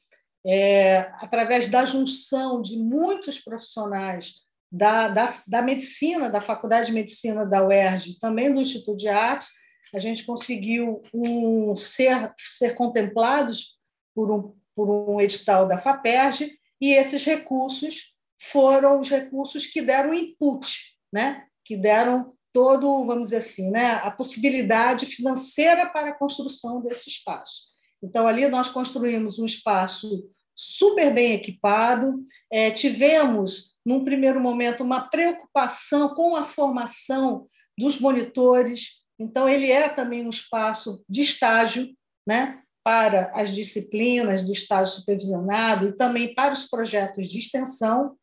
é, 0.44 1.11
através 1.14 1.70
da 1.70 1.86
junção 1.86 2.61
de 2.61 2.76
muitos 2.76 3.38
profissionais 3.38 4.34
da, 4.70 5.09
da, 5.09 5.26
da 5.49 5.62
medicina, 5.62 6.28
da 6.28 6.42
Faculdade 6.42 6.88
de 6.88 6.92
Medicina 6.92 7.47
da 7.47 7.66
UERJ, 7.66 8.18
também 8.20 8.53
do 8.53 8.61
Instituto 8.61 8.99
de 8.99 9.09
Artes, 9.09 9.49
a 9.94 9.99
gente 9.99 10.26
conseguiu 10.26 11.01
um, 11.14 11.74
ser, 11.74 12.34
ser 12.36 12.74
contemplados 12.74 13.78
por 14.14 14.30
um, 14.30 14.55
por 14.74 14.90
um 14.90 15.18
edital 15.22 15.66
da 15.66 15.78
FAPERJ, 15.78 16.53
e 16.82 16.92
esses 16.92 17.24
recursos 17.24 18.14
foram 18.39 19.01
os 19.01 19.09
recursos 19.09 19.66
que 19.66 19.82
deram 19.82 20.12
input, 20.12 20.97
né? 21.12 21.45
que 21.64 21.76
deram 21.76 22.34
todo, 22.53 23.05
vamos 23.07 23.24
dizer 23.24 23.39
assim, 23.39 23.70
né? 23.70 23.93
a 24.03 24.11
possibilidade 24.11 25.07
financeira 25.07 25.89
para 25.91 26.11
a 26.11 26.14
construção 26.14 26.80
desse 26.80 27.09
espaço. 27.09 27.64
Então, 28.03 28.26
ali 28.26 28.47
nós 28.49 28.68
construímos 28.68 29.39
um 29.39 29.45
espaço 29.45 30.28
super 30.55 31.12
bem 31.12 31.32
equipado, 31.32 32.24
é, 32.51 32.70
tivemos, 32.70 33.74
num 33.84 34.05
primeiro 34.05 34.41
momento, 34.41 34.82
uma 34.82 35.09
preocupação 35.09 36.14
com 36.14 36.37
a 36.37 36.45
formação 36.45 37.47
dos 37.76 38.01
monitores, 38.01 39.05
então, 39.18 39.49
ele 39.49 39.70
é 39.70 39.89
também 39.89 40.26
um 40.26 40.30
espaço 40.30 41.03
de 41.09 41.22
estágio, 41.22 41.89
né? 42.26 42.62
para 42.84 43.32
as 43.34 43.53
disciplinas 43.53 44.43
do 44.43 44.53
estágio 44.53 44.95
supervisionado 44.95 45.89
e 45.89 45.97
também 45.97 46.32
para 46.32 46.53
os 46.53 46.66
projetos 46.66 47.28
de 47.28 47.39
extensão. 47.39 48.16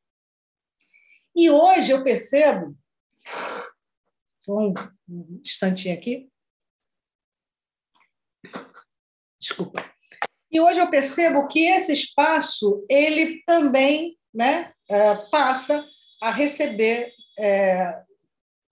E 1.36 1.50
hoje 1.50 1.92
eu 1.92 2.04
percebo, 2.04 2.78
só 4.40 4.56
um 4.58 4.74
instantinho 5.44 5.96
aqui. 5.96 6.30
Desculpa. 9.40 9.84
E 10.52 10.62
hoje 10.62 10.80
eu 10.80 10.90
percebo 10.90 11.48
que 11.48 11.66
esse 11.66 11.92
espaço 11.92 12.86
ele 12.88 13.42
também 13.46 14.18
né, 14.34 14.72
é, 14.88 15.16
passa 15.32 15.84
a 16.22 16.30
receber, 16.30 17.12
é, 17.40 18.04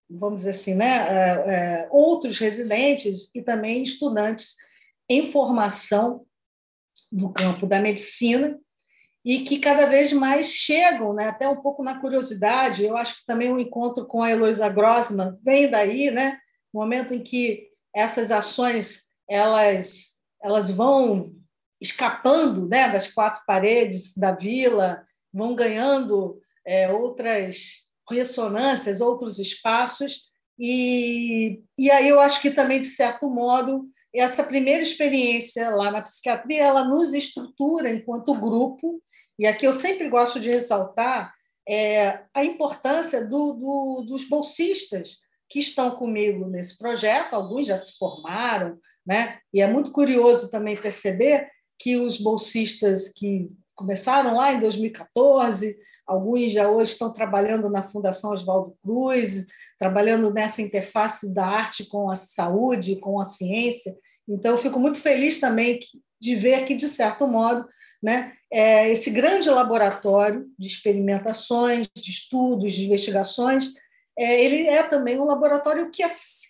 vamos 0.08 0.42
dizer 0.42 0.52
assim, 0.52 0.76
né, 0.76 0.96
é, 1.48 1.90
outros 1.92 2.38
residentes 2.38 3.32
e 3.34 3.42
também 3.42 3.84
estudantes 3.84 4.56
em 5.10 5.32
formação 5.32 6.26
do 7.12 7.34
campo 7.34 7.66
da 7.66 7.80
medicina 7.80 8.60
e 9.24 9.44
que 9.44 9.60
cada 9.60 9.86
vez 9.86 10.12
mais 10.12 10.48
chegam, 10.48 11.14
né, 11.14 11.28
até 11.28 11.48
um 11.48 11.62
pouco 11.62 11.84
na 11.84 12.00
curiosidade. 12.00 12.84
Eu 12.84 12.98
acho 12.98 13.20
que 13.20 13.26
também 13.26 13.52
o 13.52 13.60
encontro 13.60 14.06
com 14.06 14.24
a 14.24 14.32
Heloísa 14.32 14.68
Grossman 14.68 15.38
vem 15.44 15.70
daí, 15.70 16.10
né, 16.10 16.40
momento 16.74 17.14
em 17.14 17.22
que 17.22 17.68
essas 17.96 18.32
ações 18.32 19.08
elas 19.30 20.12
elas 20.44 20.72
vão 20.72 21.36
escapando, 21.80 22.68
né, 22.68 22.90
das 22.90 23.12
quatro 23.12 23.44
paredes 23.46 24.18
da 24.18 24.32
vila, 24.32 25.04
vão 25.32 25.54
ganhando 25.54 26.40
é, 26.66 26.92
outras 26.92 27.88
ressonâncias, 28.10 29.02
outros 29.02 29.38
espaços 29.38 30.32
e, 30.60 31.64
e 31.78 31.90
aí 31.90 32.08
eu 32.08 32.20
acho 32.20 32.42
que 32.42 32.52
também 32.52 32.82
de 32.82 32.88
certo 32.88 33.30
modo 33.30 33.86
essa 34.14 34.44
primeira 34.44 34.82
experiência 34.82 35.70
lá 35.70 35.92
na 35.92 36.02
psiquiatria 36.02 36.64
ela 36.64 36.84
nos 36.84 37.14
estrutura 37.14 37.90
enquanto 37.90 38.40
grupo 38.40 39.02
e 39.40 39.46
aqui 39.46 39.66
eu 39.66 39.74
sempre 39.74 40.10
gosto 40.10 40.40
de 40.40 40.50
ressaltar 40.50 41.34
é, 41.68 42.24
a 42.34 42.44
importância 42.44 43.26
do, 43.28 43.54
do, 43.54 44.06
dos 44.08 44.28
bolsistas 44.28 45.18
que 45.50 45.60
estão 45.60 45.92
comigo 45.92 46.48
nesse 46.48 46.78
projeto, 46.78 47.34
alguns 47.34 47.68
já 47.68 47.78
se 47.78 47.98
formaram, 47.98 48.78
né? 49.06 49.40
e 49.54 49.62
é 49.62 49.68
muito 49.68 49.92
curioso 49.92 50.50
também 50.50 50.78
perceber 50.78 51.50
que 51.78 51.98
os 51.98 52.18
bolsistas 52.18 53.12
que 53.12 53.50
começaram 53.82 54.36
lá 54.36 54.54
em 54.54 54.60
2014, 54.60 55.76
alguns 56.06 56.52
já 56.52 56.70
hoje 56.70 56.92
estão 56.92 57.12
trabalhando 57.12 57.70
na 57.70 57.82
Fundação 57.82 58.32
Oswaldo 58.32 58.78
Cruz, 58.82 59.48
trabalhando 59.80 60.32
nessa 60.32 60.62
interface 60.62 61.34
da 61.34 61.46
arte 61.46 61.86
com 61.86 62.10
a 62.10 62.16
saúde, 62.16 62.98
com 62.98 63.20
a 63.20 63.24
ciência. 63.24 63.94
Então, 64.30 64.52
eu 64.52 64.58
fico 64.58 64.80
muito 64.80 65.00
feliz 65.00 65.40
também 65.40 65.80
de 66.20 66.36
ver 66.36 66.66
que, 66.66 66.76
de 66.76 66.88
certo 66.88 67.28
modo, 67.28 67.68
né? 68.02 68.34
É, 68.52 68.90
esse 68.90 69.10
grande 69.10 69.50
laboratório 69.50 70.46
de 70.60 70.68
experimentações, 70.68 71.88
de 71.96 72.12
estudos, 72.12 72.74
de 72.74 72.86
investigações, 72.86 73.72
é, 74.18 74.44
ele 74.44 74.68
é 74.68 74.84
também 74.84 75.20
um 75.20 75.26
laboratório 75.26 75.90
que, 75.90 76.04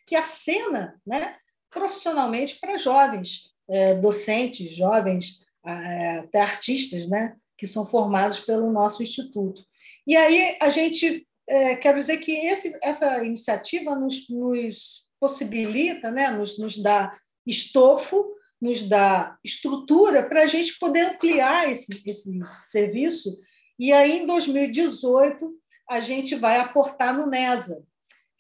que 0.05 0.15
acena 0.15 0.99
né? 1.05 1.35
profissionalmente 1.69 2.59
para 2.59 2.77
jovens, 2.77 3.43
é, 3.69 3.93
docentes, 3.95 4.75
jovens, 4.75 5.39
até 5.63 6.41
artistas, 6.41 7.07
né? 7.07 7.35
que 7.57 7.67
são 7.67 7.85
formados 7.85 8.39
pelo 8.39 8.71
nosso 8.71 9.03
instituto. 9.03 9.63
E 10.07 10.17
aí 10.17 10.57
a 10.59 10.69
gente, 10.69 11.27
é, 11.47 11.75
quero 11.75 11.99
dizer 11.99 12.17
que 12.17 12.31
esse, 12.31 12.75
essa 12.81 13.23
iniciativa 13.23 13.95
nos, 13.95 14.27
nos 14.29 15.07
possibilita, 15.19 16.09
né? 16.09 16.31
nos, 16.31 16.57
nos 16.57 16.81
dá 16.81 17.15
estofo 17.45 18.35
nos 18.61 18.87
dá 18.87 19.37
estrutura 19.43 20.29
para 20.29 20.43
a 20.43 20.45
gente 20.45 20.77
poder 20.77 21.13
ampliar 21.13 21.69
esse, 21.71 22.01
esse 22.05 22.39
serviço. 22.61 23.35
E 23.79 23.91
aí, 23.91 24.19
em 24.19 24.27
2018, 24.27 25.51
a 25.89 25.99
gente 25.99 26.35
vai 26.35 26.59
aportar 26.59 27.17
no 27.17 27.25
NESA, 27.25 27.83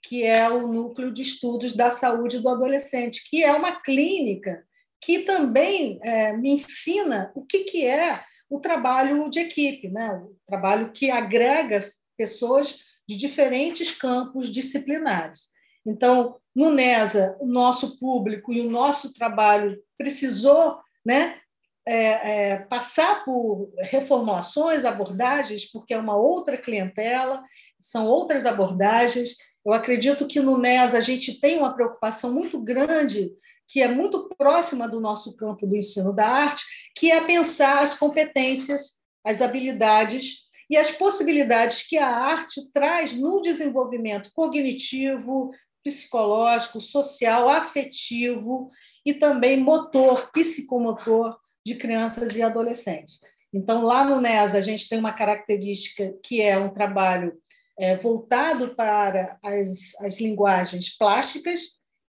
que 0.03 0.23
é 0.23 0.47
o 0.47 0.67
Núcleo 0.67 1.11
de 1.11 1.23
Estudos 1.23 1.75
da 1.75 1.89
Saúde 1.89 2.39
do 2.39 2.49
Adolescente, 2.49 3.27
que 3.29 3.43
é 3.43 3.51
uma 3.51 3.81
clínica 3.81 4.63
que 5.01 5.19
também 5.19 5.99
é, 6.03 6.37
me 6.37 6.51
ensina 6.51 7.31
o 7.35 7.43
que, 7.43 7.63
que 7.63 7.85
é 7.85 8.23
o 8.49 8.59
trabalho 8.59 9.29
de 9.29 9.39
equipe, 9.39 9.89
né? 9.89 10.13
o 10.13 10.35
trabalho 10.45 10.91
que 10.91 11.09
agrega 11.09 11.89
pessoas 12.15 12.79
de 13.07 13.17
diferentes 13.17 13.91
campos 13.91 14.51
disciplinares. 14.51 15.51
Então, 15.85 16.37
no 16.55 16.69
NESA, 16.69 17.35
o 17.39 17.47
nosso 17.47 17.97
público 17.97 18.53
e 18.53 18.61
o 18.61 18.69
nosso 18.69 19.13
trabalho 19.13 19.81
precisou 19.97 20.77
né, 21.03 21.39
é, 21.87 22.51
é, 22.51 22.57
passar 22.59 23.25
por 23.25 23.71
reformulações, 23.79 24.85
abordagens, 24.85 25.65
porque 25.71 25.93
é 25.93 25.97
uma 25.97 26.15
outra 26.15 26.57
clientela, 26.57 27.43
são 27.79 28.05
outras 28.05 28.45
abordagens. 28.45 29.35
Eu 29.65 29.73
acredito 29.73 30.27
que 30.27 30.39
no 30.39 30.57
NES 30.57 30.93
a 30.93 31.01
gente 31.01 31.39
tem 31.39 31.57
uma 31.57 31.73
preocupação 31.73 32.31
muito 32.31 32.61
grande, 32.61 33.31
que 33.71 33.81
é 33.81 33.87
muito 33.87 34.27
próxima 34.37 34.87
do 34.87 34.99
nosso 34.99 35.35
campo 35.37 35.65
do 35.65 35.75
ensino 35.75 36.13
da 36.13 36.27
arte, 36.27 36.63
que 36.95 37.09
é 37.09 37.21
pensar 37.21 37.79
as 37.79 37.97
competências, 37.97 38.99
as 39.23 39.41
habilidades 39.41 40.39
e 40.69 40.75
as 40.75 40.91
possibilidades 40.91 41.87
que 41.87 41.97
a 41.97 42.07
arte 42.07 42.61
traz 42.73 43.13
no 43.13 43.41
desenvolvimento 43.41 44.29
cognitivo, 44.33 45.51
psicológico, 45.83 46.81
social, 46.81 47.49
afetivo 47.49 48.67
e 49.05 49.13
também 49.13 49.57
motor, 49.57 50.29
psicomotor 50.31 51.37
de 51.65 51.75
crianças 51.75 52.35
e 52.35 52.41
adolescentes. 52.41 53.21
Então, 53.53 53.83
lá 53.83 54.05
no 54.05 54.21
NES, 54.21 54.55
a 54.55 54.61
gente 54.61 54.87
tem 54.87 54.99
uma 54.99 55.13
característica 55.13 56.13
que 56.23 56.41
é 56.41 56.57
um 56.57 56.73
trabalho 56.73 57.33
é, 57.77 57.95
voltado 57.95 58.75
para 58.75 59.37
as, 59.43 59.95
as 59.99 60.19
linguagens 60.19 60.95
plásticas 60.97 61.61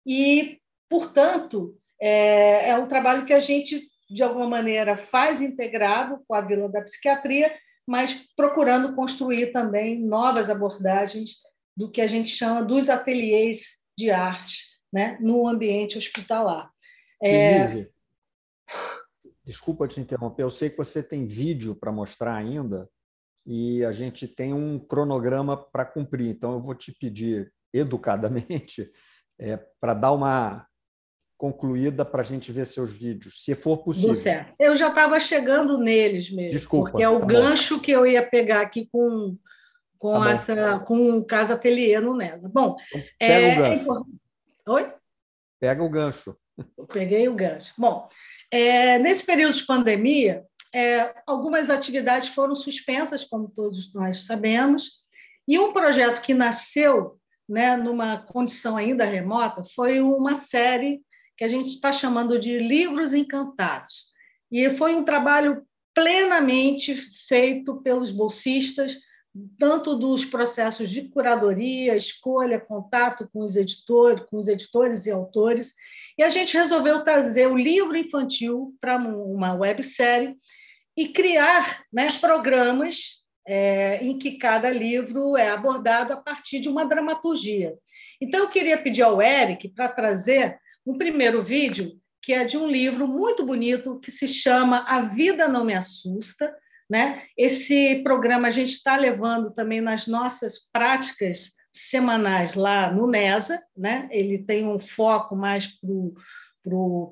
e, 0.06 0.58
portanto, 0.92 1.74
é, 1.98 2.68
é 2.68 2.78
um 2.78 2.86
trabalho 2.86 3.24
que 3.24 3.32
a 3.32 3.40
gente, 3.40 3.88
de 4.10 4.22
alguma 4.22 4.46
maneira, 4.46 4.94
faz 4.94 5.40
integrado 5.40 6.22
com 6.28 6.34
a 6.34 6.42
Vila 6.42 6.68
da 6.68 6.82
Psiquiatria, 6.82 7.50
mas 7.88 8.26
procurando 8.36 8.94
construir 8.94 9.52
também 9.52 9.98
novas 9.98 10.50
abordagens 10.50 11.38
do 11.74 11.90
que 11.90 12.02
a 12.02 12.06
gente 12.06 12.28
chama 12.28 12.62
dos 12.62 12.90
ateliês 12.90 13.78
de 13.96 14.10
arte 14.10 14.66
né, 14.92 15.16
no 15.18 15.48
ambiente 15.48 15.96
hospitalar. 15.96 16.70
É... 17.22 17.88
desculpa 19.42 19.88
te 19.88 19.98
interromper, 19.98 20.42
eu 20.42 20.50
sei 20.50 20.68
que 20.68 20.76
você 20.76 21.02
tem 21.02 21.26
vídeo 21.26 21.74
para 21.74 21.90
mostrar 21.90 22.34
ainda, 22.36 22.86
e 23.46 23.82
a 23.82 23.92
gente 23.92 24.28
tem 24.28 24.52
um 24.52 24.78
cronograma 24.78 25.56
para 25.56 25.86
cumprir. 25.86 26.28
Então, 26.28 26.52
eu 26.52 26.60
vou 26.60 26.74
te 26.74 26.92
pedir 26.92 27.50
educadamente 27.72 28.90
é, 29.40 29.56
para 29.80 29.94
dar 29.94 30.12
uma 30.12 30.66
concluída 31.42 32.04
para 32.04 32.20
a 32.20 32.24
gente 32.24 32.52
ver 32.52 32.64
seus 32.64 32.92
vídeos, 32.92 33.44
se 33.44 33.52
for 33.56 33.78
possível. 33.78 34.14
Certo. 34.14 34.54
Eu 34.60 34.76
já 34.76 34.90
estava 34.90 35.18
chegando 35.18 35.76
neles 35.76 36.30
mesmo, 36.30 36.52
Desculpa, 36.52 36.92
porque 36.92 37.02
é 37.02 37.08
o 37.08 37.18
tá 37.18 37.26
gancho 37.26 37.78
bom. 37.78 37.82
que 37.82 37.90
eu 37.90 38.06
ia 38.06 38.24
pegar 38.24 38.60
aqui 38.60 38.88
com, 38.92 39.36
com, 39.98 40.20
tá 40.20 40.30
essa, 40.30 40.78
com 40.86 41.18
o 41.18 41.24
Casa 41.24 41.54
Ateliê 41.54 41.98
no 41.98 42.14
NESA. 42.14 42.48
Bom, 42.48 42.76
então, 42.94 43.02
pega 43.18 43.34
é, 43.34 43.54
o 43.54 43.56
gancho. 43.56 44.06
Oi? 44.68 44.92
Pega 45.58 45.82
o 45.82 45.88
gancho. 45.88 46.36
Eu 46.78 46.86
peguei 46.86 47.28
o 47.28 47.34
gancho. 47.34 47.74
Bom, 47.76 48.08
é, 48.48 49.00
nesse 49.00 49.26
período 49.26 49.56
de 49.56 49.66
pandemia, 49.66 50.44
é, 50.72 51.12
algumas 51.26 51.70
atividades 51.70 52.28
foram 52.28 52.54
suspensas, 52.54 53.24
como 53.24 53.48
todos 53.48 53.92
nós 53.92 54.26
sabemos, 54.26 54.92
e 55.48 55.58
um 55.58 55.72
projeto 55.72 56.22
que 56.22 56.34
nasceu 56.34 57.18
né, 57.48 57.76
numa 57.76 58.18
condição 58.18 58.76
ainda 58.76 59.04
remota 59.04 59.64
foi 59.74 60.00
uma 60.00 60.36
série 60.36 61.02
que 61.42 61.46
a 61.46 61.48
gente 61.48 61.70
está 61.70 61.92
chamando 61.92 62.38
de 62.38 62.56
Livros 62.56 63.12
Encantados. 63.12 64.12
E 64.48 64.70
foi 64.70 64.94
um 64.94 65.04
trabalho 65.04 65.66
plenamente 65.92 66.94
feito 67.26 67.82
pelos 67.82 68.12
bolsistas, 68.12 68.96
tanto 69.58 69.96
dos 69.96 70.24
processos 70.24 70.88
de 70.88 71.08
curadoria, 71.08 71.96
escolha, 71.96 72.60
contato 72.60 73.28
com 73.32 73.40
os 73.40 73.56
editores, 73.56 74.24
com 74.30 74.36
os 74.36 74.46
editores 74.46 75.04
e 75.06 75.10
autores. 75.10 75.74
E 76.16 76.22
a 76.22 76.30
gente 76.30 76.56
resolveu 76.56 77.02
trazer 77.02 77.48
o 77.48 77.58
livro 77.58 77.96
infantil 77.96 78.76
para 78.80 78.96
uma 78.96 79.52
websérie 79.52 80.36
e 80.96 81.08
criar 81.08 81.82
né, 81.92 82.06
programas 82.20 83.20
é, 83.44 83.98
em 84.00 84.16
que 84.16 84.38
cada 84.38 84.70
livro 84.70 85.36
é 85.36 85.50
abordado 85.50 86.12
a 86.12 86.16
partir 86.16 86.60
de 86.60 86.68
uma 86.68 86.84
dramaturgia. 86.84 87.74
Então, 88.20 88.38
eu 88.38 88.48
queria 88.48 88.78
pedir 88.78 89.02
ao 89.02 89.20
Eric 89.20 89.68
para 89.70 89.88
trazer 89.88 90.61
um 90.86 90.96
primeiro 90.96 91.42
vídeo, 91.42 91.92
que 92.20 92.32
é 92.32 92.44
de 92.44 92.56
um 92.56 92.66
livro 92.66 93.06
muito 93.08 93.44
bonito 93.44 93.98
que 93.98 94.10
se 94.10 94.28
chama 94.28 94.84
A 94.86 95.00
Vida 95.00 95.48
Não 95.48 95.64
Me 95.64 95.74
Assusta. 95.74 96.54
Né? 96.88 97.22
Esse 97.36 98.02
programa 98.02 98.48
a 98.48 98.50
gente 98.50 98.72
está 98.72 98.96
levando 98.96 99.52
também 99.52 99.80
nas 99.80 100.06
nossas 100.06 100.68
práticas 100.72 101.54
semanais 101.72 102.54
lá 102.54 102.92
no 102.92 103.06
NESA, 103.06 103.60
né? 103.76 104.08
ele 104.12 104.38
tem 104.38 104.68
um 104.68 104.78
foco 104.78 105.34
mais 105.34 105.68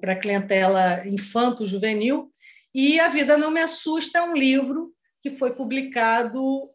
para 0.01 0.13
a 0.13 0.17
clientela 0.17 1.07
infanto-juvenil, 1.07 2.31
e 2.75 3.01
A 3.01 3.09
Vida 3.09 3.37
Não 3.37 3.51
Me 3.51 3.61
Assusta 3.61 4.19
é 4.19 4.23
um 4.23 4.35
livro 4.35 4.91
que 5.23 5.31
foi 5.31 5.55
publicado, 5.55 6.71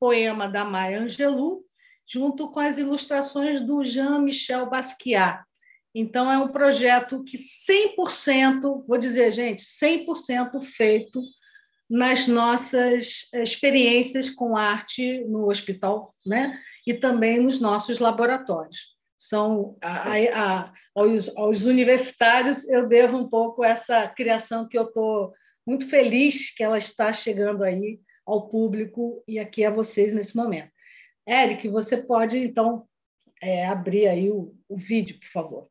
poema 0.00 0.48
da 0.48 0.64
Maya 0.64 1.00
Angelou, 1.00 1.60
junto 2.06 2.50
com 2.50 2.60
as 2.60 2.78
ilustrações 2.78 3.60
do 3.60 3.82
Jean-Michel 3.82 4.70
Basquiat. 4.70 5.42
Então, 5.94 6.30
é 6.30 6.36
um 6.36 6.48
projeto 6.48 7.22
que 7.22 7.38
100%, 7.38 8.84
vou 8.86 8.98
dizer, 8.98 9.30
gente, 9.32 9.62
100% 9.62 10.60
feito 10.60 11.22
nas 11.88 12.26
nossas 12.26 13.28
experiências 13.32 14.30
com 14.30 14.56
arte 14.56 15.24
no 15.26 15.48
hospital, 15.48 16.10
né? 16.26 16.58
E 16.86 16.94
também 16.94 17.38
nos 17.38 17.60
nossos 17.60 18.00
laboratórios. 18.00 18.94
São 19.16 19.76
a, 19.80 20.14
a, 20.34 20.72
aos, 20.94 21.34
aos 21.36 21.64
universitários 21.64 22.68
eu 22.68 22.88
devo 22.88 23.16
um 23.16 23.28
pouco 23.28 23.62
essa 23.64 24.08
criação 24.08 24.68
que 24.68 24.76
eu 24.76 24.84
estou 24.84 25.32
muito 25.66 25.88
feliz 25.88 26.54
que 26.54 26.62
ela 26.62 26.76
está 26.76 27.12
chegando 27.12 27.62
aí 27.62 28.00
ao 28.26 28.48
público 28.48 29.22
e 29.26 29.38
aqui 29.38 29.64
a 29.64 29.70
vocês 29.70 30.12
nesse 30.12 30.36
momento. 30.36 30.70
Eric, 31.26 31.68
você 31.68 31.98
pode 31.98 32.38
então 32.38 32.86
é, 33.40 33.66
abrir 33.66 34.08
aí 34.08 34.30
o, 34.30 34.54
o 34.68 34.76
vídeo, 34.76 35.18
por 35.20 35.28
favor. 35.28 35.70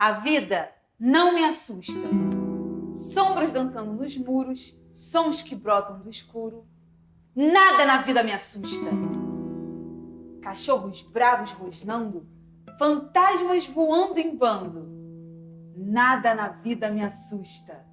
A 0.00 0.12
vida 0.12 0.72
não 0.98 1.34
me 1.34 1.44
assusta. 1.44 2.08
Sombras 2.94 3.52
dançando 3.52 3.92
nos 3.92 4.16
muros, 4.16 4.74
sons 4.94 5.42
que 5.42 5.54
brotam 5.54 6.00
do 6.00 6.08
escuro. 6.08 6.66
Nada 7.36 7.84
na 7.84 8.00
vida 8.00 8.22
me 8.22 8.32
assusta. 8.32 8.86
Cachorros 10.40 11.02
bravos 11.02 11.52
rosnando, 11.52 12.26
fantasmas 12.78 13.66
voando 13.66 14.18
em 14.18 14.34
bando. 14.34 14.88
Nada 15.76 16.34
na 16.34 16.48
vida 16.48 16.88
me 16.88 17.04
assusta. 17.04 17.84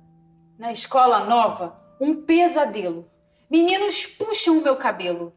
Na 0.58 0.72
escola 0.72 1.26
nova, 1.26 1.78
um 2.00 2.24
pesadelo. 2.24 3.12
Meninos 3.50 4.06
puxam 4.06 4.60
o 4.60 4.64
meu 4.64 4.78
cabelo. 4.78 5.34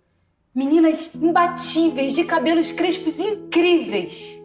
Meninas 0.55 1.17
imbatíveis, 1.17 2.13
de 2.13 2.23
cabelos 2.23 2.71
crespos 2.71 3.19
incríveis. 3.19 4.40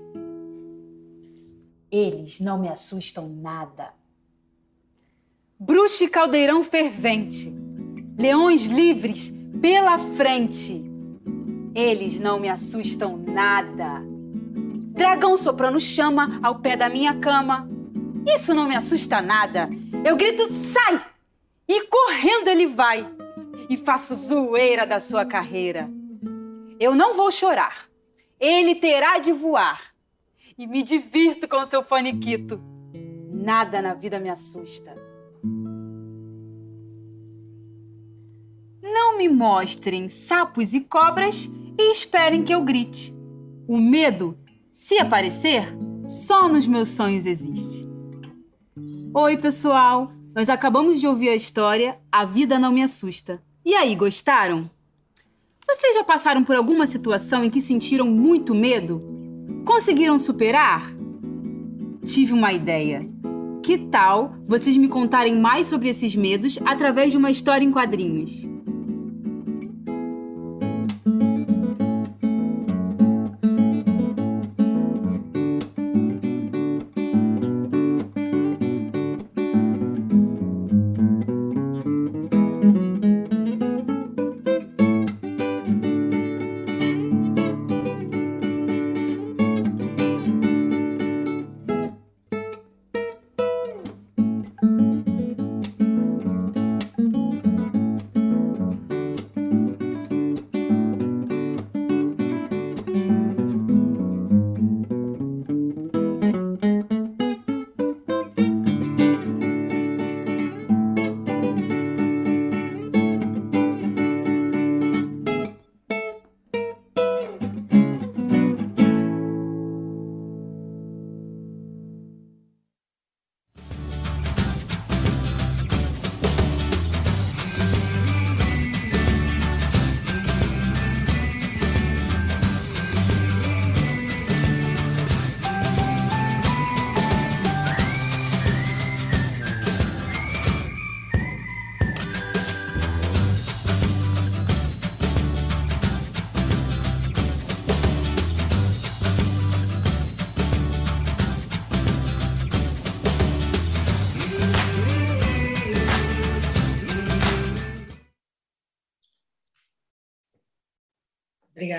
Eles 1.91 2.39
não 2.39 2.59
me 2.59 2.67
assustam 2.67 3.29
nada. 3.29 3.93
Bruxa 5.59 6.03
e 6.03 6.09
caldeirão 6.09 6.63
fervente, 6.63 7.53
leões 8.17 8.65
livres 8.65 9.31
pela 9.61 9.97
frente. 9.97 10.83
Eles 11.73 12.19
não 12.19 12.39
me 12.39 12.49
assustam 12.49 13.17
nada. 13.17 14.01
Dragão 14.91 15.37
soprando 15.37 15.79
chama 15.79 16.39
ao 16.41 16.59
pé 16.59 16.75
da 16.75 16.89
minha 16.89 17.19
cama. 17.19 17.69
Isso 18.25 18.53
não 18.53 18.67
me 18.67 18.75
assusta 18.75 19.21
nada. 19.21 19.69
Eu 20.03 20.15
grito, 20.15 20.47
sai! 20.47 21.05
E 21.67 21.87
correndo 21.87 22.47
ele 22.47 22.67
vai. 22.67 23.05
E 23.69 23.77
faço 23.77 24.15
zoeira 24.15 24.85
da 24.85 24.99
sua 24.99 25.25
carreira. 25.25 25.89
Eu 26.79 26.95
não 26.95 27.15
vou 27.15 27.31
chorar. 27.31 27.87
Ele 28.39 28.75
terá 28.75 29.19
de 29.19 29.31
voar 29.31 29.94
e 30.57 30.65
me 30.65 30.81
divirto 30.81 31.47
com 31.47 31.65
seu 31.65 31.83
faniquito. 31.83 32.61
Nada 33.31 33.81
na 33.81 33.93
vida 33.93 34.19
me 34.19 34.29
assusta. 34.29 34.95
Não 38.81 39.17
me 39.17 39.27
mostrem 39.27 40.07
sapos 40.07 40.73
e 40.73 40.79
cobras 40.79 41.49
e 41.77 41.91
esperem 41.91 42.43
que 42.43 42.53
eu 42.53 42.63
grite. 42.63 43.13
O 43.67 43.77
medo, 43.77 44.37
se 44.71 44.97
aparecer, 44.97 45.75
só 46.07 46.47
nos 46.47 46.67
meus 46.67 46.89
sonhos 46.89 47.25
existe. 47.25 47.85
Oi, 49.13 49.37
pessoal! 49.37 50.11
Nós 50.33 50.49
acabamos 50.49 50.99
de 50.99 51.07
ouvir 51.07 51.29
a 51.29 51.35
história 51.35 51.97
A 52.11 52.25
Vida 52.25 52.59
Não 52.59 52.71
Me 52.71 52.83
Assusta. 52.83 53.41
E 53.63 53.73
aí, 53.73 53.95
gostaram? 53.95 54.69
Vocês 55.67 55.95
já 55.95 56.03
passaram 56.03 56.43
por 56.43 56.55
alguma 56.55 56.85
situação 56.85 57.43
em 57.43 57.49
que 57.49 57.61
sentiram 57.61 58.05
muito 58.05 58.53
medo 58.53 59.14
Conseguiram 59.65 60.19
superar? 60.19 60.93
Tive 62.05 62.33
uma 62.33 62.53
ideia. 62.53 63.03
Que 63.63 63.79
tal 63.79 64.35
vocês 64.45 64.77
me 64.77 64.87
contarem 64.87 65.35
mais 65.35 65.65
sobre 65.65 65.89
esses 65.89 66.15
medos 66.15 66.59
através 66.63 67.11
de 67.11 67.17
uma 67.17 67.31
história 67.31 67.65
em 67.65 67.71
quadrinhos? 67.71 68.47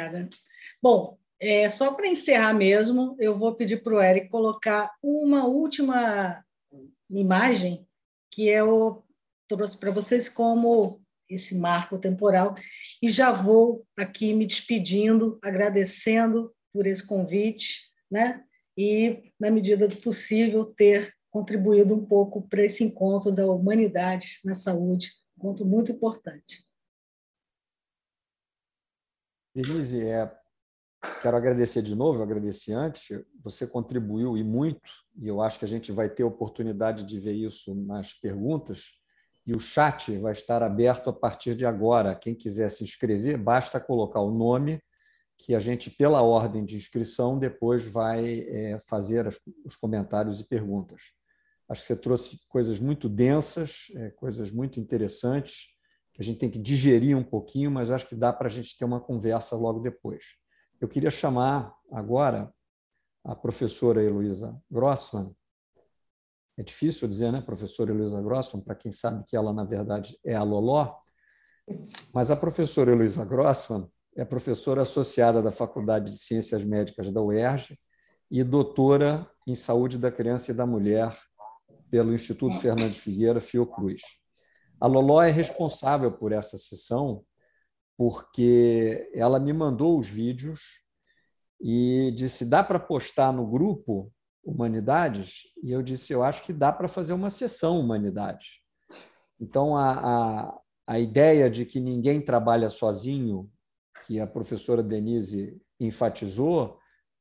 Obrigada. 0.07 0.29
Bom, 0.83 1.19
é, 1.41 1.69
só 1.69 1.93
para 1.93 2.07
encerrar 2.07 2.55
mesmo, 2.55 3.17
eu 3.19 3.39
vou 3.39 3.55
pedir 3.55 3.83
para 3.83 3.95
o 3.95 4.03
Eric 4.03 4.29
colocar 4.29 4.93
uma 5.03 5.45
última 5.47 6.45
imagem 7.11 7.87
que 8.31 8.49
eu 8.49 9.05
trouxe 9.49 9.79
para 9.79 9.91
vocês 9.91 10.29
como 10.29 11.01
esse 11.29 11.59
marco 11.59 11.99
temporal 11.99 12.55
e 13.03 13.11
já 13.11 13.33
vou 13.33 13.85
aqui 13.97 14.33
me 14.33 14.47
despedindo, 14.47 15.39
agradecendo 15.43 16.53
por 16.73 16.87
esse 16.87 17.05
convite, 17.05 17.81
né? 18.11 18.45
E 18.77 19.33
na 19.41 19.51
medida 19.51 19.89
do 19.89 19.97
possível 19.97 20.65
ter 20.65 21.13
contribuído 21.31 21.95
um 21.95 22.05
pouco 22.05 22.47
para 22.49 22.65
esse 22.65 22.85
encontro 22.85 23.33
da 23.33 23.47
humanidade 23.47 24.39
na 24.45 24.55
saúde, 24.55 25.11
um 25.37 25.41
encontro 25.41 25.67
muito 25.67 25.93
importante. 25.93 26.66
Denise, 29.57 30.07
é, 30.07 30.31
quero 31.23 31.35
agradecer 31.35 31.81
de 31.81 31.95
novo, 31.95 32.23
agradeci 32.23 32.75
antes, 32.75 33.09
você 33.43 33.67
contribuiu 33.67 34.37
e 34.37 34.45
muito, 34.45 34.91
e 35.17 35.27
eu 35.27 35.41
acho 35.41 35.59
que 35.59 35.65
a 35.65 35.69
gente 35.69 35.91
vai 35.91 36.11
ter 36.11 36.25
oportunidade 36.25 37.05
de 37.05 37.19
ver 37.19 37.33
isso 37.33 37.75
nas 37.75 38.13
perguntas, 38.13 38.91
e 39.47 39.57
o 39.57 39.59
chat 39.59 40.15
vai 40.19 40.35
estar 40.35 40.63
aberto 40.63 41.09
a 41.09 41.13
partir 41.13 41.55
de 41.55 41.65
agora. 41.65 42.15
Quem 42.15 42.35
quiser 42.35 42.69
se 42.69 42.85
inscrever, 42.85 43.39
basta 43.39 43.81
colocar 43.81 44.21
o 44.21 44.31
nome, 44.31 44.79
que 45.39 45.55
a 45.55 45.59
gente, 45.59 45.89
pela 45.89 46.21
ordem 46.21 46.63
de 46.63 46.77
inscrição, 46.77 47.39
depois 47.39 47.83
vai 47.83 48.41
é, 48.41 48.79
fazer 48.87 49.27
as, 49.27 49.41
os 49.65 49.75
comentários 49.75 50.39
e 50.39 50.47
perguntas. 50.47 51.01
Acho 51.67 51.81
que 51.81 51.87
você 51.87 51.97
trouxe 51.97 52.41
coisas 52.47 52.79
muito 52.79 53.09
densas, 53.09 53.87
é, 53.95 54.11
coisas 54.11 54.51
muito 54.51 54.79
interessantes, 54.79 55.76
que 56.17 56.23
a 56.23 56.25
gente 56.25 56.39
tem 56.39 56.51
que 56.51 56.59
digerir 56.59 57.15
um 57.15 57.23
pouquinho, 57.23 57.71
mas 57.71 57.91
acho 57.91 58.09
que 58.09 58.15
dá 58.17 58.33
para 58.33 58.47
a 58.47 58.51
gente 58.51 58.77
ter 58.77 58.87
uma 58.87 58.99
conversa 58.99 59.55
logo 59.55 59.81
depois. 59.81 60.25
Eu 60.81 60.89
queria 60.89 61.11
chamar 61.11 61.75
agora 61.93 62.51
a 63.23 63.37
professora 63.37 64.03
Heloísa 64.03 64.59
Grossman. 64.71 65.31
É 66.57 66.63
difícil 66.63 67.07
dizer, 67.07 67.31
né, 67.31 67.43
professora 67.43 67.91
Heloísa 67.93 68.23
Grossman, 68.23 68.65
para 68.65 68.75
quem 68.75 68.91
sabe 68.91 69.25
que 69.27 69.37
ela, 69.37 69.53
na 69.53 69.63
verdade, 69.63 70.19
é 70.25 70.35
a 70.35 70.43
Loló. 70.43 70.97
Mas 72.15 72.31
a 72.31 72.37
professora 72.37 72.93
Heloísa 72.93 73.23
Grossman 73.23 73.87
é 74.17 74.25
professora 74.25 74.83
associada 74.83 75.43
da 75.43 75.51
Faculdade 75.51 76.11
de 76.11 76.17
Ciências 76.17 76.65
Médicas 76.65 77.13
da 77.13 77.21
UERJ 77.21 77.79
e 78.31 78.43
doutora 78.43 79.31
em 79.47 79.55
Saúde 79.55 79.99
da 79.99 80.11
Criança 80.11 80.51
e 80.51 80.55
da 80.55 80.65
Mulher 80.65 81.15
pelo 81.91 82.15
Instituto 82.15 82.57
Fernando 82.57 82.95
Figueira 82.95 83.39
Fiocruz. 83.39 84.01
A 84.81 84.87
Loló 84.87 85.23
é 85.23 85.31
responsável 85.31 86.13
por 86.13 86.33
essa 86.33 86.59
sessão 86.59 87.25
porque 87.97 89.11
ela 89.15 89.41
me 89.41 89.53
mandou 89.53 89.99
os 89.99 90.09
vídeos 90.09 90.61
e 91.61 92.13
disse: 92.17 92.45
dá 92.45 92.63
para 92.63 92.79
postar 92.79 93.33
no 93.33 93.47
grupo 93.47 94.13
Humanidades? 94.45 95.45
E 95.63 95.73
eu 95.73 95.83
disse: 95.83 96.13
eu 96.13 96.23
acho 96.23 96.43
que 96.45 96.53
dá 96.53 96.71
para 96.71 96.89
fazer 96.89 97.13
uma 97.13 97.31
sessão 97.31 97.81
Humanidades. 97.81 98.61
Então, 99.41 99.77
a, 99.77 99.93
a, 99.93 100.61
a 100.87 100.99
ideia 100.99 101.51
de 101.51 101.65
que 101.65 101.81
ninguém 101.81 102.21
trabalha 102.21 102.71
sozinho, 102.71 103.51
que 104.07 104.21
a 104.21 104.27
professora 104.27 104.83
Denise 104.83 105.61
enfatizou, 105.81 106.79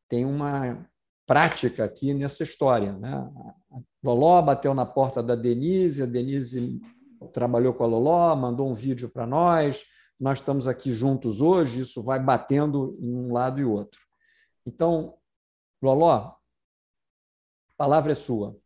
tem 0.07 0.25
uma 0.25 0.87
prática 1.25 1.83
aqui 1.83 2.13
nessa 2.13 2.43
história. 2.43 2.93
Né? 2.93 3.11
A 3.11 3.79
Loló 4.03 4.41
bateu 4.41 4.73
na 4.73 4.85
porta 4.85 5.23
da 5.23 5.35
Denise, 5.35 6.03
a 6.03 6.05
Denise 6.05 6.79
trabalhou 7.33 7.73
com 7.73 7.83
a 7.83 7.87
Loló, 7.87 8.35
mandou 8.35 8.69
um 8.69 8.73
vídeo 8.73 9.09
para 9.09 9.25
nós, 9.25 9.83
nós 10.19 10.39
estamos 10.39 10.67
aqui 10.67 10.91
juntos 10.91 11.41
hoje, 11.41 11.81
isso 11.81 12.01
vai 12.01 12.19
batendo 12.19 12.97
em 12.99 13.13
um 13.13 13.33
lado 13.33 13.59
e 13.59 13.65
outro. 13.65 13.99
Então, 14.65 15.15
Loló, 15.81 16.13
a 16.13 16.35
palavra 17.77 18.13
é 18.13 18.15
sua. 18.15 18.57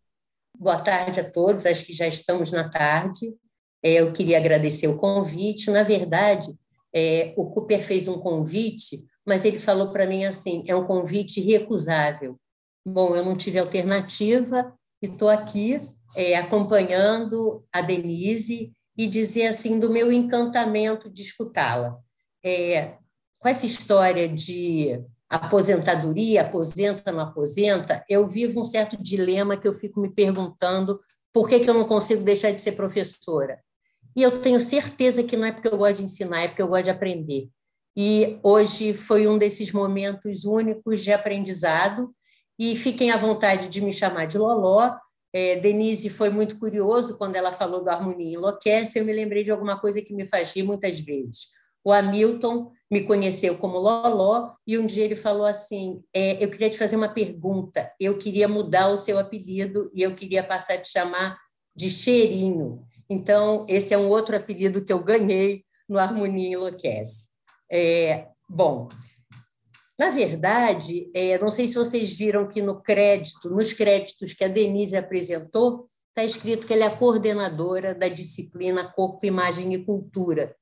Boa 0.58 0.80
tarde 0.80 1.20
a 1.20 1.30
todos, 1.30 1.66
acho 1.66 1.86
que 1.86 1.94
já 1.94 2.08
estamos 2.08 2.52
na 2.52 2.70
tarde. 2.70 3.36
É, 3.84 3.96
eu 3.96 4.12
queria 4.12 4.38
agradecer 4.38 4.88
o 4.88 4.98
convite. 4.98 5.72
Na 5.72 5.84
verdade, 5.84 6.54
é, 6.94 7.34
o 7.38 7.50
Cooper 7.50 7.84
fez 7.84 8.08
um 8.08 8.20
convite, 8.20 9.06
mas 9.26 9.46
ele 9.46 9.60
falou 9.60 9.92
para 9.92 10.06
mim 10.06 10.26
assim: 10.26 10.64
é 10.68 10.76
um 10.76 10.86
convite 10.86 11.40
recusável. 11.42 12.40
Bom, 12.86 13.16
eu 13.16 13.24
não 13.24 13.38
tive 13.38 13.60
alternativa 13.60 14.74
e 15.02 15.08
estou 15.08 15.30
aqui 15.30 15.78
é, 16.16 16.36
acompanhando 16.36 17.64
a 17.72 17.82
Denise 17.82 18.72
e 18.98 19.08
dizer 19.08 19.48
assim 19.48 19.80
do 19.80 19.90
meu 19.90 20.12
encantamento 20.12 21.10
de 21.10 21.22
escutá-la. 21.22 21.98
É, 22.44 22.98
com 23.40 23.48
essa 23.48 23.66
história 23.66 24.28
de 24.28 25.02
aposentadoria, 25.30 26.42
aposenta, 26.42 27.12
não 27.12 27.22
aposenta, 27.22 28.04
eu 28.10 28.28
vivo 28.28 28.62
um 28.62 28.64
certo 28.64 28.98
dilema 29.02 29.56
que 29.56 29.68
eu 29.68 29.74
fico 29.74 30.02
me 30.02 30.10
perguntando 30.14 31.00
por 31.32 31.48
que, 31.48 31.60
que 31.60 31.70
eu 31.70 31.74
não 31.74 31.88
consigo 31.88 32.24
deixar 32.24 32.52
de 32.52 32.62
ser 32.62 32.74
professora. 32.74 33.60
E 34.16 34.24
eu 34.24 34.42
tenho 34.42 34.60
certeza 34.60 35.24
que 35.24 35.38
não 35.38 35.46
é 35.46 35.52
porque 35.52 35.68
eu 35.68 35.78
gosto 35.78 35.98
de 35.98 36.04
ensinar, 36.04 36.42
é 36.42 36.48
porque 36.48 36.62
eu 36.62 36.68
gosto 36.68 36.86
de 36.86 36.90
aprender. 36.90 37.50
E 37.96 38.40
hoje 38.44 38.94
foi 38.94 39.28
um 39.28 39.38
desses 39.38 39.72
momentos 39.72 40.46
únicos 40.46 41.04
de 41.04 41.12
aprendizado. 41.12 42.14
E 42.58 42.76
fiquem 42.76 43.12
à 43.12 43.18
vontade 43.18 43.70
de 43.70 43.82
me 43.82 43.92
chamar 43.92 44.26
de 44.26 44.38
Loló. 44.38 44.96
É, 45.32 45.60
Denise 45.60 46.10
foi 46.10 46.30
muito 46.30 46.58
curioso 46.58 47.18
quando 47.18 47.36
ela 47.36 47.52
falou 47.52 47.84
do 47.84 47.90
Harmonia 47.90 48.36
Enlouquece. 48.36 49.00
Eu 49.00 49.06
me 49.06 49.14
lembrei 49.14 49.44
de 49.44 49.52
alguma 49.52 49.80
coisa 49.80 50.02
que 50.02 50.14
me 50.14 50.26
faz 50.26 50.52
rir 50.52 50.64
muitas 50.64 51.00
vezes. 51.00 51.48
O 51.84 51.94
Hamilton 51.94 52.72
me 52.92 53.04
conheceu 53.04 53.58
como 53.58 53.78
Loló 53.78 54.54
e 54.66 54.78
um 54.78 54.86
dia 54.86 55.06
ele 55.06 55.16
falou 55.16 55.46
assim: 55.46 56.04
é, 56.14 56.44
Eu 56.44 56.50
queria 56.50 56.70
te 56.70 56.78
fazer 56.78 56.96
uma 56.96 57.10
pergunta. 57.10 57.92
Eu 58.00 58.18
queria 58.18 58.48
mudar 58.48 58.90
o 58.90 58.98
seu 58.98 59.18
apelido 59.20 59.90
e 59.94 60.02
eu 60.02 60.16
queria 60.16 60.44
passar 60.44 60.74
a 60.74 60.78
te 60.78 60.90
chamar 60.90 61.38
de 61.76 61.90
Cheirinho. 61.90 62.84
Então, 63.10 63.66
esse 63.68 63.94
é 63.94 63.98
um 63.98 64.10
outro 64.10 64.36
apelido 64.36 64.84
que 64.84 64.92
eu 64.92 65.04
ganhei 65.04 65.64
no 65.88 65.98
Harmonia 65.98 66.54
Enlouquece. 66.54 67.30
É, 67.72 68.28
bom, 68.48 68.88
na 70.00 70.12
verdade, 70.12 71.12
é, 71.14 71.38
não 71.38 71.50
sei 71.50 71.68
se 71.68 71.76
vocês 71.76 72.14
viram 72.14 72.48
que 72.48 72.62
no 72.62 72.82
crédito, 72.82 73.50
nos 73.50 73.74
créditos 73.74 74.32
que 74.32 74.46
a 74.46 74.48
Denise 74.48 74.96
apresentou, 74.96 75.88
está 76.08 76.24
escrito 76.24 76.66
que 76.66 76.74
ela 76.74 76.86
é 76.86 76.88
a 76.88 76.96
coordenadora 76.96 77.94
da 77.94 78.08
disciplina 78.08 78.90
Corpo, 78.94 79.26
Imagem 79.26 79.74
e 79.74 79.84
Cultura. 79.84 80.56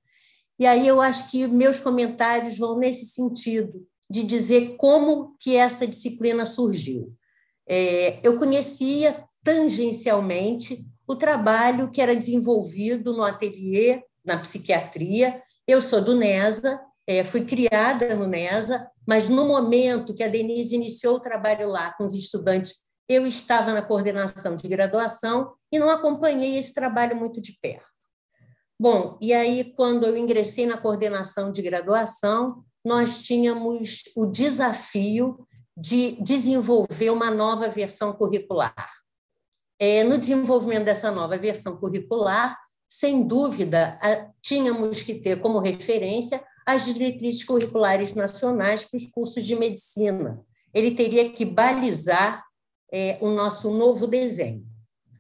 E 0.58 0.66
aí 0.66 0.88
eu 0.88 1.00
acho 1.00 1.30
que 1.30 1.46
meus 1.46 1.80
comentários 1.80 2.58
vão 2.58 2.80
nesse 2.80 3.06
sentido, 3.06 3.86
de 4.10 4.24
dizer 4.24 4.76
como 4.76 5.36
que 5.40 5.56
essa 5.56 5.86
disciplina 5.86 6.44
surgiu. 6.44 7.14
É, 7.70 8.20
eu 8.24 8.40
conhecia 8.40 9.24
tangencialmente 9.44 10.84
o 11.08 11.16
trabalho 11.16 11.92
que 11.92 12.02
era 12.02 12.16
desenvolvido 12.16 13.16
no 13.16 13.22
ateliê, 13.22 14.02
na 14.26 14.40
psiquiatria. 14.40 15.44
Eu 15.68 15.80
sou 15.80 16.04
do 16.04 16.16
NESA, 16.16 16.82
é, 17.06 17.24
fui 17.24 17.46
criada 17.46 18.16
no 18.16 18.26
NESA, 18.26 18.90
mas 19.08 19.30
no 19.30 19.46
momento 19.46 20.14
que 20.14 20.24
a 20.24 20.28
Denise 20.28 20.76
iniciou 20.76 21.16
o 21.16 21.20
trabalho 21.22 21.70
lá 21.70 21.94
com 21.94 22.04
os 22.04 22.14
estudantes, 22.14 22.76
eu 23.08 23.26
estava 23.26 23.72
na 23.72 23.82
coordenação 23.82 24.58
de 24.58 24.68
graduação 24.68 25.54
e 25.72 25.80
não 25.80 25.90
acompanhei 25.90 26.58
esse 26.58 26.74
trabalho 26.74 27.16
muito 27.16 27.40
de 27.40 27.54
perto. 27.62 27.88
Bom, 28.78 29.18
e 29.22 29.34
aí, 29.34 29.74
quando 29.76 30.06
eu 30.06 30.18
ingressei 30.18 30.68
na 30.68 30.78
coordenação 30.78 31.52
de 31.52 31.62
graduação, 31.62 32.64
nós 32.86 33.24
tínhamos 33.24 34.04
o 34.16 34.26
desafio 34.26 35.48
de 35.76 36.12
desenvolver 36.22 37.10
uma 37.10 37.32
nova 37.32 37.70
versão 37.70 38.12
curricular. 38.12 38.76
É, 39.80 40.04
no 40.04 40.18
desenvolvimento 40.18 40.86
dessa 40.86 41.10
nova 41.12 41.38
versão 41.38 41.78
curricular, 41.78 42.58
sem 42.90 43.26
dúvida, 43.26 43.98
tínhamos 44.42 45.02
que 45.02 45.16
ter 45.16 45.40
como 45.40 45.60
referência 45.60 46.44
as 46.68 46.84
diretrizes 46.84 47.46
curriculares 47.46 48.14
nacionais 48.14 48.84
para 48.84 48.98
os 48.98 49.08
cursos 49.08 49.46
de 49.46 49.56
medicina. 49.56 50.44
Ele 50.74 50.92
teria 50.92 51.30
que 51.30 51.46
balizar 51.46 52.44
é, 52.92 53.18
o 53.22 53.30
nosso 53.30 53.72
novo 53.72 54.06
desenho. 54.06 54.68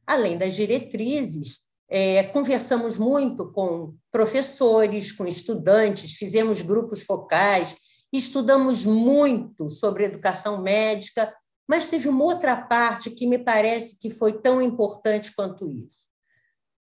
Além 0.05 0.37
das 0.37 0.55
diretrizes, 0.55 1.61
é, 1.87 2.21
conversamos 2.23 2.97
muito 2.97 3.49
com 3.53 3.95
professores, 4.11 5.13
com 5.13 5.25
estudantes, 5.25 6.17
fizemos 6.17 6.61
grupos 6.61 7.03
focais, 7.03 7.77
estudamos 8.11 8.85
muito 8.85 9.69
sobre 9.69 10.03
educação 10.03 10.61
médica, 10.61 11.33
mas 11.65 11.87
teve 11.87 12.09
uma 12.09 12.25
outra 12.25 12.57
parte 12.57 13.09
que 13.09 13.25
me 13.25 13.39
parece 13.39 13.97
que 14.01 14.09
foi 14.09 14.33
tão 14.33 14.61
importante 14.61 15.33
quanto 15.33 15.71
isso. 15.71 16.07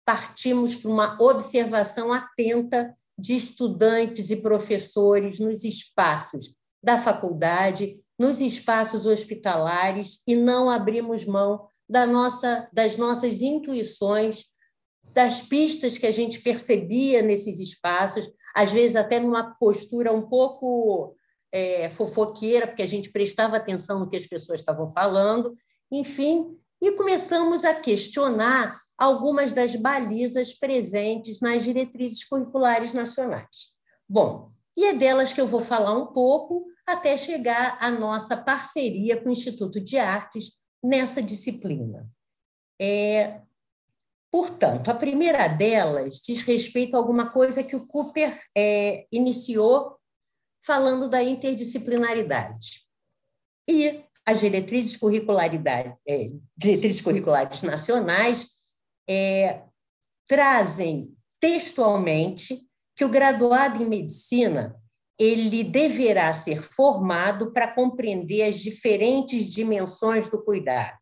Partimos 0.07 0.75
para 0.75 0.91
uma 0.91 1.23
observação 1.23 2.15
atenta 2.15 2.97
de 3.19 3.35
estudantes 3.35 4.31
e 4.31 4.37
professores 4.37 5.39
nos 5.39 5.65
espaços 5.65 6.55
da 6.83 6.99
faculdade, 6.99 8.01
nos 8.19 8.41
espaços 8.41 9.07
hospitalares 9.07 10.23
e 10.27 10.37
não 10.37 10.69
abrimos 10.69 11.25
mão 11.25 11.67
da 11.89 12.07
nossa, 12.07 12.69
das 12.73 12.97
nossas 12.97 13.41
intuições, 13.43 14.45
das 15.12 15.43
pistas 15.43 15.97
que 15.97 16.07
a 16.07 16.11
gente 16.11 16.41
percebia 16.41 17.23
nesses 17.23 17.61
espaços, 17.61 18.29
às 18.55 18.71
vezes 18.71 18.97
até 18.97 19.21
numa 19.21 19.55
postura 19.55 20.12
um 20.12 20.23
pouco 20.23 21.17
é, 21.53 21.89
fofoqueira, 21.89 22.67
porque 22.67 22.83
a 22.83 22.87
gente 22.87 23.12
prestava 23.12 23.57
atenção 23.57 24.01
no 24.01 24.11
que 24.11 24.17
as 24.17 24.27
pessoas 24.27 24.61
estavam 24.61 24.89
falando, 24.89 25.57
enfim, 25.91 26.57
e 26.83 26.93
começamos 26.93 27.65
a 27.65 27.75
questionar 27.75 28.84
algumas 28.97 29.53
das 29.53 29.77
balizas 29.77 30.53
presentes 30.55 31.41
nas 31.41 31.65
diretrizes 31.65 32.25
curriculares 32.25 32.93
nacionais. 32.93 33.75
Bom, 34.09 34.53
e 34.77 34.85
é 34.85 34.95
delas 34.95 35.33
que 35.33 35.41
eu 35.41 35.47
vou 35.47 35.61
falar 35.61 35.97
um 35.97 36.07
pouco 36.07 36.67
até 36.87 37.17
chegar 37.17 37.79
à 37.81 37.91
nossa 37.91 38.37
parceria 38.37 39.21
com 39.21 39.29
o 39.29 39.33
Instituto 39.33 39.81
de 39.81 39.99
Artes 39.99 40.59
nessa 40.83 41.23
disciplina. 41.23 42.09
É, 42.81 43.41
portanto, 44.31 44.91
a 44.91 44.95
primeira 44.95 45.49
delas 45.49 46.21
diz 46.21 46.43
respeito 46.43 46.95
a 46.95 46.99
alguma 46.99 47.31
coisa 47.31 47.63
que 47.63 47.77
o 47.77 47.87
Cooper 47.87 48.39
é, 48.57 49.07
iniciou 49.11 49.97
falando 50.65 51.09
da 51.09 51.23
interdisciplinaridade. 51.23 52.85
E 53.69 54.03
as 54.27 54.41
diretrizes, 54.41 54.97
curricularidade, 54.97 55.95
é, 56.07 56.31
diretrizes 56.57 57.01
curriculares 57.01 57.63
nacionais 57.63 58.54
é, 59.09 59.63
trazem 60.27 61.15
textualmente 61.41 62.59
que 62.97 63.05
o 63.05 63.09
graduado 63.09 63.83
em 63.83 63.87
medicina 63.87 64.75
ele 65.19 65.63
deverá 65.63 66.33
ser 66.33 66.63
formado 66.63 67.53
para 67.53 67.73
compreender 67.73 68.43
as 68.43 68.59
diferentes 68.59 69.53
dimensões 69.53 70.29
do 70.29 70.43
cuidado. 70.43 70.99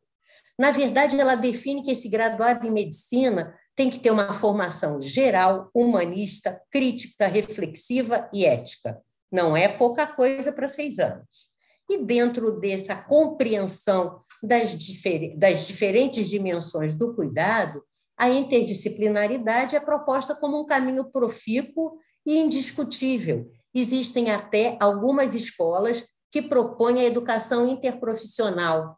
Na 0.59 0.70
verdade, 0.70 1.18
ela 1.18 1.34
define 1.34 1.82
que 1.82 1.92
esse 1.92 2.09
graduado 2.09 2.66
em 2.66 2.70
medicina 2.70 3.57
tem 3.74 3.88
que 3.88 3.98
ter 3.98 4.11
uma 4.11 4.34
formação 4.34 5.00
geral, 5.00 5.70
humanista, 5.74 6.61
crítica, 6.70 7.26
reflexiva 7.26 8.28
e 8.32 8.44
ética. 8.44 9.00
Não 9.30 9.57
é 9.57 9.66
pouca 9.66 10.07
coisa 10.07 10.53
para 10.53 10.68
seis 10.68 10.98
anos. 10.98 11.50
E 11.90 12.05
dentro 12.05 12.61
dessa 12.61 12.94
compreensão 12.94 14.20
das, 14.42 14.76
difer 14.76 15.36
das 15.38 15.66
diferentes 15.66 16.28
dimensões 16.28 16.94
do 16.94 17.14
cuidado, 17.14 17.82
a 18.22 18.30
interdisciplinaridade 18.30 19.74
é 19.74 19.80
proposta 19.80 20.32
como 20.32 20.60
um 20.60 20.64
caminho 20.64 21.10
profícuo 21.10 21.98
e 22.24 22.38
indiscutível. 22.38 23.50
Existem 23.74 24.30
até 24.30 24.76
algumas 24.80 25.34
escolas 25.34 26.06
que 26.30 26.40
propõem 26.40 27.00
a 27.00 27.04
educação 27.04 27.68
interprofissional, 27.68 28.96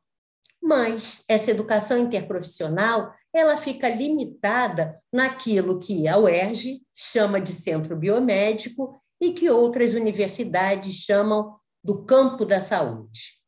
mas 0.62 1.22
essa 1.26 1.50
educação 1.50 1.96
interprofissional 1.96 3.14
ela 3.32 3.56
fica 3.56 3.88
limitada 3.88 5.00
naquilo 5.10 5.78
que 5.78 6.06
a 6.06 6.18
UERJ 6.18 6.82
chama 6.92 7.40
de 7.40 7.50
centro 7.50 7.96
biomédico 7.96 8.94
e 9.18 9.32
que 9.32 9.48
outras 9.48 9.94
universidades 9.94 10.96
chamam 10.96 11.56
do 11.82 12.04
campo 12.04 12.44
da 12.44 12.60
saúde. 12.60 13.40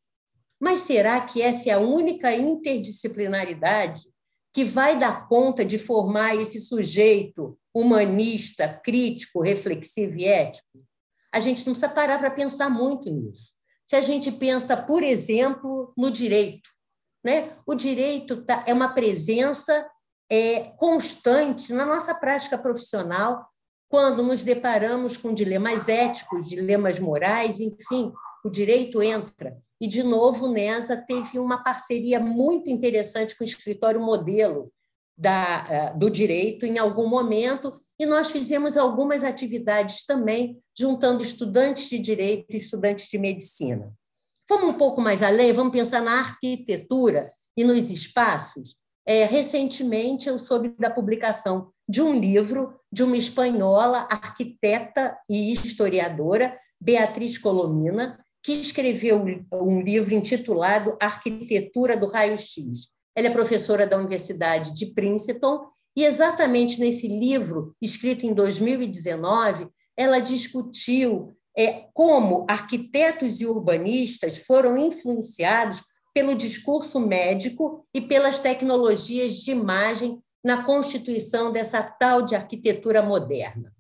Mas 0.59 0.81
será 0.81 1.21
que 1.21 1.43
essa 1.43 1.69
é 1.69 1.75
a 1.75 1.79
única 1.79 2.35
interdisciplinaridade 2.35 4.16
que 4.57 4.65
vai 4.65 4.99
dar 4.99 5.29
conta 5.29 5.63
de 5.63 5.79
formar 5.79 6.35
esse 6.35 6.59
sujeito 6.63 7.59
humanista, 7.75 8.67
crítico, 8.83 9.43
reflexivo 9.43 10.17
e 10.17 10.25
ético? 10.25 10.83
A 11.31 11.41
gente 11.41 11.59
não 11.59 11.75
precisa 11.75 11.91
parar 11.91 12.19
para 12.19 12.31
pensar 12.31 12.71
muito 12.71 13.11
nisso. 13.11 13.53
Se 13.85 13.97
a 13.97 14.01
gente 14.01 14.33
pensa, 14.33 14.75
por 14.75 15.03
exemplo, 15.03 15.93
no 15.95 16.11
direito, 16.11 16.71
né? 17.23 17.53
o 17.67 17.75
direito 17.75 18.47
tá, 18.47 18.65
é 18.67 18.73
uma 18.73 18.89
presença 18.89 19.87
é, 20.33 20.73
constante 20.79 21.75
na 21.75 21.85
nossa 21.85 22.15
prática 22.15 22.57
profissional, 22.57 23.47
quando 23.91 24.23
nos 24.23 24.43
deparamos 24.43 25.19
com 25.19 25.35
dilemas 25.35 25.87
éticos, 25.87 26.49
dilemas 26.49 26.99
morais, 26.99 27.61
enfim, 27.61 28.11
o 28.43 28.49
direito 28.49 29.03
entra. 29.03 29.55
E, 29.81 29.87
de 29.87 30.03
novo, 30.03 30.49
Nesa 30.49 30.97
teve 30.97 31.39
uma 31.39 31.63
parceria 31.63 32.19
muito 32.19 32.71
interessante 32.71 33.37
com 33.37 33.45
o 33.45 33.47
escritório 33.47 34.01
modelo 34.01 34.73
da, 35.17 35.67
eh, 35.69 35.95
do 35.95 36.11
direito 36.11 36.67
em 36.67 36.79
algum 36.79 37.09
momento, 37.09 37.73
e 37.99 38.05
nós 38.05 38.31
fizemos 38.31 38.77
algumas 38.77 39.25
atividades 39.25 40.05
também, 40.05 40.59
juntando 40.79 41.23
estudantes 41.23 41.89
de 41.89 41.99
direito 41.99 42.47
e 42.51 42.59
estudantes 42.59 43.09
de 43.09 43.19
medicina. 43.19 43.93
Vamos 44.49 44.75
um 44.75 44.79
pouco 44.79 45.01
mais 45.01 45.23
além, 45.23 45.53
vamos 45.53 45.73
pensar 45.73 46.03
na 46.03 46.19
arquitetura 46.19 47.29
e 47.57 47.65
nos 47.65 47.91
espaços. 47.91 48.77
É, 49.07 49.25
recentemente, 49.25 50.29
eu 50.29 50.39
soube 50.39 50.75
da 50.79 50.91
publicação 50.91 51.71
de 51.89 52.03
um 52.03 52.19
livro 52.19 52.79
de 52.93 53.03
uma 53.03 53.17
espanhola, 53.17 54.07
arquiteta 54.11 55.17
e 55.29 55.53
historiadora, 55.53 56.59
Beatriz 56.81 57.39
Colomina, 57.39 58.19
que 58.47 58.53
escreveu 58.53 59.25
um 59.53 59.81
livro 59.81 60.15
intitulado 60.15 60.97
Arquitetura 61.01 61.97
do 61.97 62.07
Raio-X. 62.07 62.93
Ela 63.13 63.27
é 63.27 63.31
professora 63.31 63.89
da 63.89 63.99
Universidade 63.99 64.73
de 64.73 64.95
Princeton 64.95 65.67
e, 65.97 66.05
exatamente 66.05 66.79
nesse 66.79 67.09
livro, 67.09 67.75
escrito 67.83 68.25
em 68.25 68.33
2019, 68.33 69.67
ela 69.97 70.21
discutiu 70.21 71.37
é, 71.59 71.87
como 71.93 72.47
arquitetos 72.49 73.41
e 73.41 73.47
urbanistas 73.47 74.37
foram 74.37 74.79
influenciados 74.79 75.83
pelo 76.15 76.33
discurso 76.33 77.01
médico 77.01 77.85
e 77.93 78.01
pelas 78.01 78.39
tecnologias 78.39 79.39
de 79.39 79.51
imagem 79.51 80.23
na 80.45 80.63
constituição 80.63 81.51
dessa 81.51 81.83
tal 81.83 82.23
de 82.23 82.37
arquitetura 82.37 83.03
moderna. 83.03 83.73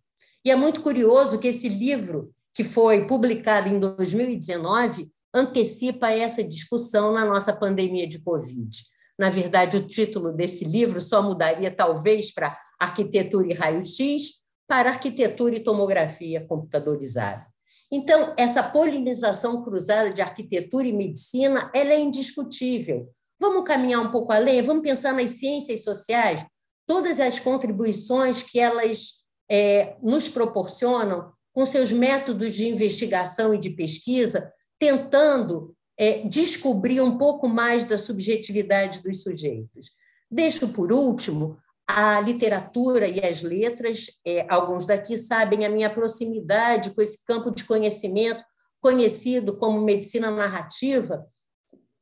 E 0.45 0.51
é 0.51 0.57
muito 0.57 0.81
curioso 0.81 1.39
que 1.39 1.47
esse 1.47 1.69
livro 1.69 2.35
que 2.57 2.65
foi 2.65 3.07
publicado 3.07 3.69
em 3.69 3.79
2019, 3.79 5.13
antecipa 5.33 6.11
essa 6.11 6.43
discussão 6.43 7.13
na 7.13 7.23
nossa 7.23 7.53
pandemia 7.53 8.09
de 8.09 8.19
Covid. 8.19 8.83
Na 9.19 9.29
verdade, 9.29 9.77
o 9.77 9.87
título 9.87 10.33
desse 10.33 10.65
livro 10.65 11.03
só 11.03 11.23
mudaria, 11.23 11.71
talvez, 11.71 12.33
para 12.33 12.59
Arquitetura 12.81 13.47
e 13.47 13.53
Raio-X, 13.53 14.43
para 14.67 14.89
Arquitetura 14.89 15.55
e 15.55 15.63
Tomografia 15.63 16.47
Computadorizada. 16.47 17.45
Então, 17.93 18.33
essa 18.39 18.63
polinização 18.63 19.63
cruzada 19.63 20.11
de 20.11 20.23
arquitetura 20.23 20.87
e 20.87 20.95
medicina 20.95 21.71
ela 21.75 21.91
é 21.91 22.01
indiscutível. 22.01 23.11
Vamos 23.39 23.65
caminhar 23.65 24.01
um 24.01 24.11
pouco 24.11 24.33
além, 24.33 24.63
vamos 24.63 24.83
pensar 24.83 25.13
nas 25.13 25.33
ciências 25.33 25.85
sociais, 25.85 26.45
todas 26.87 27.21
as 27.21 27.39
contribuições 27.39 28.43
que 28.43 28.59
elas 28.59 29.25
é, 29.49 29.95
nos 30.03 30.27
proporcionam 30.27 31.36
com 31.57 31.65
seus 31.65 31.91
métodos 31.91 32.53
de 32.53 32.69
investigação 32.69 33.55
e 33.55 33.59
de 33.59 33.71
pesquisa, 33.71 34.53
tentando 34.79 35.75
é, 35.99 36.19
descobrir 36.19 37.01
um 37.01 37.17
pouco 37.17 37.49
mais 37.49 37.87
da 37.87 37.97
subjetividade 37.97 39.03
dos 39.03 39.23
sujeitos. 39.23 39.93
Deixo 40.31 40.69
por 40.69 40.93
último 40.93 41.57
a 41.89 42.21
literatura 42.21 43.09
e 43.09 43.25
as 43.25 43.41
letras. 43.41 44.21
É, 44.27 44.45
alguns 44.51 44.85
daqui 44.85 45.17
sabem 45.17 45.65
a 45.65 45.71
minha 45.71 45.89
proximidade 45.89 46.91
com 46.91 47.01
esse 47.01 47.25
campo 47.25 47.51
de 47.51 47.65
conhecimento 47.65 48.45
conhecido 48.79 49.57
como 49.57 49.81
medicina 49.81 50.31
narrativa, 50.31 51.27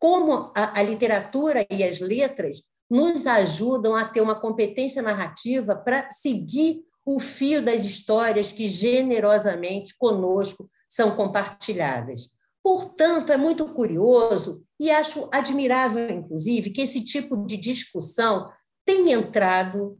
como 0.01 0.51
a, 0.57 0.81
a 0.81 0.83
literatura 0.83 1.65
e 1.71 1.85
as 1.85 2.01
letras 2.01 2.65
nos 2.91 3.25
ajudam 3.25 3.95
a 3.95 4.05
ter 4.05 4.21
uma 4.21 4.35
competência 4.35 5.01
narrativa 5.01 5.77
para 5.77 6.11
seguir 6.11 6.83
o 7.05 7.21
fio 7.21 7.63
das 7.63 7.85
histórias 7.85 8.53
que 8.53 8.69
generosamente 8.69 9.95
conosco 9.99 10.71
são 10.89 11.15
compartilhadas. 11.15 12.31
Portanto, 12.63 13.31
é 13.31 13.37
muito 13.37 13.67
curioso 13.75 14.65
e 14.81 14.91
acho 14.91 15.29
admirável, 15.33 16.11
inclusive, 16.11 16.71
que 16.71 16.81
esse 16.81 17.05
tipo 17.05 17.45
de 17.45 17.59
discussão 17.59 18.49
tenha 18.87 19.17
entrado 19.17 19.99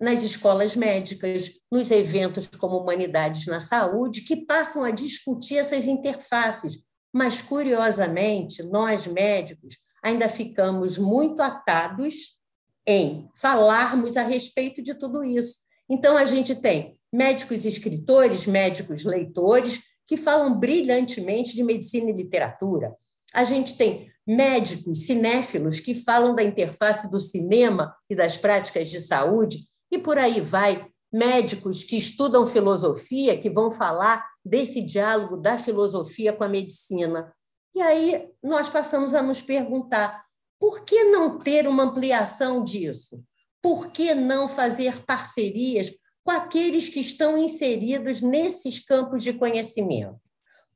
nas 0.00 0.22
escolas 0.22 0.74
médicas, 0.74 1.52
nos 1.70 1.90
eventos 1.90 2.48
como 2.48 2.78
Humanidades 2.78 3.46
na 3.46 3.60
Saúde, 3.60 4.22
que 4.22 4.36
passam 4.36 4.82
a 4.82 4.90
discutir 4.90 5.56
essas 5.56 5.86
interfaces. 5.86 6.82
Mas, 7.12 7.40
curiosamente, 7.42 8.62
nós 8.62 9.06
médicos 9.06 9.76
ainda 10.02 10.28
ficamos 10.28 10.98
muito 10.98 11.40
atados 11.40 12.40
em 12.86 13.28
falarmos 13.34 14.16
a 14.16 14.22
respeito 14.22 14.82
de 14.82 14.94
tudo 14.94 15.24
isso. 15.24 15.63
Então, 15.88 16.16
a 16.16 16.24
gente 16.24 16.54
tem 16.54 16.98
médicos 17.12 17.64
escritores, 17.64 18.46
médicos 18.46 19.04
leitores, 19.04 19.80
que 20.06 20.16
falam 20.16 20.58
brilhantemente 20.58 21.54
de 21.54 21.62
medicina 21.62 22.10
e 22.10 22.12
literatura. 22.12 22.94
A 23.32 23.44
gente 23.44 23.76
tem 23.76 24.10
médicos 24.26 25.06
cinéfilos 25.06 25.80
que 25.80 25.94
falam 25.94 26.34
da 26.34 26.42
interface 26.42 27.10
do 27.10 27.20
cinema 27.20 27.94
e 28.08 28.14
das 28.14 28.36
práticas 28.36 28.90
de 28.90 29.00
saúde, 29.00 29.58
e 29.90 29.98
por 29.98 30.18
aí 30.18 30.40
vai. 30.40 30.88
Médicos 31.12 31.84
que 31.84 31.96
estudam 31.96 32.44
filosofia, 32.44 33.38
que 33.38 33.48
vão 33.48 33.70
falar 33.70 34.26
desse 34.44 34.82
diálogo 34.82 35.36
da 35.36 35.56
filosofia 35.56 36.32
com 36.32 36.42
a 36.42 36.48
medicina. 36.48 37.32
E 37.72 37.80
aí 37.80 38.28
nós 38.42 38.68
passamos 38.68 39.14
a 39.14 39.22
nos 39.22 39.40
perguntar: 39.40 40.24
por 40.58 40.84
que 40.84 41.04
não 41.04 41.38
ter 41.38 41.68
uma 41.68 41.84
ampliação 41.84 42.64
disso? 42.64 43.22
Por 43.64 43.90
que 43.90 44.14
não 44.14 44.46
fazer 44.46 45.02
parcerias 45.06 45.90
com 46.22 46.30
aqueles 46.30 46.90
que 46.90 47.00
estão 47.00 47.38
inseridos 47.38 48.20
nesses 48.20 48.84
campos 48.84 49.22
de 49.22 49.32
conhecimento. 49.32 50.20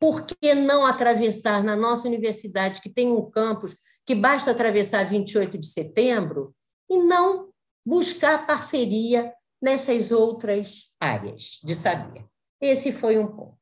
Por 0.01 0.24
que 0.24 0.55
não 0.55 0.86
atravessar 0.86 1.62
na 1.62 1.76
nossa 1.76 2.09
universidade, 2.09 2.80
que 2.80 2.89
tem 2.89 3.12
um 3.12 3.30
campus 3.30 3.76
que 4.07 4.14
basta 4.14 4.53
atravessar 4.53 5.05
28 5.05 5.59
de 5.59 5.66
setembro, 5.66 6.55
e 6.89 6.97
não 6.97 7.51
buscar 7.84 8.47
parceria 8.47 9.34
nessas 9.61 10.11
outras 10.11 10.95
áreas 10.99 11.59
de 11.62 11.74
saber? 11.74 12.24
Esse 12.59 12.91
foi 12.91 13.18
um 13.18 13.26
ponto. 13.26 13.59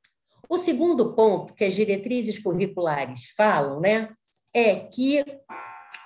O 0.49 0.57
segundo 0.57 1.17
ponto 1.17 1.53
que 1.53 1.65
as 1.65 1.75
diretrizes 1.75 2.39
curriculares 2.39 3.33
falam 3.37 3.81
né, 3.81 4.09
é 4.55 4.77
que 4.77 5.25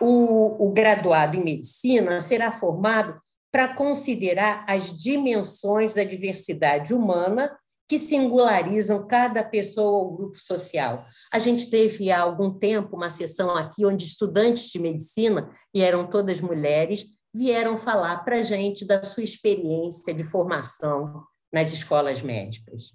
o, 0.01 0.69
o 0.69 0.73
graduado 0.73 1.37
em 1.37 1.45
medicina 1.45 2.21
será 2.21 2.53
formado 2.53 3.21
para 3.51 3.75
considerar 3.75 4.65
as 4.69 4.97
dimensões 4.97 5.95
da 5.95 6.05
diversidade 6.05 6.95
humana 6.95 7.57
que 7.89 7.99
singularizam 7.99 9.05
cada 9.05 9.43
pessoa 9.43 10.05
ou 10.05 10.17
grupo 10.17 10.39
social. 10.39 11.05
A 11.33 11.41
gente 11.41 11.69
teve 11.69 12.11
há 12.13 12.21
algum 12.21 12.57
tempo 12.57 12.97
uma 12.97 13.11
sessão 13.11 13.57
aqui 13.57 13.85
onde 13.85 14.05
estudantes 14.05 14.71
de 14.71 14.79
medicina, 14.79 15.51
e 15.75 15.83
eram 15.83 16.09
todas 16.09 16.41
mulheres, 16.41 17.07
vieram 17.35 17.77
falar 17.77 18.25
para 18.25 18.37
a 18.37 18.43
gente 18.43 18.85
da 18.85 19.03
sua 19.03 19.25
experiência 19.25 20.15
de 20.15 20.23
formação 20.23 21.25
nas 21.53 21.73
escolas 21.73 22.23
médicas. 22.23 22.93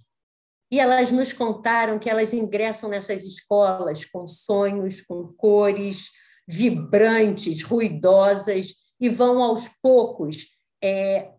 E 0.71 0.79
elas 0.79 1.11
nos 1.11 1.33
contaram 1.33 1.99
que 1.99 2.09
elas 2.09 2.33
ingressam 2.33 2.89
nessas 2.89 3.25
escolas 3.25 4.05
com 4.05 4.25
sonhos, 4.25 5.01
com 5.01 5.27
cores 5.37 6.11
vibrantes, 6.47 7.61
ruidosas, 7.63 8.85
e 8.99 9.09
vão 9.09 9.41
aos 9.43 9.67
poucos 9.81 10.57
é, 10.83 11.31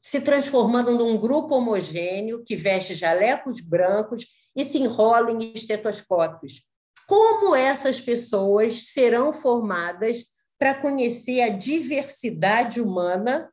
se 0.00 0.20
transformando 0.20 0.92
num 0.92 1.18
grupo 1.18 1.54
homogêneo 1.54 2.44
que 2.44 2.54
veste 2.54 2.94
jalecos 2.94 3.60
brancos 3.60 4.26
e 4.54 4.64
se 4.64 4.78
enrola 4.78 5.30
em 5.32 5.52
estetoscópios. 5.54 6.62
Como 7.06 7.54
essas 7.54 8.00
pessoas 8.00 8.88
serão 8.92 9.32
formadas 9.32 10.24
para 10.58 10.74
conhecer 10.74 11.40
a 11.40 11.48
diversidade 11.48 12.80
humana 12.80 13.50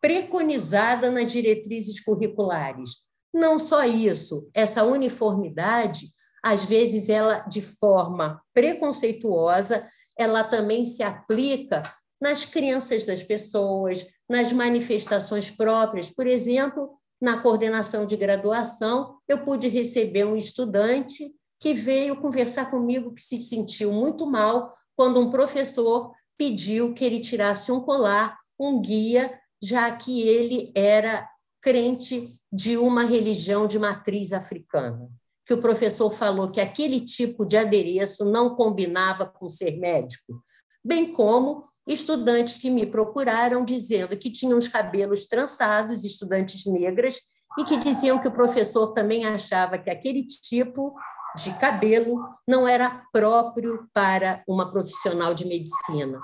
preconizada 0.00 1.10
nas 1.10 1.30
diretrizes 1.30 2.02
curriculares? 2.02 3.08
Não 3.32 3.58
só 3.58 3.84
isso, 3.84 4.48
essa 4.54 4.84
uniformidade, 4.84 6.10
às 6.42 6.64
vezes 6.64 7.08
ela 7.08 7.40
de 7.40 7.60
forma 7.60 8.42
preconceituosa, 8.54 9.86
ela 10.18 10.44
também 10.44 10.84
se 10.84 11.02
aplica 11.02 11.82
nas 12.20 12.44
crenças 12.44 13.06
das 13.06 13.22
pessoas, 13.22 14.06
nas 14.28 14.52
manifestações 14.52 15.50
próprias. 15.50 16.10
Por 16.10 16.26
exemplo, 16.26 16.90
na 17.20 17.38
coordenação 17.38 18.06
de 18.06 18.16
graduação, 18.16 19.18
eu 19.28 19.38
pude 19.44 19.68
receber 19.68 20.24
um 20.24 20.36
estudante 20.36 21.34
que 21.58 21.74
veio 21.74 22.20
conversar 22.20 22.70
comigo 22.70 23.14
que 23.14 23.20
se 23.20 23.40
sentiu 23.40 23.92
muito 23.92 24.26
mal 24.26 24.74
quando 24.96 25.20
um 25.20 25.30
professor 25.30 26.12
pediu 26.36 26.94
que 26.94 27.04
ele 27.04 27.20
tirasse 27.20 27.70
um 27.70 27.80
colar, 27.80 28.38
um 28.58 28.80
guia, 28.80 29.38
já 29.62 29.94
que 29.94 30.22
ele 30.22 30.72
era 30.74 31.28
crente 31.60 32.38
de 32.50 32.78
uma 32.78 33.04
religião 33.04 33.66
de 33.66 33.78
matriz 33.78 34.32
africana. 34.32 35.10
Que 35.50 35.54
o 35.54 35.60
professor 35.60 36.12
falou 36.12 36.48
que 36.48 36.60
aquele 36.60 37.00
tipo 37.00 37.44
de 37.44 37.56
adereço 37.56 38.24
não 38.24 38.54
combinava 38.54 39.26
com 39.26 39.50
ser 39.50 39.80
médico, 39.80 40.40
bem 40.84 41.12
como 41.12 41.64
estudantes 41.88 42.58
que 42.58 42.70
me 42.70 42.86
procuraram 42.86 43.64
dizendo 43.64 44.16
que 44.16 44.30
tinham 44.30 44.56
os 44.56 44.68
cabelos 44.68 45.26
trançados, 45.26 46.04
estudantes 46.04 46.66
negras, 46.66 47.18
e 47.58 47.64
que 47.64 47.76
diziam 47.78 48.20
que 48.20 48.28
o 48.28 48.32
professor 48.32 48.92
também 48.92 49.24
achava 49.24 49.76
que 49.76 49.90
aquele 49.90 50.24
tipo 50.24 50.94
de 51.34 51.52
cabelo 51.58 52.24
não 52.46 52.68
era 52.68 53.04
próprio 53.12 53.88
para 53.92 54.44
uma 54.46 54.70
profissional 54.70 55.34
de 55.34 55.44
medicina. 55.44 56.20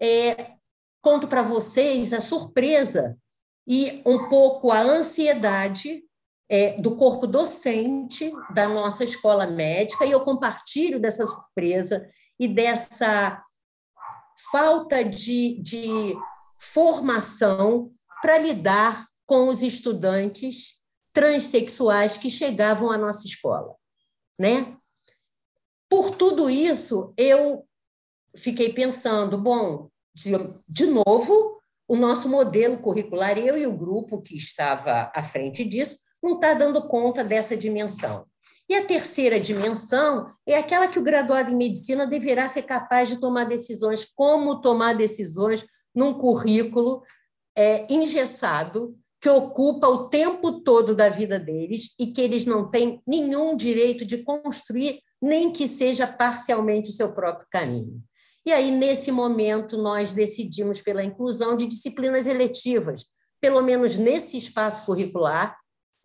É, 0.00 0.52
conto 1.02 1.28
para 1.28 1.42
vocês 1.42 2.14
a 2.14 2.20
surpresa 2.22 3.14
e 3.68 4.00
um 4.06 4.26
pouco 4.30 4.70
a 4.70 4.80
ansiedade 4.80 6.02
é, 6.48 6.80
do 6.80 6.96
corpo 6.96 7.26
docente 7.26 8.32
da 8.52 8.68
nossa 8.68 9.04
escola 9.04 9.46
médica, 9.46 10.04
e 10.04 10.10
eu 10.10 10.20
compartilho 10.20 11.00
dessa 11.00 11.26
surpresa 11.26 12.08
e 12.38 12.46
dessa 12.46 13.42
falta 14.50 15.04
de, 15.04 15.60
de 15.62 16.14
formação 16.60 17.92
para 18.20 18.38
lidar 18.38 19.06
com 19.26 19.48
os 19.48 19.62
estudantes 19.62 20.82
transexuais 21.12 22.18
que 22.18 22.28
chegavam 22.28 22.90
à 22.90 22.98
nossa 22.98 23.26
escola, 23.26 23.74
né? 24.38 24.76
Por 25.88 26.10
tudo 26.10 26.50
isso, 26.50 27.14
eu 27.16 27.64
fiquei 28.36 28.72
pensando, 28.72 29.38
bom, 29.38 29.88
de, 30.12 30.32
de 30.68 30.86
novo, 30.86 31.60
o 31.86 31.96
nosso 31.96 32.28
modelo 32.28 32.78
curricular, 32.78 33.38
eu 33.38 33.56
e 33.56 33.66
o 33.66 33.76
grupo 33.76 34.20
que 34.20 34.36
estava 34.36 35.12
à 35.14 35.22
frente 35.22 35.64
disso, 35.64 35.98
não 36.24 36.36
está 36.36 36.54
dando 36.54 36.82
conta 36.82 37.22
dessa 37.22 37.56
dimensão. 37.56 38.26
E 38.66 38.74
a 38.74 38.84
terceira 38.84 39.38
dimensão 39.38 40.32
é 40.46 40.56
aquela 40.56 40.88
que 40.88 40.98
o 40.98 41.02
graduado 41.02 41.50
em 41.50 41.56
medicina 41.56 42.06
deverá 42.06 42.48
ser 42.48 42.62
capaz 42.62 43.10
de 43.10 43.20
tomar 43.20 43.44
decisões, 43.44 44.06
como 44.06 44.60
tomar 44.60 44.94
decisões 44.94 45.66
num 45.94 46.14
currículo 46.14 47.02
é, 47.54 47.86
engessado, 47.92 48.96
que 49.20 49.28
ocupa 49.28 49.86
o 49.86 50.08
tempo 50.08 50.60
todo 50.60 50.94
da 50.94 51.08
vida 51.08 51.38
deles 51.38 51.94
e 52.00 52.06
que 52.06 52.20
eles 52.20 52.46
não 52.46 52.70
têm 52.70 53.02
nenhum 53.06 53.54
direito 53.54 54.04
de 54.04 54.18
construir, 54.18 54.98
nem 55.20 55.52
que 55.52 55.68
seja 55.68 56.06
parcialmente 56.06 56.90
o 56.90 56.92
seu 56.92 57.12
próprio 57.12 57.46
caminho. 57.50 58.02
E 58.46 58.52
aí, 58.52 58.70
nesse 58.70 59.10
momento, 59.10 59.78
nós 59.78 60.12
decidimos 60.12 60.80
pela 60.80 61.02
inclusão 61.02 61.56
de 61.56 61.66
disciplinas 61.66 62.26
eletivas, 62.26 63.06
pelo 63.40 63.62
menos 63.62 63.96
nesse 63.96 64.36
espaço 64.36 64.84
curricular, 64.84 65.56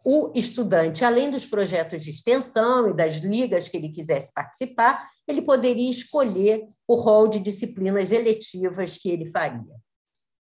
o 0.04 0.32
estudante, 0.34 1.04
além 1.04 1.30
dos 1.30 1.46
projetos 1.46 2.04
de 2.04 2.10
extensão 2.10 2.90
e 2.90 2.96
das 2.96 3.16
ligas 3.16 3.68
que 3.68 3.78
ele 3.78 3.90
quisesse 3.90 4.34
participar, 4.34 5.08
ele 5.28 5.42
poderia 5.42 5.90
escolher 5.90 6.68
o 6.88 6.96
rol 6.96 7.28
de 7.28 7.40
disciplinas 7.40 8.12
eletivas 8.12 8.98
que 8.98 9.10
ele 9.10 9.26
faria. 9.26 9.76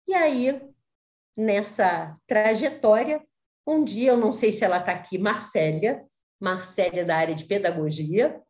E 0.07 0.15
aí, 0.15 0.61
nessa 1.37 2.17
trajetória, 2.27 3.23
um 3.67 3.85
dia, 3.85 4.13
eu 4.13 4.17
não 4.17 4.33
sei 4.33 4.51
se 4.53 4.65
ela 4.65 4.79
está 4.79 4.93
aqui, 4.93 5.19
Marcélia, 5.19 6.05
Marcélia 6.41 7.05
da 7.05 7.17
área 7.17 7.35
de 7.35 7.45
pedagogia, 7.45 8.41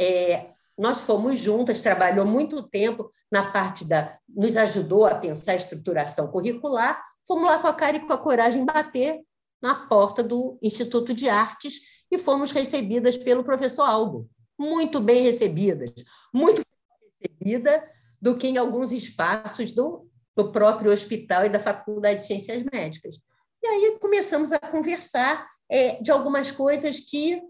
é, 0.00 0.50
nós 0.78 1.02
fomos 1.02 1.38
juntas, 1.38 1.82
trabalhou 1.82 2.24
muito 2.24 2.62
tempo 2.68 3.12
na 3.30 3.50
parte 3.50 3.84
da. 3.84 4.18
nos 4.28 4.56
ajudou 4.56 5.04
a 5.04 5.14
pensar 5.14 5.52
a 5.52 5.56
estruturação 5.56 6.28
curricular, 6.28 7.02
fomos 7.26 7.48
lá 7.48 7.58
com 7.58 7.66
a 7.66 7.74
cara 7.74 7.98
e 7.98 8.00
com 8.00 8.12
a 8.12 8.18
coragem 8.18 8.64
bater 8.64 9.20
na 9.62 9.74
porta 9.74 10.22
do 10.22 10.58
Instituto 10.60 11.14
de 11.14 11.28
Artes 11.28 11.80
e 12.10 12.18
fomos 12.18 12.50
recebidas 12.50 13.16
pelo 13.16 13.44
professor 13.44 13.84
Aldo. 13.84 14.28
Muito 14.58 15.00
bem 15.00 15.22
recebidas, 15.22 15.92
muito 16.34 16.62
bem 16.62 17.08
recebida 17.08 17.90
do 18.20 18.36
que 18.36 18.48
em 18.48 18.58
alguns 18.58 18.92
espaços 18.92 19.72
do, 19.72 20.06
do 20.36 20.52
próprio 20.52 20.92
hospital 20.92 21.46
e 21.46 21.48
da 21.48 21.60
Faculdade 21.60 22.20
de 22.20 22.26
Ciências 22.26 22.62
Médicas. 22.72 23.16
E 23.62 23.66
aí 23.66 23.98
começamos 24.00 24.52
a 24.52 24.58
conversar 24.58 25.48
é, 25.68 26.02
de 26.02 26.10
algumas 26.10 26.50
coisas 26.50 27.00
que 27.00 27.40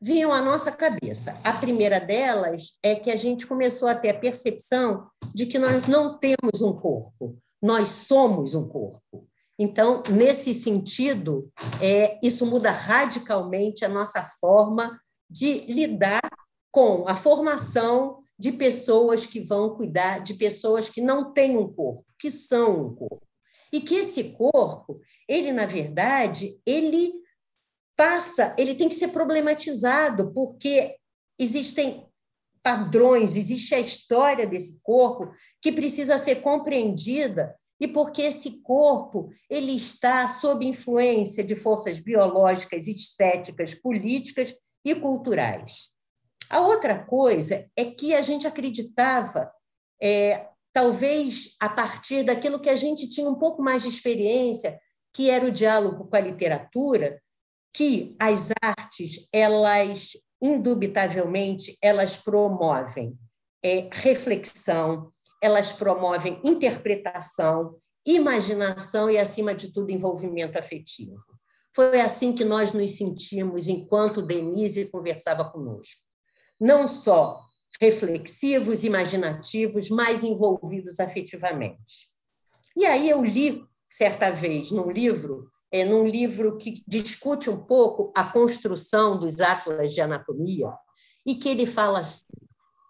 vinham 0.00 0.32
à 0.32 0.42
nossa 0.42 0.72
cabeça. 0.72 1.38
A 1.44 1.52
primeira 1.52 2.00
delas 2.00 2.78
é 2.82 2.94
que 2.94 3.10
a 3.10 3.16
gente 3.16 3.46
começou 3.46 3.88
a 3.88 3.94
ter 3.94 4.10
a 4.10 4.18
percepção 4.18 5.06
de 5.34 5.46
que 5.46 5.58
nós 5.58 5.86
não 5.86 6.18
temos 6.18 6.60
um 6.60 6.72
corpo, 6.72 7.38
nós 7.62 7.88
somos 7.88 8.54
um 8.54 8.68
corpo. 8.68 9.26
Então, 9.58 10.02
nesse 10.10 10.52
sentido, 10.52 11.50
é, 11.80 12.18
isso 12.22 12.44
muda 12.44 12.70
radicalmente 12.70 13.84
a 13.84 13.88
nossa 13.88 14.22
forma 14.22 15.00
de 15.30 15.60
lidar 15.60 16.28
com 16.72 17.08
a 17.08 17.14
formação 17.14 18.22
de 18.36 18.50
pessoas 18.50 19.26
que 19.26 19.40
vão 19.40 19.76
cuidar 19.76 20.18
de 20.18 20.34
pessoas 20.34 20.90
que 20.90 21.00
não 21.00 21.32
têm 21.32 21.56
um 21.56 21.72
corpo, 21.72 22.04
que 22.18 22.30
são 22.30 22.86
um 22.86 22.94
corpo. 22.94 23.22
E 23.72 23.80
que 23.80 23.94
esse 23.94 24.30
corpo, 24.30 25.00
ele, 25.28 25.52
na 25.52 25.66
verdade, 25.66 26.60
ele 26.66 27.12
passa, 27.96 28.54
ele 28.58 28.74
tem 28.74 28.88
que 28.88 28.94
ser 28.94 29.08
problematizado, 29.08 30.32
porque 30.32 30.96
existem 31.38 32.06
padrões, 32.60 33.36
existe 33.36 33.74
a 33.74 33.80
história 33.80 34.46
desse 34.46 34.80
corpo 34.82 35.32
que 35.60 35.70
precisa 35.70 36.18
ser 36.18 36.36
compreendida 36.36 37.54
e 37.80 37.88
porque 37.88 38.22
esse 38.22 38.62
corpo 38.62 39.30
ele 39.50 39.72
está 39.72 40.28
sob 40.28 40.64
influência 40.64 41.42
de 41.42 41.56
forças 41.56 41.98
biológicas, 41.98 42.86
estéticas, 42.86 43.74
políticas 43.74 44.54
e 44.84 44.94
culturais. 44.94 45.90
A 46.48 46.60
outra 46.60 47.04
coisa 47.04 47.68
é 47.76 47.84
que 47.86 48.14
a 48.14 48.22
gente 48.22 48.46
acreditava, 48.46 49.50
é, 50.00 50.48
talvez 50.72 51.56
a 51.60 51.68
partir 51.68 52.22
daquilo 52.22 52.60
que 52.60 52.70
a 52.70 52.76
gente 52.76 53.08
tinha 53.08 53.28
um 53.28 53.38
pouco 53.38 53.62
mais 53.62 53.82
de 53.82 53.88
experiência, 53.88 54.78
que 55.12 55.30
era 55.30 55.46
o 55.46 55.52
diálogo 55.52 56.06
com 56.06 56.16
a 56.16 56.20
literatura, 56.20 57.20
que 57.72 58.14
as 58.20 58.50
artes, 58.62 59.28
elas 59.32 60.10
indubitavelmente, 60.40 61.76
elas 61.80 62.16
promovem 62.16 63.18
é, 63.62 63.88
reflexão, 63.90 65.10
elas 65.44 65.72
promovem 65.72 66.40
interpretação, 66.42 67.76
imaginação 68.06 69.10
e, 69.10 69.18
acima 69.18 69.54
de 69.54 69.70
tudo, 69.70 69.90
envolvimento 69.90 70.58
afetivo. 70.58 71.22
Foi 71.70 72.00
assim 72.00 72.32
que 72.32 72.46
nós 72.46 72.72
nos 72.72 72.96
sentimos 72.96 73.68
enquanto 73.68 74.22
Denise 74.22 74.90
conversava 74.90 75.44
conosco. 75.44 76.00
Não 76.58 76.88
só 76.88 77.38
reflexivos, 77.78 78.84
imaginativos, 78.84 79.90
mas 79.90 80.24
envolvidos 80.24 80.98
afetivamente. 80.98 82.08
E 82.74 82.86
aí 82.86 83.10
eu 83.10 83.22
li, 83.22 83.62
certa 83.86 84.30
vez, 84.30 84.70
num 84.70 84.90
livro, 84.90 85.50
é, 85.70 85.84
num 85.84 86.06
livro 86.06 86.56
que 86.56 86.82
discute 86.88 87.50
um 87.50 87.62
pouco 87.66 88.10
a 88.16 88.24
construção 88.24 89.18
dos 89.18 89.42
atlas 89.42 89.92
de 89.92 90.00
anatomia, 90.00 90.72
e 91.26 91.34
que 91.34 91.50
ele 91.50 91.66
fala 91.66 91.98
assim, 91.98 92.24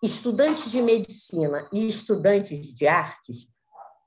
estudantes 0.05 0.71
de 0.71 0.83
medicina 0.83 1.69
e 1.73 1.87
estudantes 1.87 2.73
de 2.75 2.87
artes, 2.87 3.49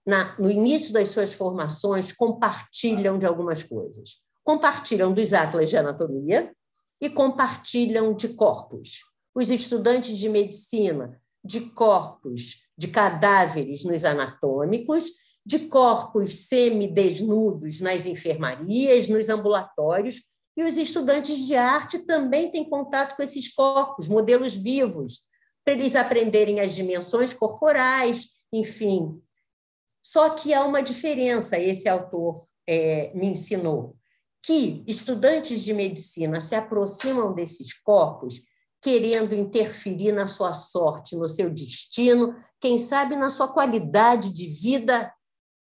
na, 0.05 0.37
no 0.39 0.49
início 0.49 0.93
das 0.93 1.09
suas 1.09 1.33
formações, 1.33 2.11
compartilham 2.11 3.17
de 3.17 3.25
algumas 3.25 3.63
coisas. 3.63 4.17
Compartilham 4.43 5.13
dos 5.13 5.33
atlas 5.33 5.69
de 5.69 5.75
anatomia 5.75 6.53
e 7.01 7.09
compartilham 7.09 8.13
de 8.13 8.29
corpos. 8.29 8.99
Os 9.35 9.49
estudantes 9.49 10.17
de 10.17 10.29
medicina, 10.29 11.19
de 11.43 11.61
corpos, 11.61 12.63
de 12.77 12.87
cadáveres 12.87 13.83
nos 13.83 14.05
anatômicos, 14.05 15.05
de 15.45 15.59
corpos 15.59 16.47
semidesnudos 16.47 17.81
nas 17.81 18.05
enfermarias, 18.05 19.07
nos 19.07 19.29
ambulatórios, 19.29 20.21
e 20.55 20.63
os 20.63 20.77
estudantes 20.77 21.37
de 21.45 21.55
arte 21.55 21.99
também 21.99 22.51
têm 22.51 22.67
contato 22.67 23.15
com 23.15 23.23
esses 23.23 23.53
corpos, 23.53 24.07
modelos 24.07 24.55
vivos, 24.55 25.27
para 25.67 25.75
eles 25.75 25.97
aprenderem 25.97 26.61
as 26.61 26.73
dimensões 26.73 27.33
corporais, 27.33 28.29
enfim. 28.53 29.21
Só 30.01 30.29
que 30.29 30.53
há 30.53 30.63
uma 30.63 30.81
diferença, 30.81 31.59
esse 31.59 31.89
autor 31.89 32.41
é, 32.65 33.11
me 33.13 33.27
ensinou, 33.27 33.97
que 34.41 34.85
estudantes 34.87 35.61
de 35.61 35.73
medicina 35.73 36.39
se 36.39 36.55
aproximam 36.55 37.33
desses 37.33 37.73
corpos 37.73 38.39
querendo 38.81 39.35
interferir 39.35 40.13
na 40.13 40.25
sua 40.25 40.53
sorte, 40.53 41.17
no 41.17 41.27
seu 41.27 41.49
destino, 41.49 42.33
quem 42.61 42.77
sabe 42.77 43.17
na 43.17 43.29
sua 43.29 43.49
qualidade 43.49 44.31
de 44.31 44.47
vida 44.47 45.13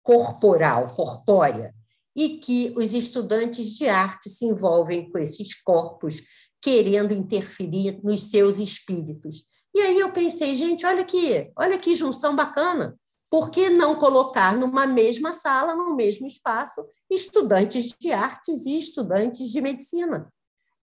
corporal, 0.02 0.86
corpórea, 0.88 1.74
e 2.14 2.36
que 2.36 2.74
os 2.76 2.92
estudantes 2.92 3.70
de 3.70 3.88
arte 3.88 4.28
se 4.28 4.44
envolvem 4.44 5.10
com 5.10 5.16
esses 5.16 5.54
corpos 5.62 6.20
querendo 6.60 7.14
interferir 7.14 8.00
nos 8.04 8.24
seus 8.24 8.58
espíritos. 8.58 9.53
E 9.74 9.80
aí 9.80 9.98
eu 9.98 10.12
pensei, 10.12 10.54
gente, 10.54 10.86
olha 10.86 11.02
aqui, 11.02 11.50
olha 11.56 11.76
que 11.78 11.94
junção 11.94 12.36
bacana. 12.36 12.96
Por 13.28 13.50
que 13.50 13.68
não 13.68 13.96
colocar 13.96 14.56
numa 14.56 14.86
mesma 14.86 15.32
sala, 15.32 15.74
no 15.74 15.96
mesmo 15.96 16.26
espaço, 16.26 16.86
estudantes 17.10 17.92
de 17.98 18.12
artes 18.12 18.64
e 18.66 18.78
estudantes 18.78 19.50
de 19.50 19.60
medicina? 19.60 20.32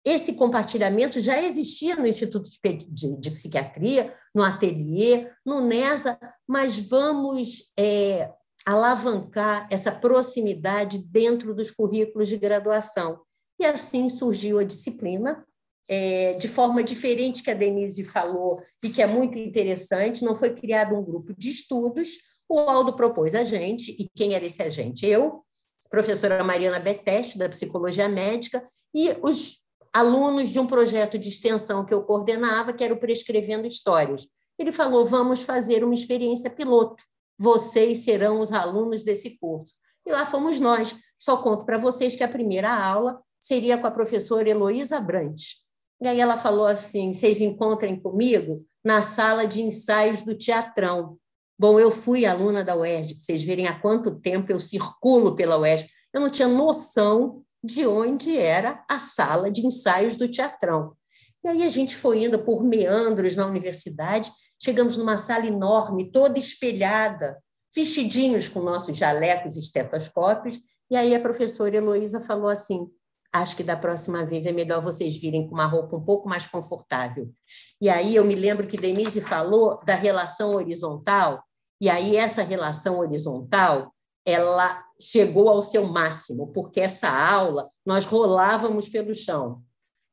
Esse 0.03 0.33
compartilhamento 0.33 1.21
já 1.21 1.41
existia 1.41 1.95
no 1.95 2.07
Instituto 2.07 2.49
de 2.49 3.31
Psiquiatria, 3.31 4.13
no 4.35 4.43
ateliê, 4.43 5.29
no 5.45 5.61
NESA, 5.61 6.19
mas 6.45 6.77
vamos 6.77 7.71
é, 7.79 8.33
alavancar 8.65 9.67
essa 9.71 9.91
proximidade 9.91 10.97
dentro 11.07 11.55
dos 11.55 11.71
currículos 11.71 12.27
de 12.27 12.37
graduação. 12.37 13.21
E 13.59 13.65
assim 13.65 14.09
surgiu 14.09 14.59
a 14.59 14.63
disciplina 14.63 15.45
é, 15.87 16.33
de 16.33 16.47
forma 16.47 16.83
diferente 16.83 17.43
que 17.43 17.51
a 17.51 17.55
Denise 17.55 18.03
falou 18.03 18.61
e 18.83 18.89
que 18.89 19.01
é 19.01 19.07
muito 19.07 19.37
interessante. 19.37 20.23
Não 20.23 20.33
foi 20.33 20.53
criado 20.53 20.95
um 20.95 21.03
grupo 21.03 21.33
de 21.37 21.49
estudos, 21.49 22.09
o 22.49 22.59
Aldo 22.59 22.93
propôs 22.93 23.33
a 23.33 23.45
gente, 23.45 23.95
e 23.97 24.09
quem 24.13 24.33
era 24.33 24.45
esse 24.45 24.61
agente? 24.61 25.05
Eu, 25.05 25.45
professora 25.89 26.43
Mariana 26.43 26.79
Beteste, 26.79 27.37
da 27.37 27.47
Psicologia 27.47 28.09
Médica, 28.09 28.67
e 28.93 29.09
os 29.21 29.59
alunos 29.93 30.49
de 30.49 30.59
um 30.59 30.67
projeto 30.67 31.17
de 31.17 31.29
extensão 31.29 31.85
que 31.85 31.93
eu 31.93 32.03
coordenava, 32.03 32.73
que 32.73 32.83
era 32.83 32.93
o 32.93 32.99
Prescrevendo 32.99 33.65
Histórias. 33.65 34.27
Ele 34.59 34.71
falou: 34.71 35.05
vamos 35.05 35.43
fazer 35.43 35.83
uma 35.83 35.93
experiência 35.93 36.49
piloto. 36.49 37.03
Vocês 37.37 37.99
serão 37.99 38.39
os 38.39 38.51
alunos 38.51 39.03
desse 39.03 39.37
curso. 39.39 39.73
E 40.05 40.11
lá 40.11 40.25
fomos 40.25 40.59
nós. 40.59 40.95
Só 41.17 41.37
conto 41.37 41.65
para 41.65 41.77
vocês 41.77 42.15
que 42.15 42.23
a 42.23 42.27
primeira 42.27 42.69
aula 42.69 43.21
seria 43.39 43.77
com 43.77 43.87
a 43.87 43.91
professora 43.91 44.49
Heloísa 44.49 44.99
Brandt. 44.99 45.60
E 46.01 46.07
aí 46.07 46.19
ela 46.19 46.37
falou 46.37 46.65
assim: 46.65 47.13
vocês 47.13 47.39
encontrem 47.39 47.95
comigo 47.95 48.65
na 48.83 49.01
sala 49.01 49.45
de 49.45 49.61
ensaios 49.61 50.23
do 50.23 50.35
Teatrão. 50.35 51.17
Bom, 51.57 51.79
eu 51.79 51.91
fui 51.91 52.25
aluna 52.25 52.63
da 52.63 52.75
UERJ, 52.75 53.13
para 53.13 53.23
vocês 53.23 53.43
verem 53.43 53.67
há 53.67 53.79
quanto 53.79 54.19
tempo 54.19 54.51
eu 54.51 54.59
circulo 54.59 55.35
pela 55.35 55.59
UERJ. 55.59 55.87
Eu 56.11 56.19
não 56.19 56.29
tinha 56.29 56.47
noção 56.47 57.43
de 57.63 57.85
onde 57.85 58.35
era 58.35 58.83
a 58.89 58.99
sala 58.99 59.51
de 59.51 59.65
ensaios 59.65 60.15
do 60.15 60.29
Teatrão. 60.29 60.95
E 61.43 61.47
aí 61.47 61.63
a 61.63 61.69
gente 61.69 61.95
foi 61.95 62.23
indo 62.23 62.39
por 62.39 62.63
meandros 62.63 63.35
na 63.35 63.45
universidade, 63.45 64.31
chegamos 64.59 64.97
numa 64.97 65.17
sala 65.17 65.45
enorme, 65.45 66.11
toda 66.11 66.39
espelhada, 66.39 67.37
vestidinhos 67.75 68.47
com 68.47 68.59
nossos 68.61 68.97
jalecos 68.97 69.55
e 69.55 69.59
estetoscópios, 69.59 70.59
e 70.89 70.95
aí 70.95 71.15
a 71.15 71.19
professora 71.19 71.77
Heloísa 71.77 72.19
falou 72.19 72.49
assim: 72.49 72.89
acho 73.33 73.55
que 73.55 73.63
da 73.63 73.77
próxima 73.77 74.25
vez 74.25 74.45
é 74.45 74.51
melhor 74.51 74.81
vocês 74.81 75.17
virem 75.17 75.47
com 75.47 75.53
uma 75.53 75.65
roupa 75.65 75.95
um 75.95 76.03
pouco 76.03 76.27
mais 76.27 76.45
confortável. 76.45 77.31
E 77.79 77.89
aí 77.89 78.15
eu 78.15 78.25
me 78.25 78.35
lembro 78.35 78.67
que 78.67 78.77
Denise 78.77 79.21
falou 79.21 79.79
da 79.85 79.95
relação 79.95 80.49
horizontal, 80.49 81.41
e 81.79 81.89
aí 81.89 82.15
essa 82.15 82.43
relação 82.43 82.99
horizontal, 82.99 83.93
ela 84.25 84.83
chegou 84.99 85.49
ao 85.49 85.61
seu 85.61 85.87
máximo, 85.87 86.47
porque 86.47 86.81
essa 86.81 87.09
aula 87.09 87.69
nós 87.85 88.05
rolávamos 88.05 88.89
pelo 88.89 89.15
chão, 89.15 89.63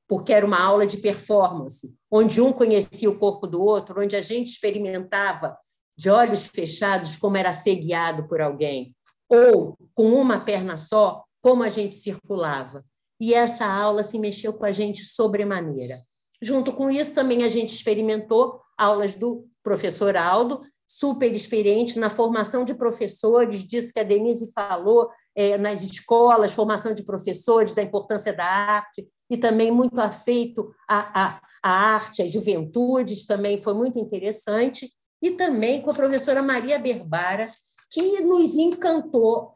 porque 0.09 0.33
era 0.33 0.47
uma 0.47 0.63
aula 0.63 0.87
de 0.87 0.97
performance, 0.97 1.95
onde 2.11 2.41
um 2.41 2.53
conhecia 2.53 3.11
o 3.11 3.19
corpo 3.19 3.47
do 3.47 3.61
outro, 3.61 4.01
onde 4.01 4.17
a 4.17 4.23
gente 4.23 4.49
experimentava 4.49 5.59
de 5.97 6.09
olhos 6.09 6.47
fechados 6.47 7.17
como 7.17 7.37
era 7.37 7.53
ser 7.53 7.75
guiado 7.75 8.29
por 8.29 8.41
alguém, 8.41 8.97
ou 9.29 9.77
com 9.95 10.13
uma 10.13 10.41
perna 10.41 10.77
só, 10.77 11.25
como 11.43 11.63
a 11.63 11.69
gente 11.69 11.97
circulava 11.97 12.85
e 13.21 13.35
essa 13.35 13.67
aula 13.67 14.03
se 14.03 14.19
mexeu 14.19 14.53
com 14.53 14.65
a 14.65 14.73
gente 14.73 15.05
sobremaneira. 15.05 15.97
Junto 16.41 16.73
com 16.73 16.91
isso, 16.91 17.15
também 17.15 17.43
a 17.43 17.49
gente 17.49 17.75
experimentou 17.75 18.61
aulas 18.77 19.15
do 19.15 19.47
professor 19.63 20.17
Aldo, 20.17 20.63
super 20.87 21.35
experiente 21.35 21.99
na 21.99 22.09
formação 22.09 22.65
de 22.65 22.75
professores, 22.75 23.65
disso 23.65 23.93
que 23.93 24.01
a 24.01 24.05
Denise 24.05 24.51
falou, 24.53 25.11
é, 25.35 25.59
nas 25.59 25.83
escolas, 25.83 26.53
formação 26.53 26.95
de 26.95 27.03
professores, 27.03 27.75
da 27.75 27.83
importância 27.83 28.33
da 28.33 28.45
arte, 28.45 29.07
e 29.31 29.37
também 29.37 29.71
muito 29.71 30.01
afeito 30.01 30.73
à, 30.89 31.23
à, 31.23 31.41
à 31.63 31.71
arte, 31.71 32.23
às 32.23 32.33
juventudes, 32.33 33.27
também 33.27 33.59
foi 33.59 33.75
muito 33.75 33.99
interessante, 33.99 34.91
e 35.21 35.33
também 35.33 35.83
com 35.83 35.91
a 35.91 35.95
professora 35.95 36.41
Maria 36.41 36.79
Berbara, 36.79 37.51
que 37.91 38.21
nos 38.21 38.57
encantou 38.57 39.53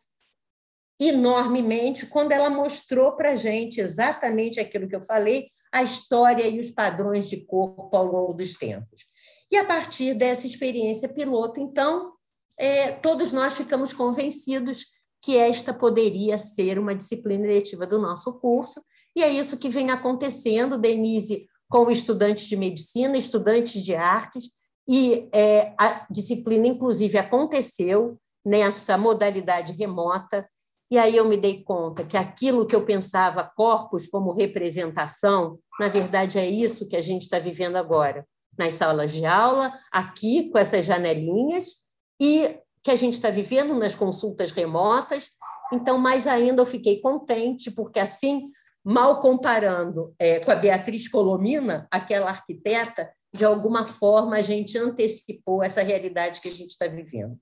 enormemente 1.08 2.06
quando 2.06 2.32
ela 2.32 2.50
mostrou 2.50 3.16
para 3.16 3.32
a 3.32 3.36
gente 3.36 3.80
exatamente 3.80 4.60
aquilo 4.60 4.88
que 4.88 4.96
eu 4.96 5.00
falei, 5.00 5.48
a 5.72 5.82
história 5.82 6.46
e 6.46 6.60
os 6.60 6.70
padrões 6.70 7.28
de 7.28 7.44
corpo 7.46 7.96
ao 7.96 8.04
longo 8.04 8.34
dos 8.34 8.54
tempos. 8.54 9.06
E 9.50 9.56
a 9.56 9.64
partir 9.64 10.14
dessa 10.14 10.46
experiência 10.46 11.12
piloto, 11.12 11.60
então, 11.60 12.12
é, 12.58 12.92
todos 12.92 13.32
nós 13.32 13.54
ficamos 13.54 13.92
convencidos 13.92 14.86
que 15.20 15.36
esta 15.36 15.72
poderia 15.72 16.38
ser 16.38 16.78
uma 16.78 16.94
disciplina 16.94 17.46
eletiva 17.46 17.86
do 17.86 17.98
nosso 17.98 18.34
curso, 18.40 18.82
e 19.14 19.22
é 19.22 19.30
isso 19.30 19.58
que 19.58 19.68
vem 19.68 19.90
acontecendo, 19.90 20.78
Denise, 20.78 21.46
com 21.68 21.90
estudantes 21.90 22.46
de 22.46 22.56
medicina, 22.56 23.16
estudantes 23.16 23.82
de 23.84 23.94
artes, 23.94 24.50
e 24.88 25.28
é, 25.32 25.74
a 25.78 26.06
disciplina, 26.10 26.66
inclusive, 26.66 27.16
aconteceu 27.16 28.18
nessa 28.44 28.98
modalidade 28.98 29.72
remota, 29.72 30.48
e 30.92 30.98
aí 30.98 31.16
eu 31.16 31.24
me 31.24 31.38
dei 31.38 31.62
conta 31.62 32.04
que 32.04 32.18
aquilo 32.18 32.66
que 32.66 32.76
eu 32.76 32.84
pensava 32.84 33.50
corpos 33.56 34.06
como 34.06 34.34
representação, 34.34 35.58
na 35.80 35.88
verdade 35.88 36.38
é 36.38 36.46
isso 36.46 36.86
que 36.86 36.94
a 36.94 37.00
gente 37.00 37.22
está 37.22 37.38
vivendo 37.38 37.76
agora, 37.76 38.26
nas 38.58 38.74
salas 38.74 39.10
de 39.10 39.24
aula, 39.24 39.72
aqui 39.90 40.50
com 40.50 40.58
essas 40.58 40.84
janelinhas, 40.84 41.76
e 42.20 42.58
que 42.82 42.90
a 42.90 42.96
gente 42.96 43.14
está 43.14 43.30
vivendo 43.30 43.72
nas 43.72 43.94
consultas 43.94 44.50
remotas. 44.50 45.30
Então, 45.72 45.96
mais 45.96 46.26
ainda, 46.26 46.60
eu 46.60 46.66
fiquei 46.66 47.00
contente, 47.00 47.70
porque 47.70 47.98
assim, 47.98 48.50
mal 48.84 49.18
comparando 49.22 50.14
é, 50.18 50.40
com 50.40 50.50
a 50.50 50.56
Beatriz 50.56 51.08
Colomina, 51.08 51.88
aquela 51.90 52.28
arquiteta, 52.28 53.10
de 53.34 53.46
alguma 53.46 53.86
forma 53.86 54.36
a 54.36 54.42
gente 54.42 54.76
antecipou 54.76 55.62
essa 55.62 55.80
realidade 55.80 56.42
que 56.42 56.48
a 56.48 56.52
gente 56.52 56.72
está 56.72 56.86
vivendo. 56.86 57.38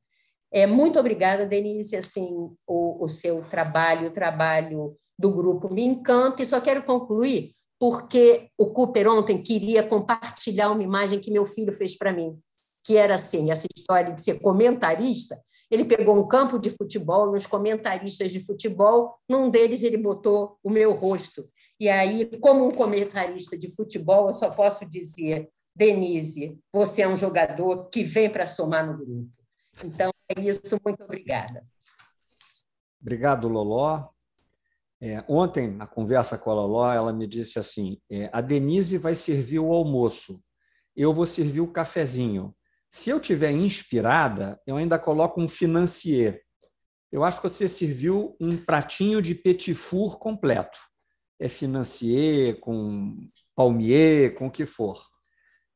É, 0.53 0.67
muito 0.67 0.99
obrigada, 0.99 1.47
Denise. 1.47 1.97
Assim, 1.97 2.51
o, 2.67 3.05
o 3.05 3.09
seu 3.09 3.43
trabalho, 3.43 4.09
o 4.09 4.13
trabalho 4.13 4.97
do 5.19 5.31
grupo 5.31 5.73
me 5.73 5.85
encanta. 5.85 6.43
E 6.43 6.47
só 6.47 6.61
quero 6.61 6.83
concluir 6.83 7.55
porque 7.79 8.51
o 8.59 8.67
Cooper 8.67 9.09
ontem 9.09 9.43
queria 9.43 9.83
compartilhar 9.83 10.71
uma 10.71 10.83
imagem 10.83 11.19
que 11.19 11.31
meu 11.31 11.47
filho 11.47 11.73
fez 11.73 11.97
para 11.97 12.13
mim, 12.13 12.39
que 12.85 12.97
era 12.97 13.15
assim, 13.15 13.51
essa 13.51 13.67
história 13.75 14.13
de 14.13 14.23
ser 14.23 14.39
comentarista. 14.41 15.41
Ele 15.71 15.87
pegou 15.87 16.15
um 16.15 16.29
campo 16.29 16.59
de 16.59 16.69
futebol, 16.69 17.35
uns 17.35 17.47
comentaristas 17.47 18.33
de 18.33 18.41
futebol, 18.41 19.17
num 19.29 19.49
deles 19.49 19.83
ele 19.83 19.97
botou 19.97 20.59
o 20.63 20.69
meu 20.69 20.93
rosto. 20.93 21.49
E 21.79 21.89
aí, 21.89 22.27
como 22.41 22.67
um 22.67 22.71
comentarista 22.71 23.57
de 23.57 23.75
futebol, 23.75 24.27
eu 24.27 24.35
só 24.35 24.51
posso 24.51 24.85
dizer, 24.85 25.49
Denise, 25.75 26.59
você 26.71 27.03
é 27.03 27.09
um 27.09 27.17
jogador 27.17 27.89
que 27.89 28.03
vem 28.03 28.29
para 28.29 28.47
somar 28.47 28.87
no 28.87 28.99
grupo. 28.99 29.40
Então, 29.85 30.11
é 30.29 30.41
isso. 30.41 30.79
Muito 30.85 31.03
obrigada. 31.03 31.65
Obrigado, 33.01 33.49
Loló. 33.49 34.09
É, 35.03 35.25
ontem, 35.27 35.69
na 35.69 35.87
conversa 35.87 36.37
com 36.37 36.51
a 36.51 36.55
Loló, 36.55 36.93
ela 36.93 37.13
me 37.13 37.27
disse 37.27 37.59
assim: 37.59 38.01
é, 38.11 38.29
a 38.33 38.41
Denise 38.41 38.99
vai 38.99 39.15
servir 39.15 39.59
o 39.59 39.73
almoço, 39.73 40.43
eu 40.95 41.13
vou 41.13 41.27
servir 41.27 41.61
o 41.61 41.73
cafezinho. 41.73 42.55
Se 42.91 43.09
eu 43.09 43.21
tiver 43.21 43.53
inspirada, 43.53 44.61
eu 44.67 44.77
ainda 44.77 44.99
coloco 44.99 45.41
um 45.41 45.49
financier. 45.49 46.43
Eu 47.11 47.25
acho 47.25 47.41
que 47.41 47.49
você 47.49 47.69
serviu 47.69 48.37
um 48.41 48.57
pratinho 48.57 49.23
de 49.23 49.35
petit 49.35 49.75
four 49.75 50.19
completo. 50.19 50.79
É 51.39 51.49
financier, 51.49 52.61
com 52.61 53.17
palmier, 53.55 54.35
com 54.35 54.49
o 54.49 54.51
que 54.51 54.67
for. 54.67 55.03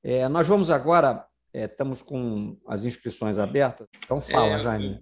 É, 0.03 0.29
nós 0.29 0.47
vamos 0.47 0.71
agora, 0.71 1.27
é, 1.55 1.67
estamos 1.67 2.03
com 2.03 2.59
as 2.67 2.85
inscrições 2.85 3.39
abertas. 3.39 3.87
Então 4.05 4.21
fala, 4.21 4.59
é, 4.59 4.59
Jaime. 4.59 5.01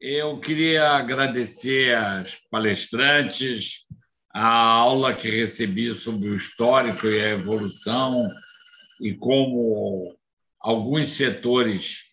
Eu 0.00 0.40
queria 0.40 0.90
agradecer 0.90 1.96
às 1.96 2.34
palestrantes, 2.50 3.86
a 4.34 4.46
aula 4.46 5.14
que 5.14 5.30
recebi 5.30 5.94
sobre 5.94 6.28
o 6.28 6.36
histórico 6.36 7.06
e 7.06 7.18
a 7.20 7.30
evolução 7.30 8.28
e 9.00 9.14
como 9.14 10.14
alguns 10.60 11.10
setores 11.10 12.06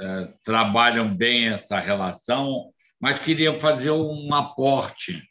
eh, 0.00 0.28
trabalham 0.44 1.12
bem 1.12 1.48
essa 1.48 1.80
relação, 1.80 2.70
mas 3.00 3.18
queria 3.18 3.58
fazer 3.58 3.90
um 3.90 4.32
aporte. 4.32 5.22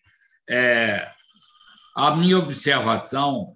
É, 0.49 1.07
a 1.95 2.15
minha 2.15 2.37
observação 2.37 3.55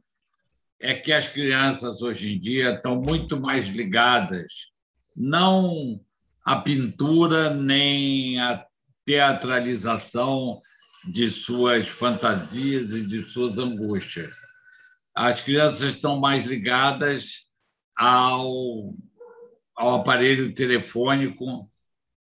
é 0.80 0.94
que 0.94 1.12
as 1.12 1.28
crianças 1.28 2.02
hoje 2.02 2.34
em 2.34 2.40
dia 2.40 2.76
estão 2.76 3.02
muito 3.02 3.40
mais 3.40 3.68
ligadas, 3.68 4.72
não 5.16 6.00
a 6.46 6.56
pintura 6.56 7.54
nem 7.54 8.40
a 8.40 8.66
teatralização 9.06 10.62
de 11.12 11.30
suas 11.30 11.88
fantasias 11.88 12.92
e 12.92 13.06
de 13.06 13.24
suas 13.24 13.58
angústias. 13.58 14.34
As 15.16 15.42
crianças 15.42 15.96
estão 15.96 16.20
mais 16.20 16.46
ligadas 16.46 17.42
ao, 17.98 18.96
ao 19.76 19.96
aparelho 19.96 20.54
telefônico, 20.54 21.70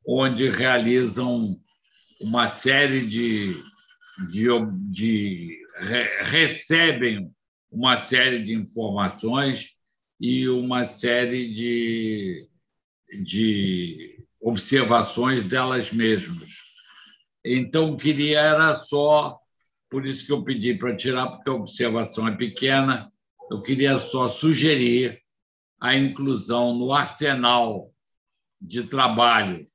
onde 0.07 0.51
realizam 0.51 1.59
uma 2.21 2.51
série 2.51 3.07
de, 3.07 3.61
de, 4.31 4.47
de 4.91 5.59
recebem 6.23 7.34
uma 7.75 8.01
série 8.03 8.43
de 8.45 8.55
informações 8.55 9.71
e 10.21 10.49
uma 10.49 10.85
série 10.85 11.53
de, 11.53 12.49
de 13.25 14.25
observações 14.41 15.43
delas 15.43 15.93
mesmas. 15.93 16.51
Então, 17.45 17.97
queria 17.97 18.39
era 18.39 18.77
só, 18.77 19.41
por 19.91 20.07
isso 20.07 20.25
que 20.25 20.33
eu 20.33 20.45
pedi 20.45 20.75
para 20.75 20.97
tirar, 20.97 21.27
porque 21.27 21.51
a 21.51 21.55
observação 21.55 22.29
é 22.29 22.37
pequena, 22.37 23.13
eu 23.51 23.61
queria 23.61 23.99
só 23.99 24.29
sugerir 24.29 25.21
a 25.81 25.97
inclusão 25.97 26.75
no 26.75 26.93
arsenal 26.93 27.93
de 28.61 28.85
trabalho 28.85 29.67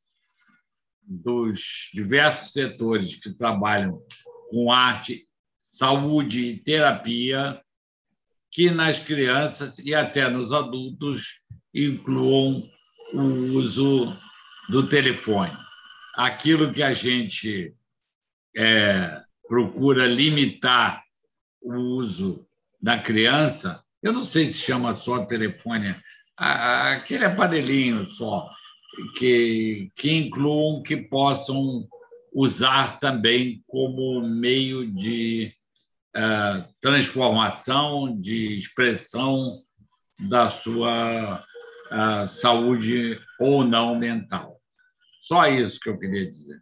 dos 1.03 1.89
diversos 1.93 2.53
setores 2.53 3.15
que 3.15 3.34
trabalham 3.34 4.01
com 4.49 4.71
arte, 4.71 5.27
saúde 5.59 6.45
e 6.45 6.57
terapia, 6.63 7.61
que 8.51 8.69
nas 8.69 8.99
crianças 8.99 9.77
e 9.80 9.93
até 9.93 10.30
nos 10.30 10.51
adultos 10.51 11.41
incluam 11.73 12.63
o 13.13 13.21
uso 13.21 14.15
do 14.69 14.88
telefone. 14.88 15.51
Aquilo 16.15 16.71
que 16.71 16.84
a 16.84 16.93
gente 16.93 17.73
é, 18.55 19.21
procura 19.47 20.05
limitar 20.05 21.03
o 21.61 21.73
uso 21.73 22.45
da 22.81 22.99
criança, 22.99 23.84
eu 24.01 24.13
não 24.13 24.23
sei 24.23 24.47
se 24.47 24.59
chama 24.59 24.93
só 24.93 25.26
telefone, 25.26 25.95
aquele 26.38 27.26
aparelhinho 27.26 28.09
só, 28.11 28.49
que, 29.17 29.91
que 29.95 30.11
incluam, 30.11 30.81
que 30.81 30.95
possam 30.97 31.88
usar 32.34 32.99
também 32.99 33.63
como 33.67 34.21
meio 34.21 34.89
de 34.91 35.53
uh, 36.15 36.73
transformação, 36.81 38.19
de 38.19 38.56
expressão 38.56 39.60
da 40.27 40.49
sua 40.49 41.40
uh, 41.40 42.27
saúde 42.27 43.19
ou 43.40 43.64
não 43.64 43.95
mental. 43.98 44.60
Só 45.22 45.48
isso 45.48 45.80
que 45.80 45.90
eu 45.90 45.98
queria 45.98 46.27
dizer. 46.27 46.61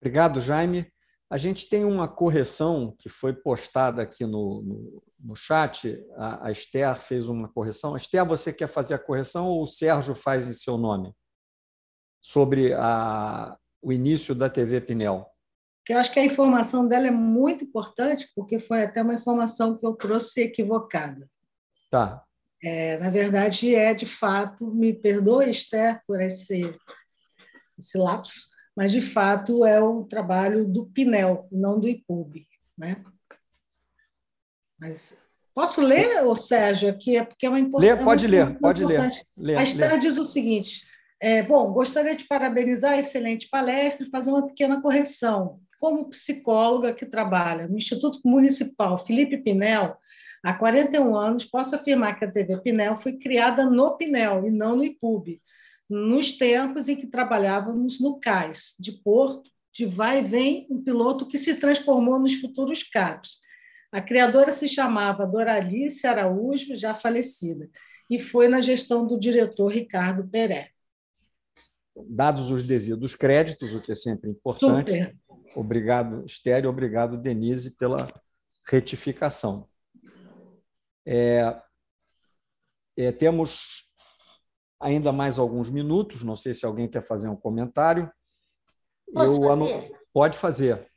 Obrigado, 0.00 0.40
Jaime. 0.40 0.90
A 1.30 1.36
gente 1.36 1.68
tem 1.68 1.84
uma 1.84 2.08
correção 2.08 2.94
que 2.98 3.08
foi 3.08 3.32
postada 3.32 4.02
aqui 4.02 4.26
no, 4.26 4.62
no, 4.62 5.02
no 5.18 5.36
chat. 5.36 6.02
A, 6.16 6.48
a 6.48 6.50
Esther 6.50 6.96
fez 6.96 7.28
uma 7.28 7.48
correção. 7.48 7.96
Esther, 7.96 8.24
você 8.26 8.52
quer 8.52 8.66
fazer 8.66 8.94
a 8.94 8.98
correção 8.98 9.46
ou 9.46 9.62
o 9.62 9.66
Sérgio 9.66 10.14
faz 10.14 10.48
em 10.48 10.52
seu 10.52 10.76
nome? 10.76 11.14
Sobre 12.20 12.74
a, 12.74 13.56
o 13.80 13.92
início 13.92 14.34
da 14.34 14.50
TV 14.50 14.80
Pinel. 14.80 15.26
Eu 15.88 15.98
acho 15.98 16.12
que 16.12 16.20
a 16.20 16.24
informação 16.24 16.86
dela 16.86 17.08
é 17.08 17.10
muito 17.10 17.64
importante, 17.64 18.30
porque 18.34 18.60
foi 18.60 18.82
até 18.82 19.02
uma 19.02 19.14
informação 19.14 19.76
que 19.76 19.84
eu 19.84 19.94
trouxe 19.94 20.42
equivocada. 20.42 21.28
Tá. 21.90 22.22
É, 22.62 22.98
na 22.98 23.10
verdade, 23.10 23.74
é 23.74 23.94
de 23.94 24.06
fato, 24.06 24.72
me 24.72 24.92
perdoe, 24.92 25.50
Esther, 25.50 26.00
por 26.06 26.20
esse, 26.20 26.62
esse 27.78 27.98
lapso, 27.98 28.50
mas 28.76 28.92
de 28.92 29.00
fato 29.00 29.64
é 29.64 29.80
o 29.80 30.04
trabalho 30.04 30.66
do 30.66 30.86
Pinel, 30.86 31.48
não 31.50 31.80
do 31.80 31.88
IPUB. 31.88 32.46
Né? 32.78 33.02
Mas 34.78 35.20
posso 35.54 35.80
ler, 35.80 36.22
ô 36.24 36.36
Sérgio, 36.36 36.88
aqui? 36.88 37.16
É 37.16 37.24
porque 37.24 37.46
é 37.46 37.48
uma 37.48 37.60
importância. 37.60 37.96
Pode 38.04 38.26
ler, 38.26 38.58
pode 38.58 38.84
ler. 38.84 39.10
ler. 39.36 39.58
A 39.58 39.62
Esther 39.62 39.98
diz 39.98 40.16
o 40.16 40.24
seguinte: 40.24 40.86
é, 41.20 41.42
bom, 41.42 41.72
gostaria 41.72 42.16
de 42.16 42.24
parabenizar 42.24 42.92
a 42.92 42.98
excelente 42.98 43.48
palestra 43.50 44.06
e 44.06 44.10
fazer 44.10 44.30
uma 44.30 44.46
pequena 44.46 44.80
correção. 44.80 45.60
Como 45.80 46.10
psicóloga 46.10 46.92
que 46.92 47.06
trabalha 47.06 47.66
no 47.66 47.78
Instituto 47.78 48.20
Municipal 48.22 48.98
Felipe 48.98 49.38
Pinel, 49.38 49.96
há 50.44 50.52
41 50.52 51.16
anos, 51.16 51.46
posso 51.46 51.74
afirmar 51.74 52.18
que 52.18 52.24
a 52.26 52.30
TV 52.30 52.60
Pinel 52.60 52.96
foi 52.96 53.18
criada 53.18 53.64
no 53.64 53.96
Pinel 53.96 54.46
e 54.46 54.50
não 54.50 54.76
no 54.76 54.84
IPUB, 54.84 55.40
nos 55.88 56.36
tempos 56.36 56.86
em 56.88 56.96
que 56.96 57.06
trabalhávamos 57.06 57.98
no 57.98 58.20
CAIS, 58.20 58.76
de 58.78 58.92
Porto, 58.92 59.50
de 59.72 59.86
vai 59.86 60.20
e 60.20 60.22
vem, 60.22 60.66
um 60.70 60.82
piloto 60.82 61.26
que 61.26 61.38
se 61.38 61.58
transformou 61.58 62.18
nos 62.18 62.34
futuros 62.34 62.82
CAPs. 62.82 63.38
A 63.90 64.00
criadora 64.00 64.52
se 64.52 64.68
chamava 64.68 65.26
Doralice 65.26 66.06
Araújo, 66.06 66.76
já 66.76 66.92
falecida, 66.92 67.68
e 68.08 68.18
foi 68.18 68.48
na 68.48 68.60
gestão 68.60 69.06
do 69.06 69.18
diretor 69.18 69.68
Ricardo 69.68 70.28
Peré. 70.28 70.70
Dados 72.08 72.50
os 72.50 72.62
devidos 72.62 73.14
créditos, 73.14 73.74
o 73.74 73.80
que 73.80 73.92
é 73.92 73.94
sempre 73.94 74.30
importante. 74.30 74.92
Super. 74.92 75.16
Obrigado, 75.54 76.24
Estéreo, 76.24 76.70
obrigado, 76.70 77.16
Denise, 77.16 77.76
pela 77.76 78.08
retificação. 78.66 79.68
É, 81.04 81.60
é, 82.96 83.12
temos 83.12 83.84
ainda 84.78 85.12
mais 85.12 85.38
alguns 85.38 85.68
minutos, 85.68 86.22
não 86.22 86.36
sei 86.36 86.54
se 86.54 86.64
alguém 86.64 86.88
quer 86.88 87.02
fazer 87.02 87.28
um 87.28 87.36
comentário. 87.36 88.10
Posso 89.12 89.42
eu 89.42 89.48
fazer? 89.48 89.92
Pode 90.12 90.38
fazer. 90.38 90.90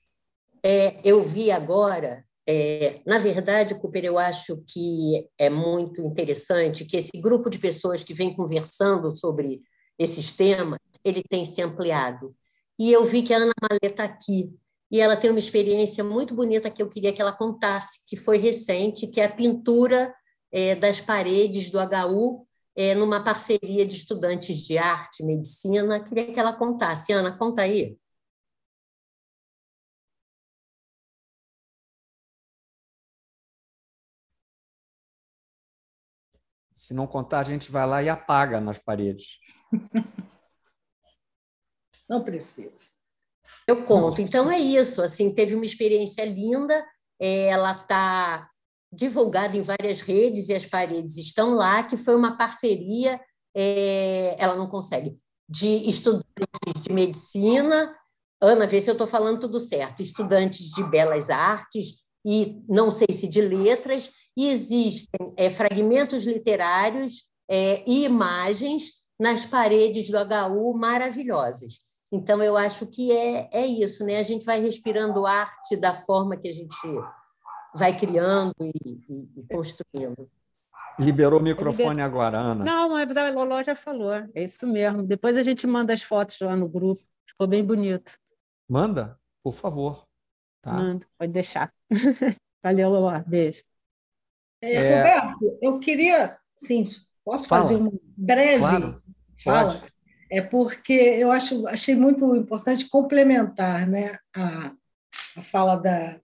É, 0.63 0.99
eu 1.03 1.23
vi 1.23 1.51
agora, 1.51 2.23
é, 2.47 2.95
na 3.05 3.19
verdade, 3.19 3.75
Cooper, 3.75 4.05
eu 4.05 4.17
acho 4.17 4.63
que 4.67 5.27
é 5.37 5.49
muito 5.49 6.01
interessante 6.01 6.85
que 6.85 6.97
esse 6.97 7.19
grupo 7.21 7.49
de 7.49 7.59
pessoas 7.59 8.03
que 8.03 8.13
vem 8.13 8.35
conversando 8.35 9.15
sobre 9.15 9.61
esses 9.97 10.33
temas, 10.33 10.79
ele 11.03 11.21
tem 11.21 11.43
se 11.43 11.61
ampliado. 11.61 12.35
E 12.83 12.91
eu 12.91 13.05
vi 13.05 13.23
que 13.23 13.33
a 13.33 13.37
Ana 13.37 13.53
Malê 13.61 13.79
está 13.83 14.03
aqui, 14.03 14.59
e 14.91 14.99
ela 14.99 15.15
tem 15.15 15.29
uma 15.29 15.39
experiência 15.39 16.03
muito 16.03 16.35
bonita 16.35 16.69
que 16.69 16.81
eu 16.83 16.89
queria 16.89 17.13
que 17.13 17.21
ela 17.21 17.31
contasse, 17.31 18.01
que 18.05 18.17
foi 18.17 18.37
recente, 18.37 19.07
que 19.07 19.21
é 19.21 19.25
a 19.25 19.33
pintura 19.33 20.13
é, 20.51 20.75
das 20.75 20.99
paredes 20.99 21.71
do 21.71 21.79
HU 21.79 22.45
é, 22.75 22.93
numa 22.93 23.23
parceria 23.23 23.85
de 23.87 23.95
estudantes 23.95 24.57
de 24.65 24.77
arte, 24.77 25.23
medicina. 25.23 26.03
Queria 26.03 26.33
que 26.33 26.39
ela 26.39 26.51
contasse. 26.51 27.13
Ana, 27.13 27.37
conta 27.37 27.61
aí. 27.61 27.97
Se 36.73 36.93
não 36.93 37.07
contar, 37.07 37.39
a 37.39 37.43
gente 37.43 37.71
vai 37.71 37.87
lá 37.87 38.03
e 38.03 38.09
apaga 38.09 38.59
nas 38.59 38.77
paredes. 38.77 39.25
Não 42.09 42.23
precisa. 42.23 42.71
Eu 43.67 43.85
conto. 43.85 44.21
Então 44.21 44.51
é 44.51 44.59
isso. 44.59 45.01
Assim, 45.01 45.33
teve 45.33 45.55
uma 45.55 45.65
experiência 45.65 46.23
linda. 46.25 46.85
É, 47.19 47.47
ela 47.47 47.71
está 47.73 48.49
divulgada 48.91 49.57
em 49.57 49.61
várias 49.61 50.01
redes 50.01 50.49
e 50.49 50.53
as 50.53 50.65
paredes 50.65 51.17
estão 51.17 51.53
lá. 51.53 51.83
Que 51.83 51.97
foi 51.97 52.15
uma 52.15 52.37
parceria. 52.37 53.19
É, 53.55 54.35
ela 54.39 54.55
não 54.55 54.67
consegue 54.67 55.17
de 55.49 55.89
estudantes 55.89 56.81
de 56.81 56.93
medicina. 56.93 57.95
Ana, 58.41 58.67
vê 58.67 58.81
se 58.81 58.89
eu 58.89 58.93
estou 58.93 59.07
falando 59.07 59.39
tudo 59.39 59.59
certo. 59.59 60.01
Estudantes 60.01 60.71
de 60.71 60.83
belas 60.83 61.29
artes 61.29 62.03
e 62.25 62.61
não 62.67 62.89
sei 62.89 63.07
se 63.11 63.27
de 63.27 63.41
letras 63.41 64.11
e 64.35 64.47
existem 64.49 65.33
é, 65.37 65.49
fragmentos 65.49 66.23
literários 66.23 67.25
é, 67.49 67.83
e 67.87 68.05
imagens 68.05 69.03
nas 69.19 69.45
paredes 69.45 70.09
do 70.09 70.17
HU 70.17 70.73
maravilhosas. 70.73 71.81
Então, 72.13 72.43
eu 72.43 72.55
acho 72.55 72.85
que 72.85 73.11
é, 73.11 73.49
é 73.51 73.65
isso, 73.65 74.05
né? 74.05 74.17
A 74.17 74.21
gente 74.21 74.45
vai 74.45 74.61
respirando 74.61 75.25
arte 75.25 75.75
da 75.75 75.95
forma 75.95 76.37
que 76.37 76.47
a 76.47 76.51
gente 76.51 76.77
vai 77.73 77.97
criando 77.97 78.53
e, 78.61 78.71
e, 79.09 79.29
e 79.39 79.47
construindo. 79.51 80.29
Liberou 80.99 81.39
o 81.39 81.43
microfone 81.43 82.03
agora, 82.03 82.37
Ana. 82.37 82.63
Não, 82.63 82.89
mas 82.89 83.17
a 83.17 83.31
Loló 83.31 83.63
já 83.63 83.73
falou, 83.73 84.13
é 84.13 84.43
isso 84.43 84.67
mesmo. 84.67 85.01
Depois 85.01 85.35
a 85.35 85.41
gente 85.41 85.65
manda 85.65 85.91
as 85.91 86.03
fotos 86.03 86.39
lá 86.39 86.55
no 86.55 86.69
grupo, 86.69 87.01
ficou 87.27 87.47
bem 87.47 87.65
bonito. 87.65 88.15
Manda, 88.69 89.19
por 89.41 89.53
favor. 89.53 90.05
Tá? 90.61 90.73
Manda, 90.73 91.07
pode 91.17 91.31
deixar. 91.31 91.73
Valeu, 92.63 92.91
Loló, 92.91 93.23
beijo. 93.25 93.63
É, 94.61 94.71
é... 94.71 94.97
Roberto, 94.97 95.59
eu 95.63 95.79
queria, 95.79 96.37
sim, 96.55 96.91
posso 97.25 97.47
Fala. 97.47 97.63
fazer 97.63 97.75
uma 97.77 97.91
breve 98.15 98.59
claro. 98.59 99.03
fala? 99.43 99.79
Pode. 99.79 99.92
É 100.33 100.41
porque 100.41 100.93
eu 100.93 101.31
acho, 101.31 101.67
achei 101.67 101.95
muito 101.95 102.35
importante 102.35 102.89
complementar 102.89 103.87
né, 103.87 104.17
a, 104.35 104.73
a 105.37 105.41
fala 105.43 105.75
da, 105.75 106.19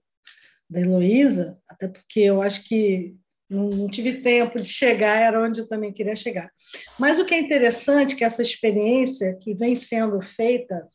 da 0.68 0.80
Heloísa, 0.80 1.56
até 1.68 1.86
porque 1.86 2.18
eu 2.18 2.42
acho 2.42 2.64
que 2.64 3.14
não, 3.48 3.68
não, 3.68 3.88
tive 3.88 4.20
tempo 4.20 4.60
de 4.60 4.64
chegar, 4.64 5.16
era 5.16 5.40
onde 5.40 5.60
eu 5.60 5.68
também 5.68 5.92
queria 5.92 6.16
chegar. 6.16 6.50
Mas 6.98 7.20
o 7.20 7.24
que 7.24 7.34
é 7.34 7.38
interessante 7.38 8.14
é 8.14 8.18
que 8.18 8.24
essa 8.24 8.42
experiência 8.42 9.38
que 9.40 9.54
vem 9.54 9.76
sendo 9.76 10.20
feita, 10.20 10.88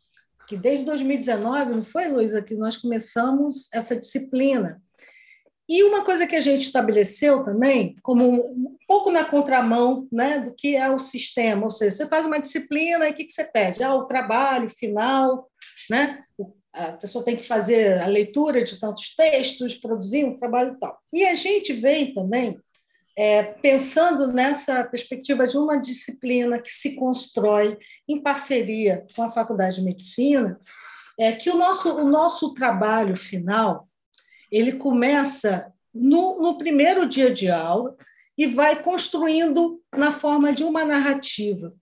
que 0.46 0.58
desde 0.58 0.84
2019, 0.84 1.72
não 1.72 1.86
foi, 1.86 2.04
Heloísa, 2.08 2.42
que 2.42 2.54
nós 2.54 2.76
começamos 2.76 3.70
essa 3.74 3.98
disciplina, 3.98 4.82
e 5.68 5.84
uma 5.84 6.04
coisa 6.04 6.28
que 6.28 6.36
a 6.36 6.42
gente 6.42 6.62
estabeleceu 6.62 7.44
também, 7.44 7.96
como 8.04 8.24
um 8.26 8.78
pouco 8.88 9.12
na 9.12 9.26
contramão 9.26 10.08
né, 10.12 10.40
do 10.40 10.54
que 10.54 10.76
é 10.76 10.90
o 10.90 11.00
sistema, 11.00 11.64
ou 11.64 11.72
seja, 11.72 11.96
você 11.96 12.08
faz 12.08 12.26
uma 12.26 12.40
disciplina 12.40 13.08
e 13.08 13.12
o 13.12 13.14
que, 13.14 13.26
que 13.26 13.34
você 13.34 13.46
pede? 13.46 13.84
Ah, 13.84 13.96
o 13.96 14.06
trabalho 14.06 14.70
final, 14.70 15.50
né? 15.90 16.24
a 16.76 16.92
pessoa 16.92 17.24
tem 17.24 17.38
que 17.38 17.48
fazer 17.48 18.02
a 18.02 18.08
leitura 18.08 18.64
de 18.64 18.80
tantos 18.80 19.16
textos, 19.16 19.76
produzir 19.76 20.26
um 20.26 20.38
trabalho 20.38 20.74
e 20.74 20.80
tal. 20.80 21.00
E 21.12 21.26
a 21.26 21.36
gente 21.36 21.72
vem 21.72 22.14
também 22.14 22.60
é, 23.18 23.44
pensando 23.44 24.28
nessa 24.28 24.84
perspectiva 24.84 25.48
de 25.48 25.58
uma 25.58 25.78
disciplina 25.78 26.60
que 26.60 26.72
se 26.72 26.96
constrói 26.96 27.78
em 28.08 28.22
parceria 28.22 29.06
com 29.16 29.24
a 29.24 29.32
Faculdade 29.32 29.78
de 29.78 29.84
Medicina, 29.84 30.60
é 31.18 31.32
que 31.32 31.50
o 31.50 31.58
nosso, 31.58 31.96
o 31.96 32.06
nosso 32.06 32.54
trabalho 32.54 33.16
final 33.16 33.88
ele 34.56 34.74
começa 34.74 35.72
no, 35.94 36.42
no 36.42 36.58
primeiro 36.58 37.08
dia 37.08 37.32
de 37.32 37.50
aula 37.50 37.96
e 38.38 38.46
vai 38.46 38.82
construindo 38.82 39.82
na 39.96 40.12
forma 40.12 40.52
de 40.54 40.64
uma 40.64 40.84
narrativa. 40.84 41.74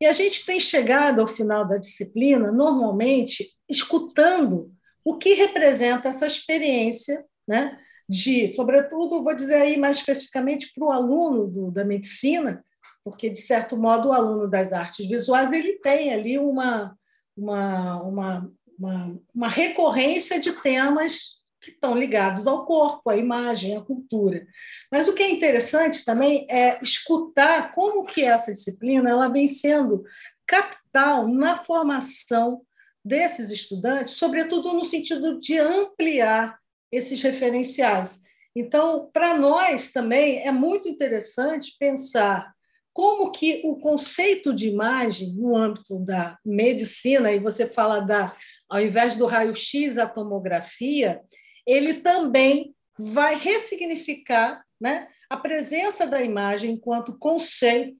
E 0.00 0.06
a 0.06 0.12
gente 0.12 0.44
tem 0.44 0.58
chegado 0.58 1.20
ao 1.20 1.28
final 1.28 1.66
da 1.66 1.76
disciplina, 1.76 2.50
normalmente, 2.50 3.50
escutando 3.68 4.72
o 5.04 5.16
que 5.18 5.34
representa 5.34 6.08
essa 6.08 6.26
experiência, 6.26 7.24
né? 7.46 7.78
de, 8.10 8.48
sobretudo, 8.48 9.22
vou 9.22 9.36
dizer 9.36 9.54
aí 9.54 9.76
mais 9.76 9.98
especificamente 9.98 10.72
para 10.74 10.84
o 10.84 10.90
aluno 10.90 11.46
do, 11.46 11.70
da 11.70 11.84
medicina, 11.84 12.64
porque, 13.04 13.30
de 13.30 13.38
certo 13.38 13.76
modo, 13.76 14.08
o 14.08 14.12
aluno 14.12 14.48
das 14.48 14.72
artes 14.72 15.08
visuais 15.08 15.52
ele 15.52 15.78
tem 15.78 16.12
ali 16.12 16.36
uma, 16.36 16.96
uma, 17.36 18.02
uma, 18.02 18.52
uma, 18.76 19.20
uma 19.32 19.48
recorrência 19.48 20.40
de 20.40 20.52
temas 20.60 21.39
que 21.60 21.70
estão 21.70 21.96
ligados 21.96 22.46
ao 22.46 22.64
corpo, 22.64 23.10
à 23.10 23.16
imagem, 23.16 23.76
à 23.76 23.80
cultura. 23.80 24.46
Mas 24.90 25.08
o 25.08 25.12
que 25.12 25.22
é 25.22 25.30
interessante 25.30 26.04
também 26.04 26.46
é 26.48 26.78
escutar 26.82 27.72
como 27.72 28.06
que 28.06 28.24
essa 28.24 28.52
disciplina 28.52 29.10
ela 29.10 29.28
vem 29.28 29.46
sendo 29.46 30.02
capital 30.46 31.28
na 31.28 31.56
formação 31.56 32.62
desses 33.04 33.50
estudantes, 33.50 34.14
sobretudo 34.14 34.72
no 34.72 34.84
sentido 34.84 35.38
de 35.38 35.58
ampliar 35.58 36.58
esses 36.90 37.20
referenciais. 37.22 38.20
Então, 38.54 39.08
para 39.12 39.36
nós 39.36 39.92
também 39.92 40.40
é 40.46 40.50
muito 40.50 40.88
interessante 40.88 41.76
pensar 41.78 42.52
como 42.92 43.30
que 43.30 43.62
o 43.64 43.76
conceito 43.76 44.52
de 44.52 44.68
imagem 44.68 45.32
no 45.34 45.56
âmbito 45.56 45.98
da 46.00 46.36
medicina, 46.44 47.30
e 47.32 47.38
você 47.38 47.64
fala 47.64 48.00
da, 48.00 48.36
ao 48.68 48.80
invés 48.80 49.14
do 49.14 49.26
raio-x, 49.26 49.96
a 49.96 50.06
tomografia, 50.06 51.20
ele 51.66 51.94
também 51.94 52.74
vai 52.98 53.34
ressignificar 53.34 54.64
né, 54.80 55.08
a 55.28 55.36
presença 55.36 56.06
da 56.06 56.22
imagem 56.22 56.72
enquanto 56.72 57.18
conceito 57.18 57.96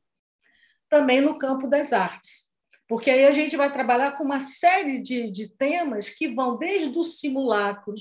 também 0.89 1.21
no 1.21 1.39
campo 1.39 1.69
das 1.69 1.93
artes. 1.93 2.51
Porque 2.89 3.09
aí 3.09 3.25
a 3.25 3.33
gente 3.33 3.57
vai 3.57 3.73
trabalhar 3.73 4.13
com 4.13 4.25
uma 4.25 4.41
série 4.41 5.01
de, 5.01 5.31
de 5.31 5.49
temas 5.57 6.11
que 6.11 6.29
vão 6.29 6.59
desde 6.59 6.99
o 6.99 7.05
simulacro, 7.05 7.95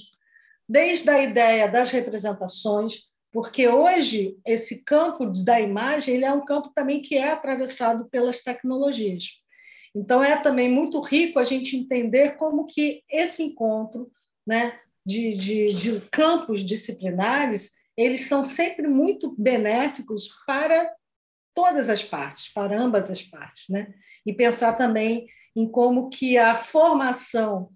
desde 0.68 1.10
a 1.10 1.22
ideia 1.22 1.68
das 1.68 1.92
representações, 1.92 3.04
porque 3.32 3.68
hoje 3.68 4.38
esse 4.46 4.84
campo 4.84 5.28
da 5.46 5.62
imagem 5.62 6.16
ele 6.16 6.26
é 6.26 6.34
um 6.34 6.44
campo 6.44 6.72
também 6.74 7.02
que 7.02 7.16
é 7.16 7.32
atravessado 7.32 8.10
pelas 8.10 8.42
tecnologias. 8.42 9.26
Então 9.96 10.24
é 10.24 10.36
também 10.38 10.70
muito 10.70 11.00
rico 11.02 11.40
a 11.40 11.44
gente 11.44 11.78
entender 11.78 12.36
como 12.38 12.66
que 12.66 13.04
esse 13.10 13.44
encontro, 13.44 14.12
né, 14.46 14.80
de, 15.10 15.34
de, 15.34 15.74
de 15.74 16.02
campos 16.12 16.64
disciplinares, 16.64 17.72
eles 17.98 18.28
são 18.28 18.44
sempre 18.44 18.88
muito 18.88 19.36
benéficos 19.36 20.30
para 20.46 20.94
todas 21.56 21.90
as 21.90 22.04
partes, 22.04 22.54
para 22.54 22.80
ambas 22.80 23.10
as 23.10 23.24
partes, 23.24 23.66
né? 23.70 23.92
E 24.24 24.32
pensar 24.32 24.74
também 24.74 25.26
em 25.56 25.68
como 25.68 26.10
que 26.10 26.38
a 26.38 26.56
formação 26.56 27.72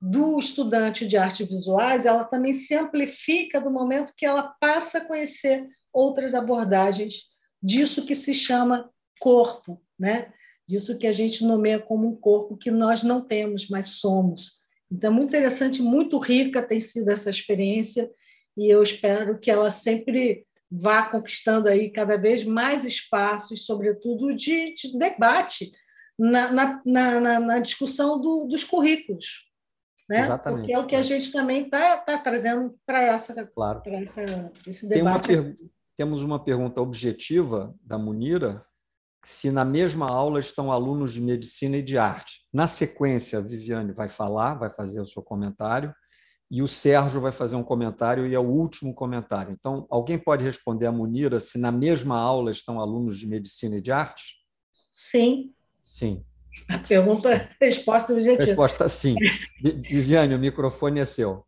do 0.00 0.38
estudante 0.38 1.08
de 1.08 1.16
artes 1.16 1.48
visuais, 1.48 2.06
ela 2.06 2.22
também 2.22 2.52
se 2.52 2.72
amplifica 2.76 3.60
do 3.60 3.70
momento 3.70 4.14
que 4.16 4.24
ela 4.24 4.54
passa 4.60 4.98
a 4.98 5.04
conhecer 5.06 5.66
outras 5.92 6.34
abordagens 6.34 7.24
disso 7.60 8.06
que 8.06 8.14
se 8.14 8.32
chama 8.32 8.88
corpo, 9.18 9.82
né? 9.98 10.32
Disso 10.68 10.98
que 10.98 11.06
a 11.08 11.12
gente 11.12 11.44
nomeia 11.44 11.80
como 11.80 12.06
um 12.06 12.14
corpo 12.14 12.56
que 12.56 12.70
nós 12.70 13.02
não 13.02 13.20
temos, 13.20 13.68
mas 13.68 13.88
somos. 13.88 14.64
Então, 14.90 15.12
muito 15.12 15.28
interessante, 15.30 15.82
muito 15.82 16.18
rica 16.18 16.62
tem 16.62 16.80
sido 16.80 17.10
essa 17.10 17.30
experiência 17.30 18.10
e 18.56 18.68
eu 18.68 18.82
espero 18.82 19.38
que 19.38 19.50
ela 19.50 19.70
sempre 19.70 20.46
vá 20.70 21.02
conquistando 21.08 21.68
aí 21.68 21.90
cada 21.90 22.16
vez 22.16 22.44
mais 22.44 22.84
espaços, 22.84 23.66
sobretudo 23.66 24.34
de, 24.34 24.74
de 24.74 24.98
debate 24.98 25.70
na, 26.18 26.50
na, 26.50 26.82
na, 26.84 27.40
na 27.40 27.58
discussão 27.58 28.20
do, 28.20 28.46
dos 28.46 28.64
currículos. 28.64 29.46
Né? 30.08 30.20
Exatamente. 30.20 30.60
Porque 30.60 30.72
é 30.72 30.78
o 30.78 30.86
que 30.86 30.96
a 30.96 31.02
gente 31.02 31.32
também 31.32 31.64
está 31.64 31.96
tá 31.98 32.16
trazendo 32.16 32.78
para 32.86 33.02
essa, 33.02 33.46
claro. 33.46 33.82
essa, 33.86 34.52
esse 34.66 34.88
debate. 34.88 35.34
Uma 35.34 35.54
temos 35.96 36.22
uma 36.22 36.38
pergunta 36.38 36.80
objetiva 36.80 37.74
da 37.82 37.98
Munira, 37.98 38.64
se 39.26 39.50
na 39.50 39.64
mesma 39.64 40.06
aula 40.08 40.38
estão 40.38 40.70
alunos 40.70 41.12
de 41.12 41.20
medicina 41.20 41.78
e 41.78 41.82
de 41.82 41.98
arte. 41.98 42.42
Na 42.52 42.68
sequência, 42.68 43.40
a 43.40 43.42
Viviane 43.42 43.90
vai 43.90 44.08
falar, 44.08 44.54
vai 44.54 44.70
fazer 44.70 45.00
o 45.00 45.04
seu 45.04 45.20
comentário, 45.20 45.92
e 46.48 46.62
o 46.62 46.68
Sérgio 46.68 47.20
vai 47.20 47.32
fazer 47.32 47.56
um 47.56 47.62
comentário 47.64 48.24
e 48.24 48.36
é 48.36 48.38
o 48.38 48.46
último 48.46 48.94
comentário. 48.94 49.52
Então, 49.52 49.84
alguém 49.90 50.16
pode 50.16 50.44
responder 50.44 50.86
a 50.86 50.92
Munira 50.92 51.40
se 51.40 51.58
na 51.58 51.72
mesma 51.72 52.16
aula 52.16 52.52
estão 52.52 52.78
alunos 52.78 53.18
de 53.18 53.26
medicina 53.26 53.78
e 53.78 53.80
de 53.80 53.90
arte? 53.90 54.36
Sim. 54.92 55.52
Sim. 55.82 56.24
A 56.68 56.78
pergunta, 56.78 57.50
resposta 57.60 58.12
objetiva. 58.12 58.44
Resposta 58.44 58.88
sim. 58.88 59.16
Viviane, 59.60 60.36
o 60.36 60.38
microfone 60.38 61.00
é 61.00 61.04
seu. 61.04 61.44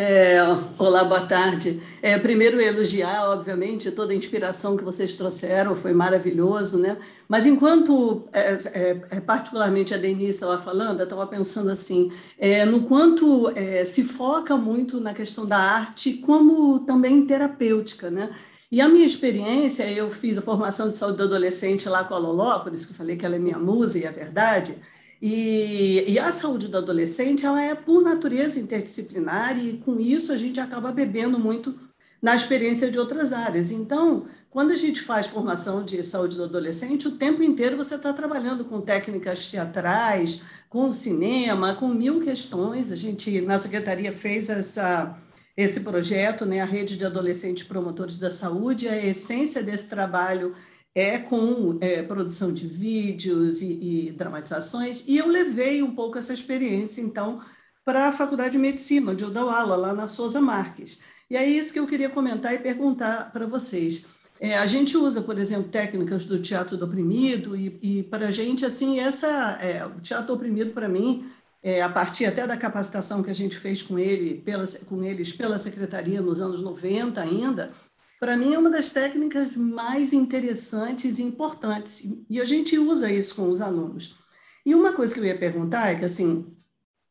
É, 0.00 0.38
olá, 0.78 1.02
boa 1.02 1.26
tarde. 1.26 1.82
É, 2.00 2.16
primeiro, 2.16 2.60
elogiar, 2.60 3.30
obviamente, 3.30 3.90
toda 3.90 4.12
a 4.12 4.16
inspiração 4.16 4.76
que 4.76 4.84
vocês 4.84 5.16
trouxeram, 5.16 5.74
foi 5.74 5.92
maravilhoso, 5.92 6.78
né? 6.78 6.98
Mas 7.28 7.46
enquanto, 7.46 8.28
é, 8.32 8.52
é, 8.74 9.02
é 9.10 9.20
particularmente 9.20 9.92
a 9.92 9.96
Denise 9.96 10.30
estava 10.30 10.56
falando, 10.56 11.00
eu 11.00 11.04
estava 11.04 11.26
pensando 11.26 11.68
assim, 11.68 12.12
é, 12.38 12.64
no 12.64 12.82
quanto 12.84 13.52
se 13.86 14.04
foca 14.04 14.56
muito 14.56 15.00
na 15.00 15.12
questão 15.12 15.44
da 15.44 15.58
arte 15.58 16.12
como 16.12 16.78
também 16.86 17.26
terapêutica, 17.26 18.08
né? 18.08 18.30
E 18.70 18.80
a 18.80 18.88
minha 18.88 19.04
experiência, 19.04 19.82
eu 19.90 20.10
fiz 20.10 20.38
a 20.38 20.42
formação 20.42 20.88
de 20.88 20.96
saúde 20.96 21.16
do 21.16 21.24
adolescente 21.24 21.88
lá 21.88 22.04
com 22.04 22.14
a 22.14 22.18
Loló, 22.18 22.60
por 22.60 22.72
isso 22.72 22.86
que 22.86 22.92
eu 22.92 22.96
falei 22.96 23.16
que 23.16 23.26
ela 23.26 23.34
é 23.34 23.38
minha 23.40 23.58
musa 23.58 23.98
e 23.98 24.04
é 24.04 24.12
verdade, 24.12 24.76
e, 25.20 26.04
e, 26.06 26.18
a 26.18 26.30
saúde 26.30 26.68
do 26.68 26.78
adolescente 26.78 27.44
ela 27.44 27.60
é, 27.60 27.74
por 27.74 28.02
natureza, 28.02 28.60
interdisciplinar, 28.60 29.58
e 29.58 29.78
com 29.78 29.98
isso 29.98 30.32
a 30.32 30.36
gente 30.36 30.60
acaba 30.60 30.92
bebendo 30.92 31.38
muito 31.38 31.74
na 32.22 32.34
experiência 32.34 32.90
de 32.90 32.98
outras 32.98 33.32
áreas. 33.32 33.70
Então, 33.70 34.26
quando 34.50 34.72
a 34.72 34.76
gente 34.76 35.00
faz 35.00 35.26
formação 35.26 35.84
de 35.84 36.02
saúde 36.02 36.36
do 36.36 36.44
adolescente, 36.44 37.08
o 37.08 37.12
tempo 37.12 37.42
inteiro 37.42 37.76
você 37.76 37.94
está 37.94 38.12
trabalhando 38.12 38.64
com 38.64 38.80
técnicas 38.80 39.46
teatrais, 39.50 40.42
com 40.68 40.92
cinema, 40.92 41.74
com 41.74 41.88
mil 41.88 42.20
questões. 42.20 42.90
A 42.90 42.96
gente, 42.96 43.40
na 43.40 43.58
secretaria, 43.58 44.12
fez 44.12 44.48
essa, 44.48 45.16
esse 45.56 45.80
projeto, 45.80 46.44
né, 46.44 46.60
a 46.60 46.64
Rede 46.64 46.96
de 46.96 47.04
Adolescentes 47.04 47.64
Promotores 47.64 48.18
da 48.18 48.30
Saúde. 48.30 48.88
A 48.88 48.96
essência 48.96 49.62
desse 49.62 49.86
trabalho 49.86 50.54
é 50.94 51.18
com 51.18 51.78
é, 51.80 52.02
produção 52.02 52.52
de 52.52 52.66
vídeos 52.66 53.62
e, 53.62 54.08
e, 54.08 54.12
dramatizações, 54.12 55.06
e 55.06 55.16
eu 55.16 55.28
levei 55.28 55.82
um 55.82 55.94
pouco 55.94 56.18
essa 56.18 56.34
experiência, 56.34 57.00
então, 57.00 57.40
para 57.84 58.08
a 58.08 58.12
Faculdade 58.12 58.52
de 58.52 58.58
Medicina, 58.58 59.12
onde 59.12 59.22
eu 59.22 59.32
lá 59.32 59.94
na 59.94 60.06
Souza 60.06 60.40
Marques. 60.40 61.00
E 61.30 61.36
é 61.36 61.46
isso 61.46 61.72
que 61.72 61.78
eu 61.78 61.86
queria 61.86 62.10
comentar 62.10 62.54
e 62.54 62.58
perguntar 62.58 63.32
para 63.32 63.46
vocês. 63.46 64.06
É, 64.40 64.56
a 64.56 64.66
gente 64.66 64.96
usa, 64.96 65.20
por 65.20 65.38
exemplo, 65.38 65.68
técnicas 65.68 66.24
do 66.24 66.40
teatro 66.40 66.76
do 66.76 66.84
oprimido, 66.84 67.56
e, 67.56 67.78
e 67.82 68.02
para 68.04 68.28
a 68.28 68.30
gente, 68.30 68.64
assim, 68.64 69.00
essa, 69.00 69.58
é, 69.60 69.84
o 69.84 70.00
teatro 70.00 70.34
oprimido, 70.34 70.72
para 70.72 70.88
mim, 70.88 71.30
é, 71.62 71.82
a 71.82 71.88
partir 71.88 72.24
até 72.24 72.46
da 72.46 72.56
capacitação 72.56 73.22
que 73.22 73.30
a 73.30 73.34
gente 73.34 73.56
fez 73.56 73.82
com, 73.82 73.98
ele, 73.98 74.34
pela, 74.34 74.66
com 74.86 75.02
eles 75.02 75.32
pela 75.32 75.58
secretaria 75.58 76.20
nos 76.20 76.40
anos 76.40 76.62
90 76.62 77.20
ainda, 77.20 77.72
para 78.18 78.36
mim 78.36 78.54
é 78.54 78.58
uma 78.58 78.70
das 78.70 78.90
técnicas 78.90 79.54
mais 79.54 80.12
interessantes 80.12 81.18
e 81.18 81.22
importantes, 81.22 82.02
e 82.28 82.40
a 82.40 82.44
gente 82.44 82.78
usa 82.78 83.10
isso 83.10 83.34
com 83.34 83.48
os 83.48 83.60
alunos. 83.60 84.18
E 84.66 84.74
uma 84.74 84.92
coisa 84.92 85.14
que 85.14 85.20
eu 85.20 85.24
ia 85.24 85.38
perguntar 85.38 85.88
é 85.88 85.94
que, 85.94 86.04
assim, 86.04 86.46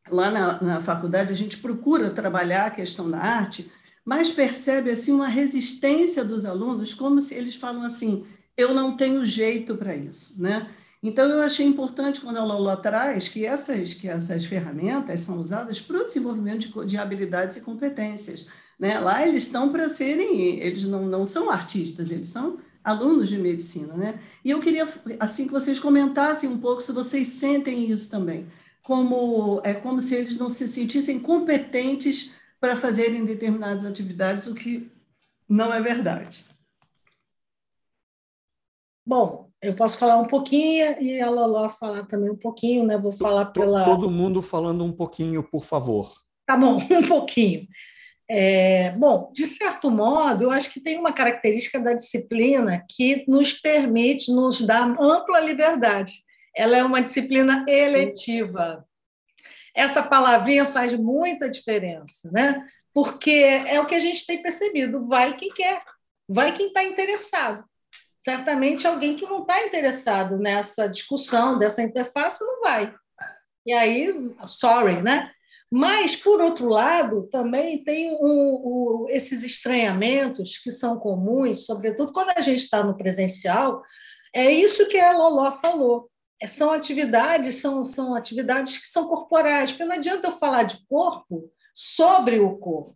lá 0.09 0.29
na, 0.29 0.61
na 0.61 0.81
faculdade 0.81 1.31
a 1.31 1.35
gente 1.35 1.57
procura 1.57 2.09
trabalhar 2.09 2.67
a 2.67 2.71
questão 2.71 3.09
da 3.09 3.19
arte, 3.19 3.71
mas 4.05 4.29
percebe, 4.29 4.91
assim, 4.91 5.11
uma 5.11 5.27
resistência 5.27 6.23
dos 6.23 6.45
alunos, 6.45 6.93
como 6.93 7.21
se 7.21 7.35
eles 7.35 7.55
falam 7.55 7.83
assim, 7.83 8.25
eu 8.55 8.73
não 8.73 8.95
tenho 8.95 9.25
jeito 9.25 9.75
para 9.75 9.95
isso, 9.95 10.41
né? 10.41 10.69
Então, 11.01 11.29
eu 11.29 11.41
achei 11.41 11.65
importante, 11.65 12.19
quando 12.21 12.37
a 12.37 12.43
Lola 12.43 12.75
traz, 12.75 13.29
que 13.29 13.45
essas, 13.45 13.93
que 13.93 14.07
essas 14.07 14.45
ferramentas 14.45 15.21
são 15.21 15.39
usadas 15.39 15.79
para 15.79 16.01
o 16.01 16.05
desenvolvimento 16.05 16.67
de, 16.67 16.85
de 16.87 16.97
habilidades 16.97 17.57
e 17.57 17.61
competências, 17.61 18.47
né? 18.79 18.99
Lá 18.99 19.27
eles 19.27 19.43
estão 19.43 19.71
para 19.71 19.89
serem, 19.89 20.59
eles 20.59 20.85
não, 20.85 21.05
não 21.05 21.25
são 21.25 21.49
artistas, 21.49 22.11
eles 22.11 22.27
são 22.27 22.57
alunos 22.83 23.29
de 23.29 23.37
medicina. 23.37 23.93
Né? 23.95 24.19
E 24.43 24.51
eu 24.51 24.59
queria 24.59 24.87
assim 25.19 25.45
que 25.45 25.51
vocês 25.51 25.79
comentassem 25.79 26.49
um 26.49 26.59
pouco 26.59 26.81
se 26.81 26.91
vocês 26.91 27.27
sentem 27.29 27.89
isso 27.89 28.09
também, 28.09 28.47
como 28.83 29.61
é 29.63 29.73
como 29.73 30.01
se 30.01 30.15
eles 30.15 30.37
não 30.37 30.49
se 30.49 30.67
sentissem 30.67 31.19
competentes 31.19 32.35
para 32.59 32.75
fazerem 32.75 33.25
determinadas 33.25 33.85
atividades, 33.85 34.47
o 34.47 34.55
que 34.55 34.89
não 35.47 35.73
é 35.73 35.81
verdade. 35.81 36.45
Bom, 39.05 39.49
eu 39.61 39.73
posso 39.73 39.97
falar 39.97 40.17
um 40.17 40.27
pouquinho 40.27 41.01
e 41.01 41.21
a 41.21 41.29
Loló 41.29 41.69
falar 41.69 42.05
também 42.05 42.29
um 42.29 42.35
pouquinho, 42.35 42.85
né? 42.85 42.97
Vou 42.97 43.11
falar 43.11 43.45
pela. 43.47 43.85
Todo 43.85 44.11
mundo 44.11 44.41
falando 44.41 44.83
um 44.83 44.91
pouquinho, 44.91 45.41
por 45.43 45.63
favor. 45.63 46.13
Tá 46.45 46.57
bom, 46.57 46.77
um 46.91 47.07
pouquinho. 47.07 47.67
É, 48.29 48.91
bom, 48.91 49.31
de 49.33 49.47
certo 49.47 49.89
modo, 49.89 50.43
eu 50.43 50.51
acho 50.51 50.69
que 50.69 50.81
tem 50.81 50.99
uma 50.99 51.13
característica 51.13 51.79
da 51.79 51.93
disciplina 51.93 52.85
que 52.89 53.23
nos 53.27 53.53
permite, 53.53 54.31
nos 54.31 54.59
dá 54.59 54.83
ampla 54.83 55.39
liberdade. 55.39 56.23
Ela 56.55 56.77
é 56.77 56.83
uma 56.83 57.01
disciplina 57.01 57.65
eletiva. 57.67 58.85
Essa 59.73 60.03
palavrinha 60.03 60.65
faz 60.65 60.93
muita 60.97 61.49
diferença, 61.49 62.29
né? 62.31 62.67
Porque 62.93 63.31
é 63.31 63.79
o 63.79 63.85
que 63.85 63.95
a 63.95 63.99
gente 63.99 64.25
tem 64.25 64.41
percebido: 64.41 65.05
vai 65.05 65.37
quem 65.37 65.53
quer, 65.53 65.83
vai 66.27 66.51
quem 66.51 66.67
está 66.67 66.83
interessado. 66.83 67.63
Certamente 68.19 68.85
alguém 68.85 69.15
que 69.15 69.25
não 69.25 69.43
está 69.43 69.65
interessado 69.65 70.37
nessa 70.37 70.89
discussão, 70.89 71.57
dessa 71.57 71.81
interface, 71.81 72.43
não 72.43 72.61
vai. 72.61 72.93
E 73.65 73.71
aí, 73.71 74.13
sorry, 74.45 75.01
né? 75.01 75.31
Mas, 75.69 76.15
por 76.15 76.39
outro 76.41 76.69
lado, 76.69 77.27
também 77.29 77.83
tem 77.83 78.17
um, 78.21 79.05
esses 79.09 79.43
estranhamentos 79.43 80.57
que 80.57 80.71
são 80.71 80.97
comuns, 80.97 81.65
sobretudo 81.65 82.13
quando 82.13 82.31
a 82.37 82.41
gente 82.41 82.63
está 82.63 82.83
no 82.83 82.95
presencial, 82.95 83.83
é 84.33 84.49
isso 84.49 84.87
que 84.87 84.97
a 84.97 85.11
Loló 85.11 85.51
falou. 85.51 86.09
É, 86.41 86.47
são 86.47 86.71
atividades, 86.71 87.57
são, 87.57 87.83
são 87.83 88.15
atividades 88.15 88.77
que 88.77 88.87
são 88.87 89.07
corporais, 89.09 89.71
porque 89.71 89.83
não 89.83 89.95
adianta 89.95 90.27
eu 90.27 90.37
falar 90.37 90.63
de 90.63 90.85
corpo 90.87 91.51
sobre 91.73 92.39
o 92.39 92.57
corpo. 92.57 92.95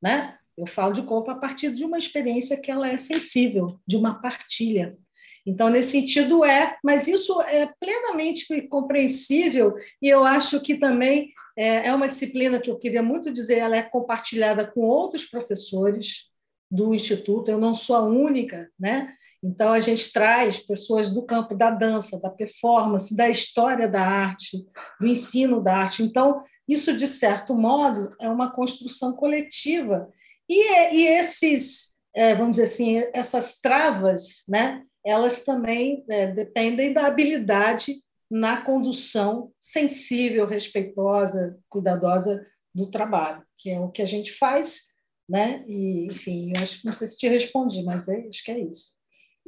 Né? 0.00 0.38
Eu 0.56 0.66
falo 0.66 0.92
de 0.92 1.02
corpo 1.02 1.30
a 1.30 1.38
partir 1.38 1.74
de 1.74 1.84
uma 1.84 1.98
experiência 1.98 2.60
que 2.60 2.70
ela 2.70 2.88
é 2.88 2.96
sensível, 2.96 3.78
de 3.86 3.96
uma 3.96 4.22
partilha. 4.22 4.96
Então, 5.44 5.68
nesse 5.68 5.90
sentido, 5.90 6.44
é, 6.44 6.78
mas 6.84 7.08
isso 7.08 7.40
é 7.42 7.66
plenamente 7.80 8.46
compreensível 8.68 9.74
e 10.00 10.08
eu 10.08 10.24
acho 10.24 10.60
que 10.60 10.76
também 10.76 11.32
é, 11.56 11.88
é 11.88 11.94
uma 11.94 12.08
disciplina 12.08 12.60
que 12.60 12.70
eu 12.70 12.78
queria 12.78 13.02
muito 13.02 13.32
dizer, 13.32 13.58
ela 13.58 13.76
é 13.76 13.82
compartilhada 13.82 14.66
com 14.66 14.80
outros 14.80 15.24
professores 15.24 16.30
do 16.70 16.94
Instituto, 16.94 17.50
eu 17.50 17.58
não 17.58 17.74
sou 17.74 17.96
a 17.96 18.02
única, 18.02 18.70
né? 18.78 19.12
Então, 19.42 19.72
a 19.72 19.80
gente 19.80 20.12
traz 20.12 20.58
pessoas 20.58 21.10
do 21.10 21.22
campo 21.22 21.54
da 21.54 21.70
dança, 21.70 22.20
da 22.20 22.28
performance, 22.30 23.16
da 23.16 23.28
história 23.28 23.88
da 23.88 24.02
arte, 24.02 24.64
do 25.00 25.06
ensino 25.06 25.62
da 25.62 25.76
arte. 25.76 26.02
Então, 26.02 26.44
isso, 26.68 26.94
de 26.96 27.08
certo 27.08 27.54
modo, 27.54 28.14
é 28.20 28.28
uma 28.28 28.52
construção 28.52 29.14
coletiva. 29.14 30.08
E, 30.48 30.94
e 30.94 31.06
esses, 31.06 31.94
é, 32.14 32.34
vamos 32.34 32.52
dizer 32.52 32.64
assim, 32.64 33.02
essas 33.14 33.58
travas, 33.60 34.44
né, 34.48 34.84
elas 35.04 35.44
também 35.44 36.04
é, 36.08 36.26
dependem 36.26 36.92
da 36.92 37.06
habilidade 37.06 37.94
na 38.30 38.62
condução 38.62 39.52
sensível, 39.58 40.46
respeitosa, 40.46 41.58
cuidadosa 41.68 42.46
do 42.72 42.90
trabalho, 42.90 43.44
que 43.58 43.70
é 43.70 43.80
o 43.80 43.90
que 43.90 44.02
a 44.02 44.06
gente 44.06 44.32
faz, 44.32 44.90
né? 45.28 45.64
E, 45.66 46.06
enfim, 46.06 46.52
eu 46.54 46.62
acho, 46.62 46.86
não 46.86 46.92
sei 46.92 47.08
se 47.08 47.18
te 47.18 47.28
respondi, 47.28 47.82
mas 47.82 48.08
é, 48.08 48.28
acho 48.28 48.44
que 48.44 48.50
é 48.52 48.60
isso. 48.60 48.92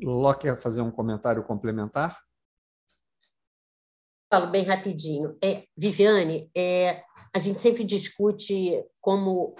Ló 0.02 0.34
quer 0.34 0.56
fazer 0.56 0.82
um 0.82 0.90
comentário 0.90 1.44
complementar? 1.44 2.18
Falo 4.28 4.50
bem 4.50 4.64
rapidinho. 4.64 5.36
É, 5.44 5.64
Viviane, 5.76 6.50
é, 6.56 7.04
a 7.34 7.38
gente 7.38 7.60
sempre 7.60 7.84
discute 7.84 8.82
como 9.00 9.54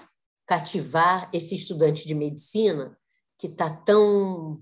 cativar 0.45 1.29
esse 1.31 1.55
estudante 1.55 2.07
de 2.07 2.15
medicina 2.15 2.97
que 3.37 3.47
está 3.47 3.69
tão 3.69 4.61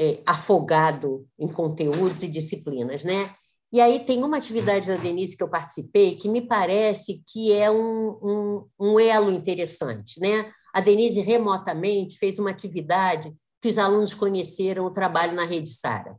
é, 0.00 0.22
afogado 0.24 1.26
em 1.38 1.46
conteúdos 1.46 2.22
e 2.22 2.28
disciplinas, 2.28 3.04
né? 3.04 3.30
E 3.70 3.80
aí 3.80 4.00
tem 4.00 4.24
uma 4.24 4.38
atividade 4.38 4.88
da 4.88 4.96
Denise 4.96 5.36
que 5.36 5.42
eu 5.42 5.50
participei 5.50 6.16
que 6.16 6.28
me 6.28 6.40
parece 6.40 7.22
que 7.26 7.52
é 7.52 7.70
um, 7.70 8.08
um, 8.22 8.66
um 8.80 8.98
elo 8.98 9.30
interessante. 9.30 10.18
Né? 10.18 10.50
A 10.74 10.80
Denise 10.80 11.20
remotamente 11.20 12.18
fez 12.18 12.38
uma 12.38 12.50
atividade 12.50 13.32
que 13.62 13.68
os 13.68 13.78
alunos 13.78 14.12
conheceram 14.12 14.86
o 14.86 14.90
trabalho 14.90 15.34
na 15.34 15.44
Rede 15.44 15.70
Sara. 15.70 16.16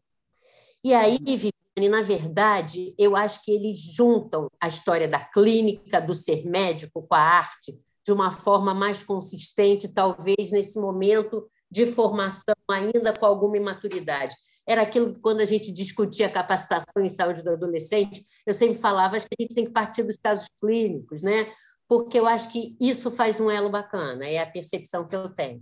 E 0.81 0.93
aí, 0.93 1.17
Viviane, 1.19 1.89
na 1.89 2.01
verdade, 2.01 2.93
eu 2.97 3.15
acho 3.15 3.43
que 3.43 3.51
eles 3.51 3.79
juntam 3.79 4.47
a 4.61 4.67
história 4.67 5.07
da 5.07 5.19
clínica, 5.19 5.99
do 5.99 6.13
ser 6.13 6.45
médico 6.45 7.05
com 7.05 7.15
a 7.15 7.19
arte, 7.19 7.77
de 8.05 8.13
uma 8.13 8.31
forma 8.31 8.73
mais 8.73 9.03
consistente, 9.03 9.89
talvez 9.89 10.51
nesse 10.51 10.79
momento 10.79 11.49
de 11.69 11.85
formação 11.85 12.55
ainda 12.71 13.13
com 13.13 13.25
alguma 13.25 13.57
imaturidade 13.57 14.35
era 14.67 14.83
aquilo 14.83 15.13
que, 15.13 15.19
quando 15.19 15.41
a 15.41 15.45
gente 15.45 15.71
discutia 15.71 16.29
capacitação 16.29 17.03
em 17.03 17.09
saúde 17.09 17.43
do 17.43 17.49
adolescente, 17.49 18.23
eu 18.45 18.53
sempre 18.53 18.75
falava 18.75 19.19
que 19.19 19.25
a 19.37 19.41
gente 19.41 19.55
tem 19.55 19.65
que 19.65 19.71
partir 19.71 20.03
dos 20.03 20.17
casos 20.17 20.47
clínicos, 20.61 21.23
né? 21.23 21.51
porque 21.91 22.17
eu 22.17 22.25
acho 22.25 22.49
que 22.49 22.77
isso 22.79 23.11
faz 23.11 23.41
um 23.41 23.51
elo 23.51 23.69
bacana, 23.69 24.25
é 24.25 24.39
a 24.39 24.49
percepção 24.49 25.05
que 25.05 25.13
eu 25.13 25.27
tenho. 25.27 25.61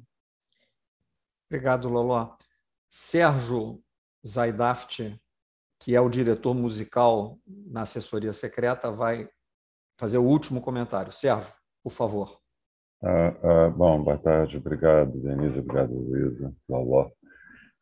Obrigado, 1.50 1.90
Loló. 1.90 2.38
Sérgio 2.88 3.84
Zaidaft, 4.24 5.20
que 5.80 5.96
é 5.96 6.00
o 6.00 6.08
diretor 6.08 6.54
musical 6.54 7.40
na 7.48 7.82
assessoria 7.82 8.32
secreta, 8.32 8.92
vai 8.92 9.28
fazer 9.98 10.20
o 10.20 10.24
último 10.24 10.62
comentário. 10.62 11.12
Sérgio, 11.12 11.52
por 11.82 11.92
favor. 11.92 12.40
Ah, 13.02 13.34
ah, 13.44 13.70
bom, 13.70 14.04
boa 14.04 14.18
tarde, 14.18 14.58
obrigado, 14.58 15.18
Denise, 15.22 15.60
obrigado, 15.60 15.94
Luísa, 15.94 16.54
Loló. 16.68 17.10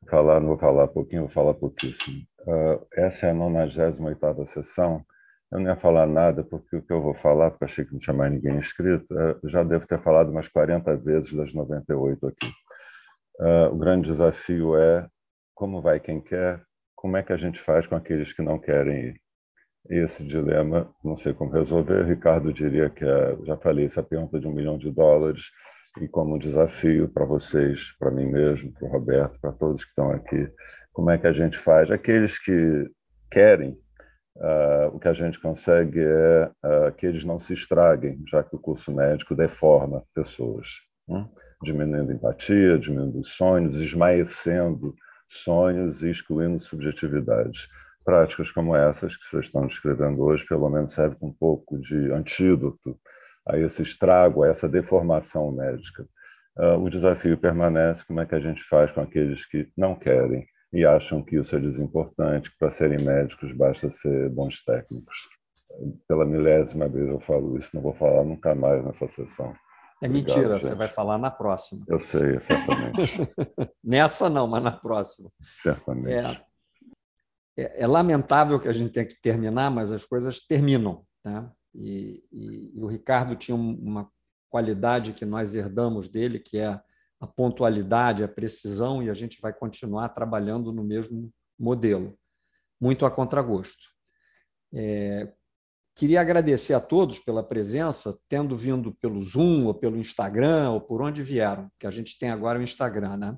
Falar, 0.10 0.40
não 0.40 0.50
vou 0.50 0.60
falar 0.60 0.88
pouquinho, 0.90 1.24
vou 1.24 1.32
falar 1.32 1.56
pouquíssimo. 1.56 2.22
Ah, 2.48 2.80
essa 2.94 3.28
é 3.28 3.32
a 3.32 3.34
98 3.34 4.46
sessão. 4.48 5.04
Eu 5.52 5.60
não 5.60 5.70
ia 5.72 5.76
falar 5.78 6.06
nada, 6.06 6.44
porque 6.44 6.78
o 6.78 6.84
que 6.84 6.94
eu 6.94 7.02
vou 7.02 7.16
falar, 7.16 7.52
porque 7.52 7.66
achei 7.66 7.86
que 7.86 7.94
não 7.94 8.00
tinha 8.00 8.14
mais 8.16 8.32
ninguém 8.32 8.58
inscrito, 8.58 9.08
já 9.46 9.64
devo 9.64 9.88
ter 9.88 10.00
falado 10.04 10.30
umas 10.30 10.48
40 10.50 10.96
vezes 10.98 11.34
das 11.34 11.54
98 11.54 12.28
aqui. 12.28 12.52
o 13.72 13.78
grande 13.78 14.10
desafio 14.12 14.78
é 14.78 15.08
como 15.56 15.82
vai 15.82 16.00
quem 16.00 16.22
quer, 16.22 16.62
como 16.96 17.18
é 17.18 17.24
que 17.24 17.34
a 17.34 17.38
gente 17.38 17.60
faz 17.60 17.88
com 17.88 17.96
aqueles 17.96 18.34
que 18.34 18.42
não 18.42 18.60
querem 18.60 19.06
ir 19.08 19.22
esse 19.90 20.24
dilema, 20.24 20.90
não 21.04 21.16
sei 21.16 21.34
como 21.34 21.52
resolver. 21.52 22.04
Ricardo 22.04 22.54
diria 22.54 22.90
que, 22.90 23.06
é, 23.06 23.38
já 23.46 23.58
falei, 23.58 23.86
essa 23.86 24.04
pergunta 24.04 24.40
de 24.40 24.48
um 24.48 24.54
milhão 24.54 24.78
de 24.78 24.92
dólares 24.92 25.52
e 26.02 26.08
como 26.08 26.38
desafio 26.38 27.10
para 27.10 27.26
vocês, 27.26 27.96
para 27.98 28.12
mim 28.12 28.26
mesmo, 28.26 28.72
para 28.74 28.88
o 28.88 28.92
Roberto, 28.92 29.40
para 29.40 29.52
todos 29.52 29.84
que 29.84 29.90
estão 29.90 30.12
aqui, 30.12 30.50
como 30.94 31.10
é 31.10 31.18
que 31.18 31.28
a 31.28 31.34
gente 31.34 31.58
faz? 31.58 31.92
Aqueles 31.92 32.38
que 32.40 32.90
querem, 33.32 33.78
uh, 34.38 34.88
o 34.94 35.00
que 35.00 35.08
a 35.08 35.14
gente 35.14 35.40
consegue 35.40 36.00
é 36.02 36.52
uh, 36.66 36.92
que 36.92 37.06
eles 37.06 37.24
não 37.24 37.40
se 37.40 37.54
estraguem, 37.54 38.22
já 38.30 38.44
que 38.44 38.56
o 38.56 38.60
curso 38.60 38.92
médico 38.92 39.36
deforma 39.36 40.04
pessoas, 40.14 40.68
hein? 41.10 41.30
diminuindo 41.64 42.12
empatia, 42.12 42.78
diminuindo 42.78 43.24
sonhos, 43.24 43.76
esmaecendo 43.76 44.94
sonhos 45.28 46.04
e 46.04 46.10
excluindo 46.10 46.60
subjetividades 46.60 47.68
práticas 48.08 48.50
como 48.54 48.74
essas 48.74 49.18
que 49.18 49.30
vocês 49.30 49.48
estão 49.48 49.68
descrevendo 49.68 50.24
hoje, 50.24 50.46
pelo 50.46 50.70
menos 50.70 50.94
serve 50.94 51.18
um 51.22 51.34
pouco 51.34 51.78
de 51.78 52.10
antídoto 52.14 52.98
a 53.46 53.58
esse 53.58 53.82
estrago, 53.82 54.44
a 54.44 54.48
essa 54.48 54.70
deformação 54.70 55.52
médica. 55.52 56.08
Uh, 56.58 56.82
o 56.82 56.90
desafio 56.90 57.38
permanece: 57.38 58.06
como 58.08 58.22
é 58.22 58.26
que 58.26 58.34
a 58.34 58.40
gente 58.40 58.64
faz 58.64 58.90
com 58.92 59.02
aqueles 59.02 59.46
que 59.46 59.70
não 59.76 59.94
querem 59.94 60.48
e 60.72 60.86
acham 60.86 61.22
que 61.22 61.36
isso 61.36 61.54
é 61.54 61.60
desimportante, 61.60 62.50
que 62.50 62.58
para 62.58 62.70
serem 62.70 63.04
médicos 63.04 63.52
basta 63.52 63.92
ser 63.92 64.30
bons 64.30 64.64
técnicos. 64.64 65.18
Pela 66.08 66.26
milésima 66.26 66.88
vez 66.88 67.10
eu 67.10 67.20
falo 67.20 67.58
isso, 67.58 67.72
não 67.74 67.82
vou 67.82 67.94
falar 67.94 68.24
nunca 68.24 68.56
mais 68.56 68.84
nessa 68.86 69.08
sessão. 69.10 69.54
É 70.02 70.08
Obrigado, 70.08 70.36
mentira, 70.36 70.54
gente. 70.54 70.64
você 70.64 70.76
vai 70.76 70.88
falar 70.88 71.18
na 71.18 71.32
próxima. 71.32 71.84
Eu 71.90 72.00
sei, 72.00 72.40
certamente. 72.40 73.20
Nessa 73.84 74.30
não, 74.30 74.48
mas 74.48 74.64
na 74.64 74.72
próxima. 74.72 75.30
Certamente. 75.62 76.14
É, 76.14 76.40
é, 77.58 77.82
é, 77.82 77.88
lamentável 77.88 78.60
que 78.60 78.68
a 78.68 78.74
gente 78.74 78.92
tenha 78.92 79.06
que 79.06 79.20
terminar, 79.20 79.72
mas 79.72 79.92
as 79.92 80.06
coisas 80.06 80.40
terminam. 80.40 81.04
Né? 81.26 81.50
E, 81.74 82.24
e, 82.32 82.78
e 82.78 82.84
o 82.84 82.88
Ricardo 82.88 83.36
tinha 83.36 83.56
uma 83.56 84.10
qualidade 84.50 85.14
que 85.14 85.26
nós 85.26 85.56
herdamos 85.56 86.08
dele, 86.08 86.40
que 86.40 86.58
é 86.60 86.80
a 87.20 87.28
pontualidade, 87.28 88.24
a 88.24 88.28
precisão, 88.28 89.02
e 89.02 89.10
a 89.10 89.14
gente 89.14 89.42
vai 89.42 89.52
continuar 89.52 90.10
trabalhando 90.10 90.72
no 90.72 90.84
mesmo 90.84 91.32
modelo, 91.60 92.18
muito 92.80 93.06
a 93.06 93.12
contragosto. 93.12 93.88
É, 94.72 95.34
queria 95.96 96.22
agradecer 96.22 96.76
a 96.76 96.80
todos 96.80 97.18
pela 97.18 97.42
presença, 97.42 98.18
tendo 98.30 98.56
vindo 98.56 98.94
pelo 99.02 99.20
Zoom, 99.22 99.66
ou 99.66 99.74
pelo 99.74 99.98
Instagram, 99.98 100.72
ou 100.72 100.82
por 100.82 101.02
onde 101.02 101.24
vieram, 101.24 101.72
que 101.80 101.88
a 101.88 101.92
gente 101.92 102.20
tem 102.20 102.30
agora 102.30 102.60
o 102.60 102.64
Instagram, 102.64 103.18
né? 103.18 103.36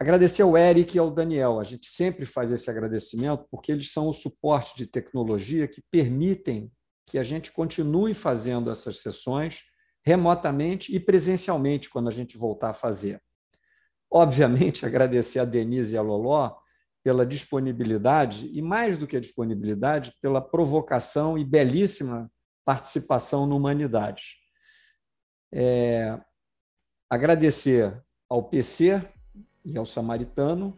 Agradecer 0.00 0.40
ao 0.40 0.56
Eric 0.56 0.96
e 0.96 0.98
ao 0.98 1.10
Daniel. 1.10 1.60
A 1.60 1.64
gente 1.64 1.86
sempre 1.86 2.24
faz 2.24 2.50
esse 2.50 2.70
agradecimento 2.70 3.46
porque 3.50 3.70
eles 3.70 3.92
são 3.92 4.08
o 4.08 4.14
suporte 4.14 4.74
de 4.74 4.86
tecnologia 4.86 5.68
que 5.68 5.82
permitem 5.90 6.72
que 7.06 7.18
a 7.18 7.22
gente 7.22 7.52
continue 7.52 8.14
fazendo 8.14 8.70
essas 8.70 9.00
sessões 9.00 9.60
remotamente 10.02 10.96
e 10.96 10.98
presencialmente 10.98 11.90
quando 11.90 12.08
a 12.08 12.12
gente 12.12 12.38
voltar 12.38 12.70
a 12.70 12.74
fazer. 12.74 13.20
Obviamente, 14.10 14.86
agradecer 14.86 15.38
a 15.38 15.44
Denise 15.44 15.94
e 15.94 15.98
a 15.98 16.02
Loló 16.02 16.56
pela 17.04 17.26
disponibilidade 17.26 18.50
e, 18.54 18.62
mais 18.62 18.96
do 18.96 19.06
que 19.06 19.18
a 19.18 19.20
disponibilidade, 19.20 20.14
pela 20.22 20.40
provocação 20.40 21.36
e 21.36 21.44
belíssima 21.44 22.32
participação 22.64 23.46
no 23.46 23.56
Humanidade. 23.56 24.36
É, 25.52 26.18
agradecer 27.10 28.02
ao 28.30 28.48
PC 28.48 29.06
e 29.64 29.76
ao 29.76 29.86
Samaritano. 29.86 30.76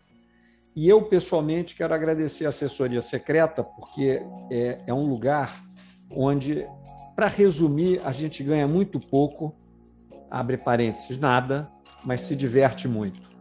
E 0.75 0.89
eu, 0.89 1.03
pessoalmente, 1.03 1.75
quero 1.77 1.93
agradecer 1.93 2.47
a 2.47 2.49
assessoria 2.49 3.03
secreta, 3.03 3.63
porque 3.63 4.23
é, 4.51 4.81
é 4.87 4.95
um 4.95 5.07
lugar 5.07 5.63
onde, 6.11 6.67
para 7.15 7.27
resumir, 7.27 8.01
a 8.05 8.13
gente 8.13 8.43
ganha 8.43 8.67
muito 8.67 8.99
pouco, 8.99 9.55
abre 10.31 10.57
parênteses, 10.57 11.19
nada, 11.19 11.71
mas 12.05 12.23
se 12.23 12.35
diverte 12.35 12.89
muito. 12.89 13.32